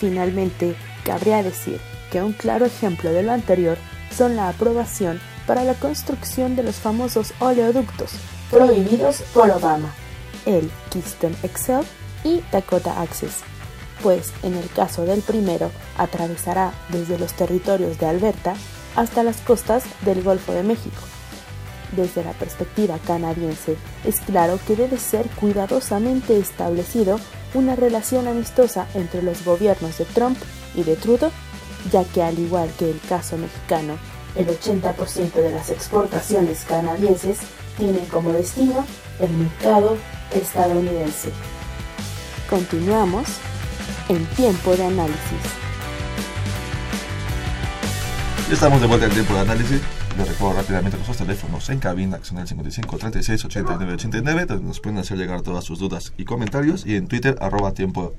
Finalmente, 0.04 0.76
cabría 1.02 1.42
decir 1.42 1.80
que 2.12 2.22
un 2.22 2.34
claro 2.34 2.66
ejemplo 2.66 3.10
de 3.10 3.22
lo 3.22 3.32
anterior 3.32 3.78
son 4.14 4.36
la 4.36 4.50
aprobación 4.50 5.18
para 5.46 5.64
la 5.64 5.72
construcción 5.72 6.56
de 6.56 6.62
los 6.62 6.74
famosos 6.76 7.32
oleoductos 7.38 8.10
prohibidos 8.50 9.22
por 9.32 9.50
Obama, 9.50 9.94
el 10.44 10.70
Keystone 10.90 11.34
XL 11.36 11.86
y 12.22 12.42
Dakota 12.52 13.00
Access, 13.00 13.40
pues 14.02 14.34
en 14.42 14.52
el 14.56 14.68
caso 14.68 15.06
del 15.06 15.22
primero 15.22 15.70
atravesará 15.96 16.74
desde 16.90 17.18
los 17.18 17.32
territorios 17.32 17.98
de 17.98 18.04
Alberta 18.04 18.56
hasta 18.96 19.22
las 19.22 19.38
costas 19.40 19.84
del 20.02 20.22
Golfo 20.22 20.52
de 20.52 20.64
México. 20.64 21.00
Desde 21.92 22.24
la 22.24 22.32
perspectiva 22.32 22.98
canadiense, 23.06 23.76
es 24.04 24.20
claro 24.20 24.58
que 24.66 24.76
debe 24.76 24.98
ser 24.98 25.26
cuidadosamente 25.30 26.38
establecido 26.38 27.20
una 27.54 27.76
relación 27.76 28.26
amistosa 28.26 28.86
entre 28.94 29.22
los 29.22 29.44
gobiernos 29.44 29.98
de 29.98 30.04
Trump 30.06 30.36
y 30.74 30.82
de 30.82 30.96
Trudeau, 30.96 31.30
ya 31.92 32.04
que 32.04 32.22
al 32.22 32.38
igual 32.38 32.70
que 32.78 32.90
el 32.90 33.00
caso 33.08 33.36
mexicano, 33.36 33.96
el 34.34 34.46
80% 34.48 35.32
de 35.34 35.50
las 35.52 35.70
exportaciones 35.70 36.64
canadienses 36.64 37.38
tienen 37.78 38.04
como 38.06 38.32
destino 38.32 38.84
el 39.20 39.30
mercado 39.30 39.96
estadounidense. 40.34 41.30
Continuamos 42.50 43.28
en 44.08 44.24
tiempo 44.26 44.76
de 44.76 44.84
análisis. 44.84 45.64
estamos 48.50 48.80
de 48.80 48.86
vuelta 48.86 49.06
en 49.06 49.12
tiempo 49.12 49.34
de 49.34 49.40
análisis. 49.40 49.80
Les 50.16 50.28
recuerdo 50.28 50.60
rápidamente 50.60 50.96
nuestros 50.96 51.16
teléfonos 51.16 51.68
en 51.70 51.80
cabina, 51.80 52.18
que 52.18 52.24
son 52.24 52.38
el 52.38 52.46
55 52.46 52.98
36 52.98 53.44
89 53.46 53.94
89, 53.94 54.46
donde 54.46 54.64
nos 54.64 54.78
pueden 54.78 54.98
hacer 54.98 55.18
llegar 55.18 55.42
todas 55.42 55.64
sus 55.64 55.80
dudas 55.80 56.12
y 56.16 56.24
comentarios, 56.24 56.86
y 56.86 56.94
en 56.94 57.08
Twitter, 57.08 57.36
arroba 57.40 57.72
tiempo. 57.72 58.14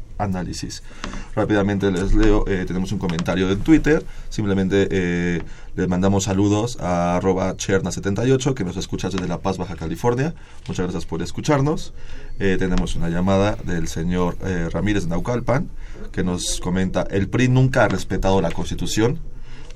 Rápidamente 1.35 1.91
les 1.91 2.13
leo, 2.13 2.45
eh, 2.47 2.63
tenemos 2.65 2.93
un 2.93 2.99
comentario 2.99 3.51
en 3.51 3.59
Twitter, 3.59 4.05
simplemente 4.29 4.87
eh, 4.89 5.41
les 5.75 5.87
mandamos 5.89 6.23
saludos 6.25 6.77
a 6.79 7.17
arroba 7.17 7.55
cherna78, 7.55 8.53
que 8.53 8.63
nos 8.63 8.77
escucha 8.77 9.09
desde 9.09 9.27
La 9.27 9.39
Paz, 9.39 9.57
Baja 9.57 9.75
California. 9.75 10.33
Muchas 10.67 10.85
gracias 10.85 11.05
por 11.05 11.21
escucharnos. 11.21 11.93
Eh, 12.39 12.55
tenemos 12.57 12.95
una 12.95 13.09
llamada 13.09 13.57
del 13.63 13.89
señor 13.89 14.37
Ramírez 14.71 15.05
Naucalpan, 15.07 15.69
que 16.13 16.23
nos 16.23 16.61
comenta, 16.61 17.05
el 17.09 17.27
PRI 17.27 17.49
nunca 17.49 17.83
ha 17.83 17.87
respetado 17.89 18.41
la 18.41 18.51
Constitución 18.51 19.19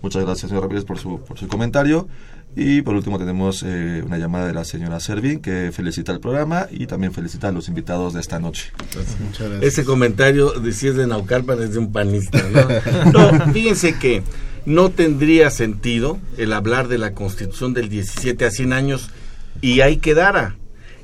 Muchas 0.02 0.24
gracias, 0.24 0.50
señor 0.50 0.64
Ramírez, 0.64 0.86
por 0.86 0.98
su, 0.98 1.20
por 1.20 1.38
su 1.38 1.48
comentario. 1.48 2.08
Y 2.56 2.82
por 2.82 2.96
último 2.96 3.20
tenemos 3.20 3.64
eh, 3.64 4.02
una 4.06 4.18
llamada 4.18 4.48
de 4.48 4.54
la 4.54 4.66
señora 4.66 5.00
Servin 5.00 5.40
que 5.40 5.72
felicita 5.72 6.12
el 6.12 6.20
programa 6.20 6.68
y 6.72 6.88
también 6.88 7.14
felicita 7.14 7.50
a 7.50 7.52
los 7.52 7.68
invitados 7.68 8.14
de 8.14 8.22
esta 8.22 8.40
noche. 8.40 8.72
Muchas 9.24 9.50
gracias. 9.50 9.62
Ese 9.62 9.86
comentario 9.86 10.52
de 10.52 10.74
si 10.74 10.88
es 10.88 10.96
de 10.96 11.06
Naucalpan 11.06 11.62
es 11.62 11.74
de 11.74 11.80
un 11.80 11.92
panista. 11.92 12.44
¿no? 12.50 13.12
no, 13.38 13.54
fíjense 13.54 14.00
que 14.00 14.24
no 14.66 14.90
tendría 14.90 15.52
sentido 15.52 16.18
el 16.38 16.54
hablar 16.54 16.88
de 16.88 16.98
la 16.98 17.14
constitución 17.14 17.74
del 17.74 17.88
17 17.88 18.46
a 18.46 18.52
100 18.52 18.74
años 18.74 19.10
y 19.62 19.82
ahí 19.82 19.98
quedara. 19.98 20.56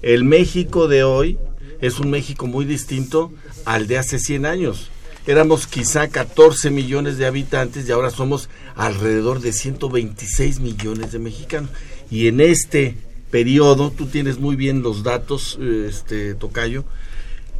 El 0.02 0.24
México 0.24 0.88
de 0.88 1.04
hoy 1.04 1.38
es 1.80 2.00
un 2.00 2.10
México 2.10 2.48
muy 2.48 2.66
distinto 2.66 3.32
al 3.66 3.88
de 3.88 4.00
hace 4.00 4.18
100 4.20 4.46
años 4.46 4.90
éramos 5.28 5.68
quizá 5.68 6.08
14 6.08 6.70
millones 6.70 7.18
de 7.18 7.26
habitantes 7.26 7.88
y 7.88 7.92
ahora 7.92 8.10
somos 8.10 8.50
alrededor 8.76 9.42
de 9.42 9.54
126 9.54 10.60
millones 10.60 11.12
de 11.12 11.20
mexicanos. 11.20 11.70
Y 12.12 12.28
en 12.28 12.42
este 12.42 12.96
periodo, 13.32 13.92
tú 13.92 14.06
tienes 14.06 14.40
muy 14.40 14.56
bien 14.56 14.82
los 14.82 15.04
datos, 15.04 15.58
este 15.60 16.36
Tocayo, 16.36 16.86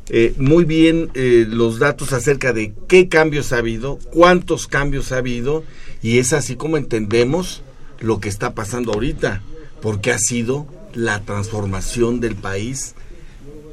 eh, 0.10 0.34
muy 0.38 0.66
bien 0.66 1.10
eh, 1.16 1.46
los 1.50 1.80
datos 1.80 2.14
acerca 2.14 2.54
de 2.54 2.74
qué 2.88 3.10
cambios 3.10 3.52
ha 3.52 3.58
habido, 3.58 3.98
cuántos 4.12 4.68
cambios 4.68 5.12
ha 5.12 5.18
habido, 5.18 5.64
y 6.04 6.20
es 6.20 6.32
así 6.34 6.56
como 6.56 6.78
entendemos 6.78 7.64
lo 8.00 8.20
que 8.20 8.30
está 8.30 8.54
pasando 8.54 8.94
ahorita, 8.94 9.42
porque 9.82 10.12
ha 10.12 10.20
sido 10.20 10.68
la 10.94 11.22
transformación 11.22 12.20
del 12.20 12.36
país 12.36 12.94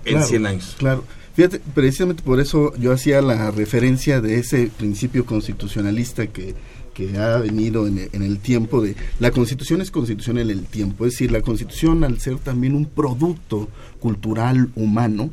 en 0.07 0.23
100 0.23 0.47
años. 0.47 0.75
Claro. 0.79 1.05
Fíjate, 1.35 1.61
precisamente 1.75 2.23
por 2.23 2.41
eso 2.41 2.75
yo 2.77 2.93
hacía 2.93 3.23
la 3.23 3.51
referencia 3.51 4.21
de 4.21 4.39
ese 4.39 4.71
principio 4.77 5.25
constitucionalista 5.25 6.27
que, 6.27 6.55
que 6.93 7.17
ha 7.19 7.39
venido 7.39 7.87
en, 7.87 7.99
el 8.13 8.39
tiempo 8.39 8.83
de 8.83 8.97
la 9.19 9.31
constitución 9.31 9.81
es 9.81 9.91
constitución 9.91 10.39
en 10.39 10.51
el 10.51 10.65
tiempo, 10.65 11.07
es 11.07 11.13
decir, 11.13 11.33
la 11.33 11.41
constitución 11.41 12.05
al 12.05 12.21
ser 12.21 12.39
también 12.39 12.75
un 12.75 12.85
producto 12.85 13.69
cultural 13.99 14.71
humano 14.75 15.31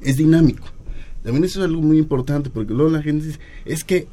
es 0.00 0.16
dinámico. 0.16 0.66
También 1.22 1.44
eso 1.44 1.60
es 1.60 1.66
algo 1.66 1.82
muy 1.82 1.98
importante 1.98 2.50
porque 2.50 2.74
luego 2.74 2.90
la 2.90 3.02
gente 3.02 3.26
dice, 3.26 3.38
es 3.64 3.84
que 3.84 4.08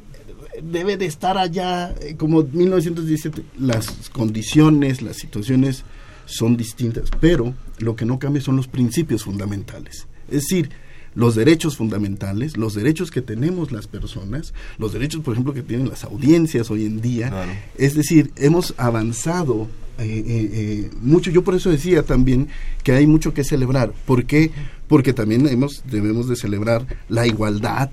debe 0.62 0.96
de 0.96 1.06
estar 1.06 1.38
allá 1.38 1.94
eh, 2.00 2.14
como 2.16 2.42
1917, 2.42 3.42
las 3.58 4.10
condiciones, 4.10 5.02
las 5.02 5.16
situaciones 5.16 5.84
son 6.24 6.56
distintas, 6.56 7.10
pero 7.20 7.54
lo 7.78 7.96
que 7.96 8.04
no 8.04 8.18
cambia 8.18 8.42
son 8.42 8.56
los 8.56 8.68
principios 8.68 9.24
fundamentales. 9.24 10.06
Es 10.28 10.42
decir, 10.42 10.70
los 11.16 11.34
derechos 11.34 11.76
fundamentales, 11.76 12.56
los 12.56 12.74
derechos 12.74 13.10
que 13.10 13.22
tenemos 13.22 13.72
las 13.72 13.88
personas, 13.88 14.52
los 14.78 14.92
derechos, 14.92 15.22
por 15.22 15.32
ejemplo, 15.32 15.54
que 15.54 15.62
tienen 15.62 15.88
las 15.88 16.04
audiencias 16.04 16.70
hoy 16.70 16.84
en 16.84 17.00
día. 17.00 17.32
Es 17.76 17.94
decir, 17.94 18.30
hemos 18.36 18.74
avanzado 18.76 19.66
eh, 19.98 20.04
eh, 20.04 20.50
eh, 20.52 20.90
mucho. 21.00 21.30
Yo 21.30 21.42
por 21.42 21.54
eso 21.54 21.70
decía 21.70 22.02
también 22.02 22.48
que 22.84 22.92
hay 22.92 23.06
mucho 23.06 23.32
que 23.32 23.44
celebrar. 23.44 23.92
¿Por 24.04 24.26
qué? 24.26 24.50
Porque 24.88 25.14
también 25.14 25.48
hemos, 25.48 25.82
debemos 25.90 26.28
de 26.28 26.36
celebrar 26.36 26.86
la 27.08 27.26
igualdad 27.26 27.90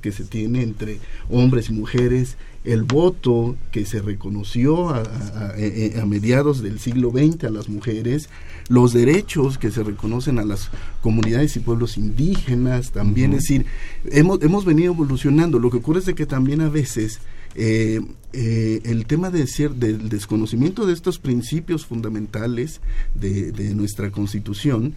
que 0.00 0.12
se 0.12 0.24
tiene 0.24 0.62
entre 0.62 0.98
hombres 1.30 1.70
y 1.70 1.72
mujeres, 1.72 2.36
el 2.64 2.84
voto 2.84 3.56
que 3.72 3.84
se 3.84 4.00
reconoció 4.00 4.90
a, 4.90 5.02
a, 5.02 6.06
mediados 6.06 6.62
del 6.62 6.78
siglo 6.78 7.10
XX 7.10 7.44
a 7.44 7.50
las 7.50 7.68
mujeres, 7.68 8.28
los 8.68 8.92
derechos 8.92 9.58
que 9.58 9.70
se 9.70 9.82
reconocen 9.82 10.38
a 10.38 10.44
las 10.44 10.70
comunidades 11.00 11.56
y 11.56 11.60
pueblos 11.60 11.98
indígenas 11.98 12.92
también, 12.92 13.32
es 13.32 13.40
decir, 13.40 13.66
hemos, 14.10 14.40
hemos 14.42 14.64
venido 14.64 14.92
evolucionando. 14.92 15.58
Lo 15.58 15.70
que 15.70 15.78
ocurre 15.78 15.98
es 16.00 16.06
de 16.06 16.14
que 16.14 16.26
también 16.26 16.60
a 16.60 16.68
veces 16.68 17.20
eh, 17.54 18.00
eh, 18.32 18.80
el 18.84 19.06
tema 19.06 19.30
de 19.30 19.46
ser, 19.46 19.72
del 19.72 20.08
desconocimiento 20.08 20.86
de 20.86 20.92
estos 20.94 21.18
principios 21.18 21.84
fundamentales 21.84 22.80
de, 23.14 23.52
de 23.52 23.74
nuestra 23.74 24.10
constitución, 24.10 24.94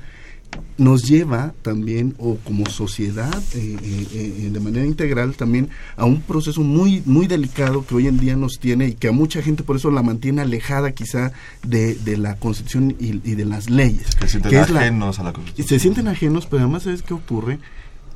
nos 0.77 1.03
lleva 1.03 1.53
también, 1.61 2.15
o 2.17 2.37
como 2.37 2.65
sociedad, 2.65 3.41
eh, 3.53 3.77
eh, 3.81 4.07
eh, 4.13 4.49
de 4.51 4.59
manera 4.59 4.85
integral, 4.85 5.35
también 5.35 5.69
a 5.95 6.05
un 6.05 6.21
proceso 6.21 6.61
muy, 6.61 7.01
muy 7.05 7.27
delicado 7.27 7.85
que 7.85 7.95
hoy 7.95 8.07
en 8.07 8.17
día 8.17 8.35
nos 8.35 8.59
tiene 8.59 8.89
y 8.89 8.93
que 8.93 9.07
a 9.07 9.11
mucha 9.11 9.41
gente 9.41 9.63
por 9.63 9.77
eso 9.77 9.89
la 9.91 10.03
mantiene 10.03 10.41
alejada 10.41 10.91
quizá 10.91 11.31
de, 11.63 11.95
de 11.95 12.17
la 12.17 12.35
Constitución 12.37 12.95
y, 12.99 13.11
de 13.35 13.45
las 13.45 13.69
leyes. 13.69 14.07
Se 14.19 14.27
sienten 14.27 14.55
ajenos 14.57 15.19
a 15.19 15.23
la 15.23 15.33
Constitución. 15.33 15.67
Se 15.67 15.79
sienten 15.79 16.07
ajenos, 16.07 16.45
pero 16.45 16.63
además, 16.63 16.83
¿sabes 16.83 17.01
qué 17.01 17.13
ocurre? 17.13 17.59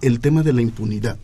El 0.02 0.20
tema 0.20 0.44
de 0.44 0.54
la 0.54 0.62
impunidad. 0.62 1.18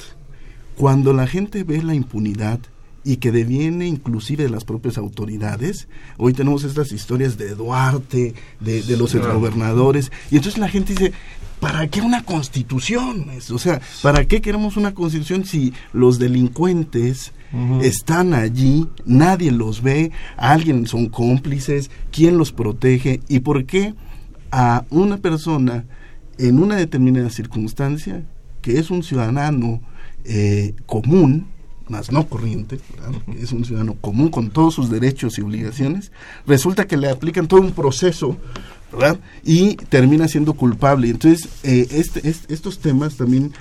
Cuando 0.76 1.14
la 1.14 1.28
gente 1.28 1.64
ve 1.64 1.82
la 1.82 1.96
impunidad, 1.96 2.60
y 3.06 3.18
que 3.18 3.32
deviene 3.32 3.88
inclusive 3.88 4.44
de 4.44 4.50
las 4.50 4.66
propias 4.66 4.98
autoridades. 4.98 5.88
Hoy 6.18 6.34
tenemos 6.34 6.66
estas 6.66 6.92
historias 6.92 7.38
de 7.38 7.56
Duarte, 7.56 8.34
de, 8.60 8.82
de 8.82 8.98
los 8.98 9.16
gobernadores, 9.16 10.12
y 10.30 10.36
entonces 10.36 10.60
la 10.60 10.68
gente 10.68 10.94
dice, 10.94 11.14
¿para 11.62 11.88
qué 11.88 12.02
una 12.02 12.24
constitución? 12.24 13.28
O 13.54 13.60
sea, 13.60 13.80
¿para 14.02 14.26
qué 14.26 14.42
queremos 14.42 14.76
una 14.76 14.94
constitución 14.94 15.46
si 15.46 15.72
los 15.94 16.20
delincuentes 16.20 17.32
están 17.82 18.34
allí, 18.34 18.90
nadie 19.06 19.50
los 19.52 19.82
ve, 19.82 20.12
alguien 20.36 20.88
son 20.88 21.08
cómplices, 21.08 21.90
quién 22.12 22.38
los 22.38 22.52
protege 22.52 23.22
y 23.30 23.40
por 23.40 23.66
qué? 23.66 23.94
a 24.58 24.86
una 24.90 25.18
persona 25.18 25.84
en 26.38 26.60
una 26.60 26.78
determinada 26.78 27.30
circunstancia 27.30 28.24
que 28.62 28.80
es 28.80 28.90
un 28.90 29.04
ciudadano 29.04 29.82
eh, 30.24 30.74
común, 30.86 31.48
más 31.88 32.12
no 32.12 32.28
corriente, 32.28 32.80
es 33.40 33.52
un 33.52 33.66
ciudadano 33.66 33.96
común 33.96 34.30
con 34.30 34.50
todos 34.50 34.74
sus 34.74 34.90
derechos 34.90 35.38
y 35.38 35.42
obligaciones, 35.42 36.12
resulta 36.48 36.88
que 36.88 36.98
le 36.98 37.10
aplican 37.10 37.48
todo 37.48 37.62
un 37.62 37.72
proceso 37.72 38.38
¿verdad? 38.92 39.20
Y 39.44 39.76
termina 39.76 40.28
siendo 40.28 40.54
culpable. 40.54 41.10
Entonces, 41.10 41.50
eh, 41.64 41.88
este, 41.92 42.22
estos 42.28 42.80
temas 42.80 43.16
también 43.16 43.54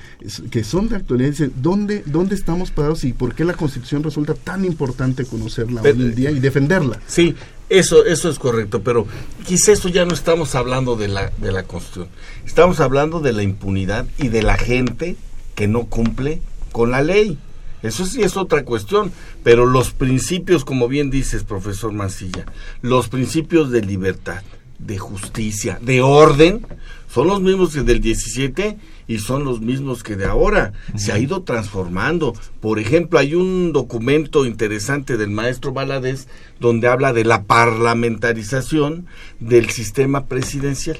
que 0.51 0.65
son 0.65 0.89
de 0.89 0.97
actualidad, 0.97 1.49
¿dónde, 1.57 2.03
¿dónde 2.07 2.35
estamos 2.35 2.71
parados 2.71 3.05
y 3.05 3.13
por 3.13 3.35
qué 3.35 3.45
la 3.45 3.55
Constitución 3.55 4.03
resulta 4.03 4.35
tan 4.35 4.65
importante 4.65 5.25
conocerla 5.25 5.83
hoy 5.83 5.91
en 5.91 6.15
día 6.15 6.31
y 6.31 6.41
defenderla? 6.41 7.01
Sí, 7.07 7.35
eso, 7.69 8.05
eso 8.05 8.29
es 8.29 8.39
correcto, 8.39 8.83
pero 8.83 9.07
quizá 9.47 9.73
eso 9.73 9.89
ya 9.89 10.05
no 10.05 10.15
estamos 10.15 10.55
hablando 10.55 10.97
de 10.97 11.09
la, 11.09 11.31
de 11.39 11.53
la 11.53 11.65
Constitución. 11.65 12.09
Estamos 12.47 12.81
hablando 12.81 13.21
de 13.21 13.33
la 13.33 13.43
impunidad 13.43 14.07
y 14.19 14.29
de 14.29 14.43
la 14.43 14.57
gente 14.57 15.17
que 15.55 15.69
no 15.69 15.87
cumple 15.87 16.41
con 16.73 16.91
la 16.91 17.03
ley. 17.03 17.39
Eso 17.85 18.07
sí 18.07 18.23
es 18.23 18.39
otra 18.39 18.65
cuestión, 18.65 19.13
pero 19.43 19.67
los 19.67 19.91
principios, 19.91 20.65
como 20.65 20.89
bien 20.89 21.11
dices, 21.11 21.45
profesor 21.45 21.93
Mancilla, 21.93 22.47
los 22.81 23.09
principios 23.09 23.71
de 23.71 23.83
libertad, 23.83 24.43
de 24.79 24.97
justicia, 24.97 25.79
de 25.83 26.01
orden, 26.01 26.67
son 27.13 27.29
los 27.29 27.43
mismos 27.43 27.75
que 27.75 27.83
del 27.83 28.01
17 28.01 28.79
y 29.07 29.19
son 29.19 29.45
los 29.45 29.61
mismos 29.61 30.03
que 30.03 30.17
de 30.17 30.25
ahora. 30.25 30.73
Se 30.97 31.13
ha 31.13 31.19
ido 31.19 31.43
transformando. 31.43 32.35
Por 32.63 32.79
ejemplo, 32.79 33.19
hay 33.19 33.35
un 33.35 33.75
documento 33.75 34.47
interesante 34.47 35.19
del 35.19 35.29
maestro 35.29 35.73
Valadez 35.73 36.27
donde 36.61 36.89
habla 36.89 37.13
de 37.13 37.25
la 37.25 37.43
parlamentarización 37.43 39.07
del 39.41 39.69
sistema 39.69 40.25
presidencial. 40.25 40.99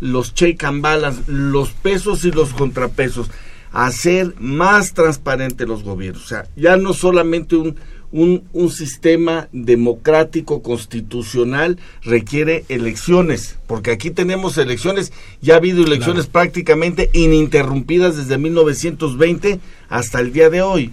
Los 0.00 0.32
check 0.32 0.64
and 0.64 0.80
balance, 0.80 1.22
los 1.26 1.72
pesos 1.72 2.24
y 2.24 2.32
los 2.32 2.54
contrapesos. 2.54 3.30
Hacer 3.72 4.34
más 4.38 4.94
transparente 4.94 5.66
los 5.66 5.82
gobiernos. 5.82 6.24
O 6.24 6.28
sea, 6.28 6.46
ya 6.56 6.76
no 6.76 6.92
solamente 6.92 7.56
un, 7.56 7.76
un, 8.12 8.44
un, 8.52 8.70
sistema 8.70 9.48
democrático 9.52 10.62
constitucional 10.62 11.78
requiere 12.02 12.64
elecciones, 12.68 13.58
porque 13.66 13.90
aquí 13.90 14.10
tenemos 14.10 14.58
elecciones, 14.58 15.12
ya 15.40 15.54
ha 15.54 15.56
habido 15.56 15.82
elecciones 15.82 16.26
prácticamente 16.26 17.08
ininterrumpidas 17.14 18.16
desde 18.16 18.36
1920 18.36 19.60
hasta 19.88 20.20
el 20.20 20.32
día 20.32 20.50
de 20.50 20.60
hoy, 20.60 20.92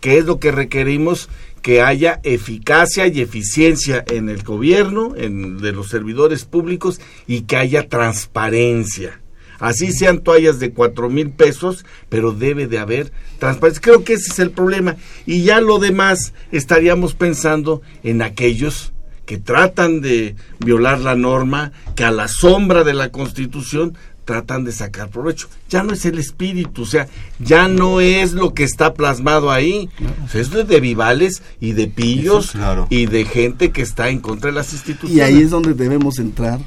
que 0.00 0.18
es 0.18 0.26
lo 0.26 0.38
que 0.38 0.52
requerimos 0.52 1.30
que 1.62 1.80
haya 1.82 2.20
eficacia 2.22 3.06
y 3.06 3.20
eficiencia 3.20 4.04
en 4.06 4.28
el 4.28 4.42
gobierno, 4.42 5.14
en 5.16 5.58
de 5.58 5.72
los 5.72 5.88
servidores 5.88 6.44
públicos 6.44 7.00
y 7.26 7.42
que 7.42 7.56
haya 7.56 7.88
transparencia 7.88 9.20
así 9.58 9.92
sean 9.92 10.20
toallas 10.20 10.58
de 10.58 10.72
cuatro 10.72 11.08
mil 11.08 11.30
pesos, 11.30 11.84
pero 12.08 12.32
debe 12.32 12.66
de 12.66 12.78
haber 12.78 13.12
transparencia. 13.38 13.82
Creo 13.82 14.04
que 14.04 14.14
ese 14.14 14.32
es 14.32 14.38
el 14.38 14.50
problema. 14.50 14.96
Y 15.26 15.42
ya 15.42 15.60
lo 15.60 15.78
demás 15.78 16.32
estaríamos 16.52 17.14
pensando 17.14 17.82
en 18.02 18.22
aquellos 18.22 18.92
que 19.26 19.38
tratan 19.38 20.00
de 20.00 20.36
violar 20.58 21.00
la 21.00 21.14
norma, 21.14 21.72
que 21.94 22.04
a 22.04 22.10
la 22.10 22.28
sombra 22.28 22.82
de 22.82 22.94
la 22.94 23.10
Constitución 23.10 23.94
tratan 24.24 24.64
de 24.64 24.72
sacar 24.72 25.08
provecho. 25.08 25.48
Ya 25.70 25.82
no 25.82 25.94
es 25.94 26.04
el 26.04 26.18
espíritu, 26.18 26.82
o 26.82 26.86
sea, 26.86 27.08
ya 27.38 27.66
no 27.66 28.00
es 28.00 28.32
lo 28.32 28.52
que 28.52 28.62
está 28.62 28.92
plasmado 28.92 29.50
ahí. 29.50 29.88
es 30.34 30.50
de 30.50 30.80
vivales 30.80 31.42
y 31.60 31.72
de 31.72 31.88
pillos 31.88 32.52
y 32.90 33.06
de 33.06 33.24
gente 33.24 33.70
que 33.70 33.82
está 33.82 34.10
en 34.10 34.20
contra 34.20 34.50
de 34.50 34.56
las 34.56 34.72
instituciones. 34.72 35.16
Y 35.16 35.20
ahí 35.20 35.42
es 35.42 35.50
donde 35.50 35.72
debemos 35.74 36.18
entrar 36.18 36.60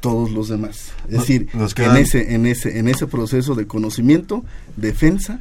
todos 0.00 0.30
los 0.30 0.48
demás. 0.48 0.92
Es 1.08 1.18
decir, 1.18 1.48
en 1.54 1.96
ese 1.96 2.34
en 2.34 2.46
ese 2.46 2.78
en 2.78 2.88
ese 2.88 3.06
proceso 3.06 3.54
de 3.54 3.66
conocimiento, 3.66 4.44
defensa 4.76 5.40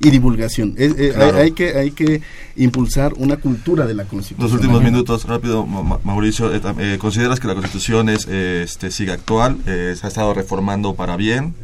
y 0.00 0.10
divulgación. 0.10 0.74
hay, 0.76 1.52
que 1.52 1.76
hay 1.76 1.90
que 1.92 2.22
impulsar 2.56 3.14
una 3.16 3.36
cultura 3.36 3.86
de 3.86 3.94
la 3.94 4.04
Constitución. 4.04 4.50
Los 4.50 4.52
últimos 4.52 4.82
minutos, 4.82 5.24
rápido, 5.24 5.66
Mauricio. 5.66 6.54
Eh, 6.54 6.60
eh, 6.78 6.98
¿Consideras 6.98 7.40
que 7.40 7.46
la 7.46 7.54
Constitución 7.54 8.08
es, 8.08 8.26
este, 8.26 8.90
sigue 8.90 9.12
actual? 9.12 9.58
Eh, 9.66 9.94
¿Se 9.98 10.06
ha 10.06 10.08
estado 10.08 10.34
reformando 10.34 10.94
para 10.94 11.16
bien? 11.16 11.54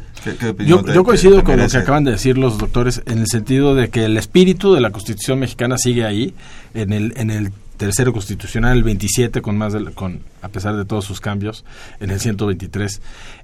yo, 0.59 0.85
yo, 0.85 1.03
coincido 1.03 1.43
con 1.43 1.57
lo 1.57 1.67
que 1.67 1.77
acaban 1.77 2.03
de 2.03 2.11
decir 2.11 2.37
los 2.37 2.59
doctores 2.59 3.01
en 3.07 3.19
el 3.19 3.27
sentido 3.27 3.73
de 3.73 3.89
que 3.89 4.05
el 4.05 4.17
espíritu 4.17 4.73
de 4.73 4.79
la 4.79 4.91
Constitución 4.91 5.39
mexicana 5.39 5.77
sigue 5.77 6.05
ahí, 6.05 6.35
en 6.73 6.93
el, 6.93 7.13
en 7.17 7.31
el 7.31 7.51
tercero 7.81 8.13
constitucional, 8.13 8.77
el 8.77 8.83
27, 8.83 9.41
con 9.41 9.57
más 9.57 9.73
con, 9.95 10.19
a 10.43 10.49
pesar 10.49 10.77
de 10.77 10.85
todos 10.85 11.03
sus 11.03 11.19
cambios, 11.19 11.65
en 11.99 12.11
el 12.11 12.19
123. 12.19 13.01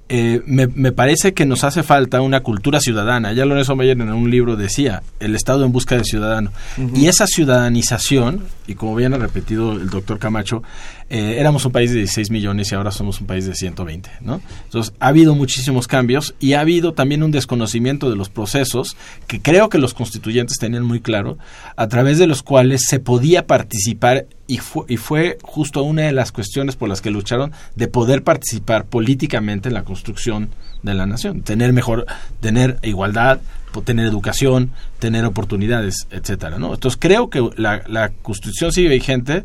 Eh, 0.08 0.42
me, 0.46 0.68
me, 0.68 0.92
parece 0.92 1.34
que 1.34 1.44
nos 1.44 1.64
hace 1.64 1.82
falta 1.82 2.20
una 2.20 2.40
cultura 2.40 2.78
ciudadana. 2.78 3.32
Ya 3.32 3.44
Lorenzo 3.44 3.74
Mayer 3.74 4.00
en 4.00 4.12
un 4.12 4.30
libro 4.30 4.54
decía, 4.54 5.02
el 5.18 5.34
Estado 5.34 5.64
en 5.64 5.72
busca 5.72 5.96
de 5.96 6.04
ciudadano. 6.04 6.52
Y 6.94 7.08
esa 7.08 7.26
ciudadanización, 7.26 8.44
y 8.68 8.76
como 8.76 8.94
bien 8.94 9.12
ha 9.12 9.18
repetido 9.18 9.72
el 9.72 9.90
doctor 9.90 10.20
Camacho, 10.20 10.62
eh, 11.10 11.36
éramos 11.38 11.64
un 11.64 11.72
país 11.72 11.90
de 11.90 11.98
16 11.98 12.30
millones 12.30 12.70
y 12.70 12.74
ahora 12.74 12.90
somos 12.90 13.20
un 13.20 13.26
país 13.26 13.46
de 13.46 13.54
120. 13.54 14.10
¿no? 14.20 14.40
Entonces, 14.64 14.92
ha 15.00 15.08
habido 15.08 15.34
muchísimos 15.34 15.88
cambios 15.88 16.34
y 16.38 16.52
ha 16.52 16.60
habido 16.60 16.92
también 16.92 17.22
un 17.22 17.30
desconocimiento 17.30 18.10
de 18.10 18.16
los 18.16 18.28
procesos 18.28 18.96
que 19.26 19.40
creo 19.40 19.68
que 19.68 19.78
los 19.78 19.94
constituyentes 19.94 20.58
tenían 20.58 20.84
muy 20.84 21.00
claro, 21.00 21.38
a 21.76 21.88
través 21.88 22.18
de 22.18 22.26
los 22.26 22.42
cuales 22.42 22.82
se 22.86 23.00
podía 23.00 23.46
participar 23.46 24.26
y 24.46 24.58
fue, 24.58 24.84
y 24.88 24.96
fue 24.96 25.38
justo 25.42 25.82
una 25.82 26.02
de 26.02 26.12
las 26.12 26.32
cuestiones 26.32 26.76
por 26.76 26.88
las 26.88 27.00
que 27.00 27.10
lucharon 27.10 27.52
de 27.74 27.88
poder 27.88 28.22
participar 28.22 28.84
políticamente 28.84 29.68
en 29.68 29.74
la 29.74 29.84
construcción 29.84 30.50
de 30.82 30.94
la 30.94 31.06
nación, 31.06 31.42
tener 31.42 31.72
mejor, 31.72 32.06
tener 32.40 32.78
igualdad, 32.82 33.40
tener 33.84 34.06
educación, 34.06 34.72
tener 34.98 35.24
oportunidades, 35.24 36.06
etcétera, 36.10 36.58
¿no? 36.58 36.74
Entonces 36.74 36.98
creo 37.00 37.30
que 37.30 37.48
la, 37.56 37.82
la 37.86 38.10
Constitución 38.10 38.72
sigue 38.72 38.88
vigente. 38.88 39.44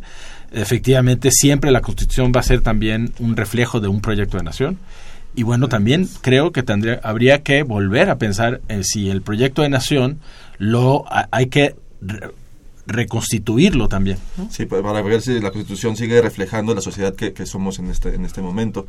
Efectivamente, 0.54 1.30
siempre 1.32 1.72
la 1.72 1.82
Constitución 1.82 2.32
va 2.36 2.40
a 2.40 2.44
ser 2.44 2.62
también 2.62 3.12
un 3.20 3.36
reflejo 3.36 3.80
de 3.80 3.88
un 3.88 4.02
proyecto 4.02 4.38
de 4.38 4.44
nación. 4.44 4.78
Y 5.36 5.44
bueno, 5.44 5.68
también 5.68 6.08
creo 6.22 6.52
que 6.52 6.62
tendría, 6.62 7.00
habría 7.04 7.42
que 7.42 7.64
volver 7.64 8.10
a 8.10 8.20
pensar 8.20 8.62
en 8.68 8.84
si 8.84 9.10
el 9.10 9.24
proyecto 9.24 9.64
de 9.64 9.70
nación 9.70 10.20
lo 10.60 11.06
hay 11.32 11.48
que 11.48 11.76
reconstituirlo 12.86 13.88
también. 13.88 14.18
Sí, 14.50 14.66
para 14.66 15.02
ver 15.02 15.22
si 15.22 15.40
la 15.40 15.52
Constitución 15.52 15.96
sigue 15.96 16.22
reflejando 16.22 16.76
la 16.76 16.82
sociedad 16.82 17.16
que, 17.16 17.46
somos 17.46 17.80
en 17.80 17.90
este, 17.90 18.14
en 18.14 18.26
este 18.26 18.42
momento. 18.42 18.86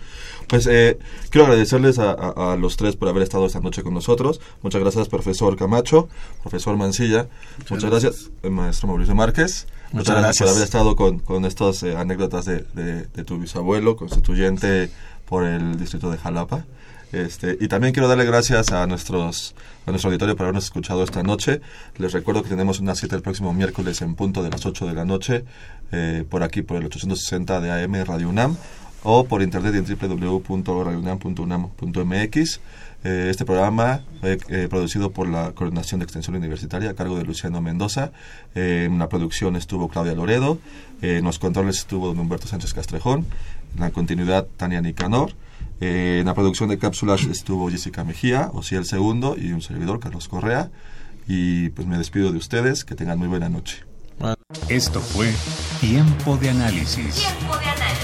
Pues 0.49 0.67
eh, 0.67 0.99
quiero 1.31 1.47
agradecerles 1.47 1.99
a, 1.99 2.57
los 2.59 2.77
tres 2.77 2.97
por 2.97 3.09
haber 3.09 3.23
estado 3.23 3.47
esta 3.47 3.61
noche 3.61 3.83
con 3.83 3.95
nosotros. 3.95 4.41
Muchas 4.63 4.81
gracias, 4.81 5.09
profesor 5.09 5.57
Camacho, 5.57 6.09
profesor 6.43 6.77
Mancilla. 6.77 7.29
Muchas, 7.71 7.91
gracias, 7.91 8.31
maestro 8.43 8.89
Mauricio 8.89 9.15
Márquez. 9.15 9.67
Muchas, 9.95 10.17
gracias. 10.17 10.49
por 10.49 10.49
haber 10.49 10.65
estado 10.65 10.97
con, 10.97 11.19
con 11.21 11.45
estas 11.45 11.83
eh, 11.83 11.97
anécdotas 11.97 12.45
de, 12.45 12.65
de 12.75 13.25
tu 13.25 13.39
bisabuelo, 13.39 13.97
constituyente 13.97 14.91
por 15.27 15.45
el 15.45 15.79
distrito 15.79 16.11
de 16.11 16.19
Jalapa. 16.19 16.65
Este, 17.15 17.57
y 17.61 17.69
también 17.69 17.95
quiero 17.95 18.09
darle 18.09 18.25
gracias 18.25 18.73
a 18.73 18.85
nuestros 18.89 19.55
a 19.87 19.91
nuestro 19.91 20.09
auditorio 20.09 20.35
por 20.35 20.47
habernos 20.47 20.65
escuchado 20.65 21.05
esta 21.05 21.23
noche. 21.23 21.61
Les 21.97 22.13
recuerdo 22.13 22.43
que 22.43 22.49
tenemos 22.49 22.81
una 22.81 22.97
cita 22.97 23.15
el 23.15 23.23
próximo 23.23 23.55
miércoles 23.55 24.03
en 24.03 24.17
punto 24.17 24.43
de 24.43 24.51
las 24.51 24.67
8 24.67 24.87
de 24.87 24.95
la 24.95 25.05
noche 25.05 25.45
eh, 25.93 26.25
por 26.29 26.43
aquí 26.43 26.63
por 26.63 26.79
el 26.79 26.87
860 26.87 27.61
de 27.61 27.85
AM 27.85 28.05
Radio 28.05 28.29
UNAM 28.29 28.57
o 29.05 29.27
por 29.27 29.43
internet 29.43 29.77
en 29.77 29.87
www.radiounam.unam.mx. 29.87 32.61
Eh, 33.05 33.29
este 33.31 33.45
programa 33.45 34.03
fue 34.21 34.39
eh, 34.49 34.67
producido 34.69 35.11
por 35.11 35.29
la 35.29 35.53
Coordinación 35.53 36.01
de 36.01 36.05
Extensión 36.05 36.37
Universitaria 36.37 36.91
a 36.91 36.95
cargo 36.95 37.17
de 37.17 37.25
Luciano 37.25 37.61
Mendoza. 37.61 38.13
en 38.55 38.99
la 38.99 39.09
producción 39.09 39.57
estuvo 39.57 39.89
Claudia 39.89 40.15
Loredo. 40.15 40.59
en 41.03 41.25
los 41.25 41.39
controles 41.39 41.79
estuvo 41.79 42.09
don 42.09 42.19
Humberto 42.19 42.47
Sánchez 42.47 42.75
Castrejón. 42.75 43.27
En 43.75 43.81
la 43.81 43.91
continuidad, 43.91 44.47
Tania 44.57 44.81
Nicanor. 44.81 45.33
Eh, 45.81 46.19
en 46.21 46.27
la 46.27 46.35
producción 46.35 46.69
de 46.69 46.79
cápsulas 46.79 47.25
estuvo 47.25 47.69
Jessica 47.71 48.05
Mejía, 48.05 48.51
o 48.53 48.63
si 48.63 48.77
el 48.77 48.85
segundo, 48.85 49.37
y 49.39 49.53
un 49.53 49.63
servidor, 49.63 50.01
Carlos 50.01 50.29
Correa. 50.29 50.71
Y 51.27 51.71
pues 51.71 51.87
me 51.87 51.99
despido 51.99 52.33
de 52.33 52.39
ustedes, 52.39 52.85
que 52.85 52.95
tengan 52.95 53.19
muy 53.19 53.29
buena 53.29 53.49
noche. 53.49 53.85
Esto 54.69 55.01
fue 55.01 55.33
Tiempo 55.81 56.37
de 56.37 56.51
Análisis. 56.51 57.17
Tiempo 57.17 57.59
de 57.59 57.65
Análisis. 57.65 58.04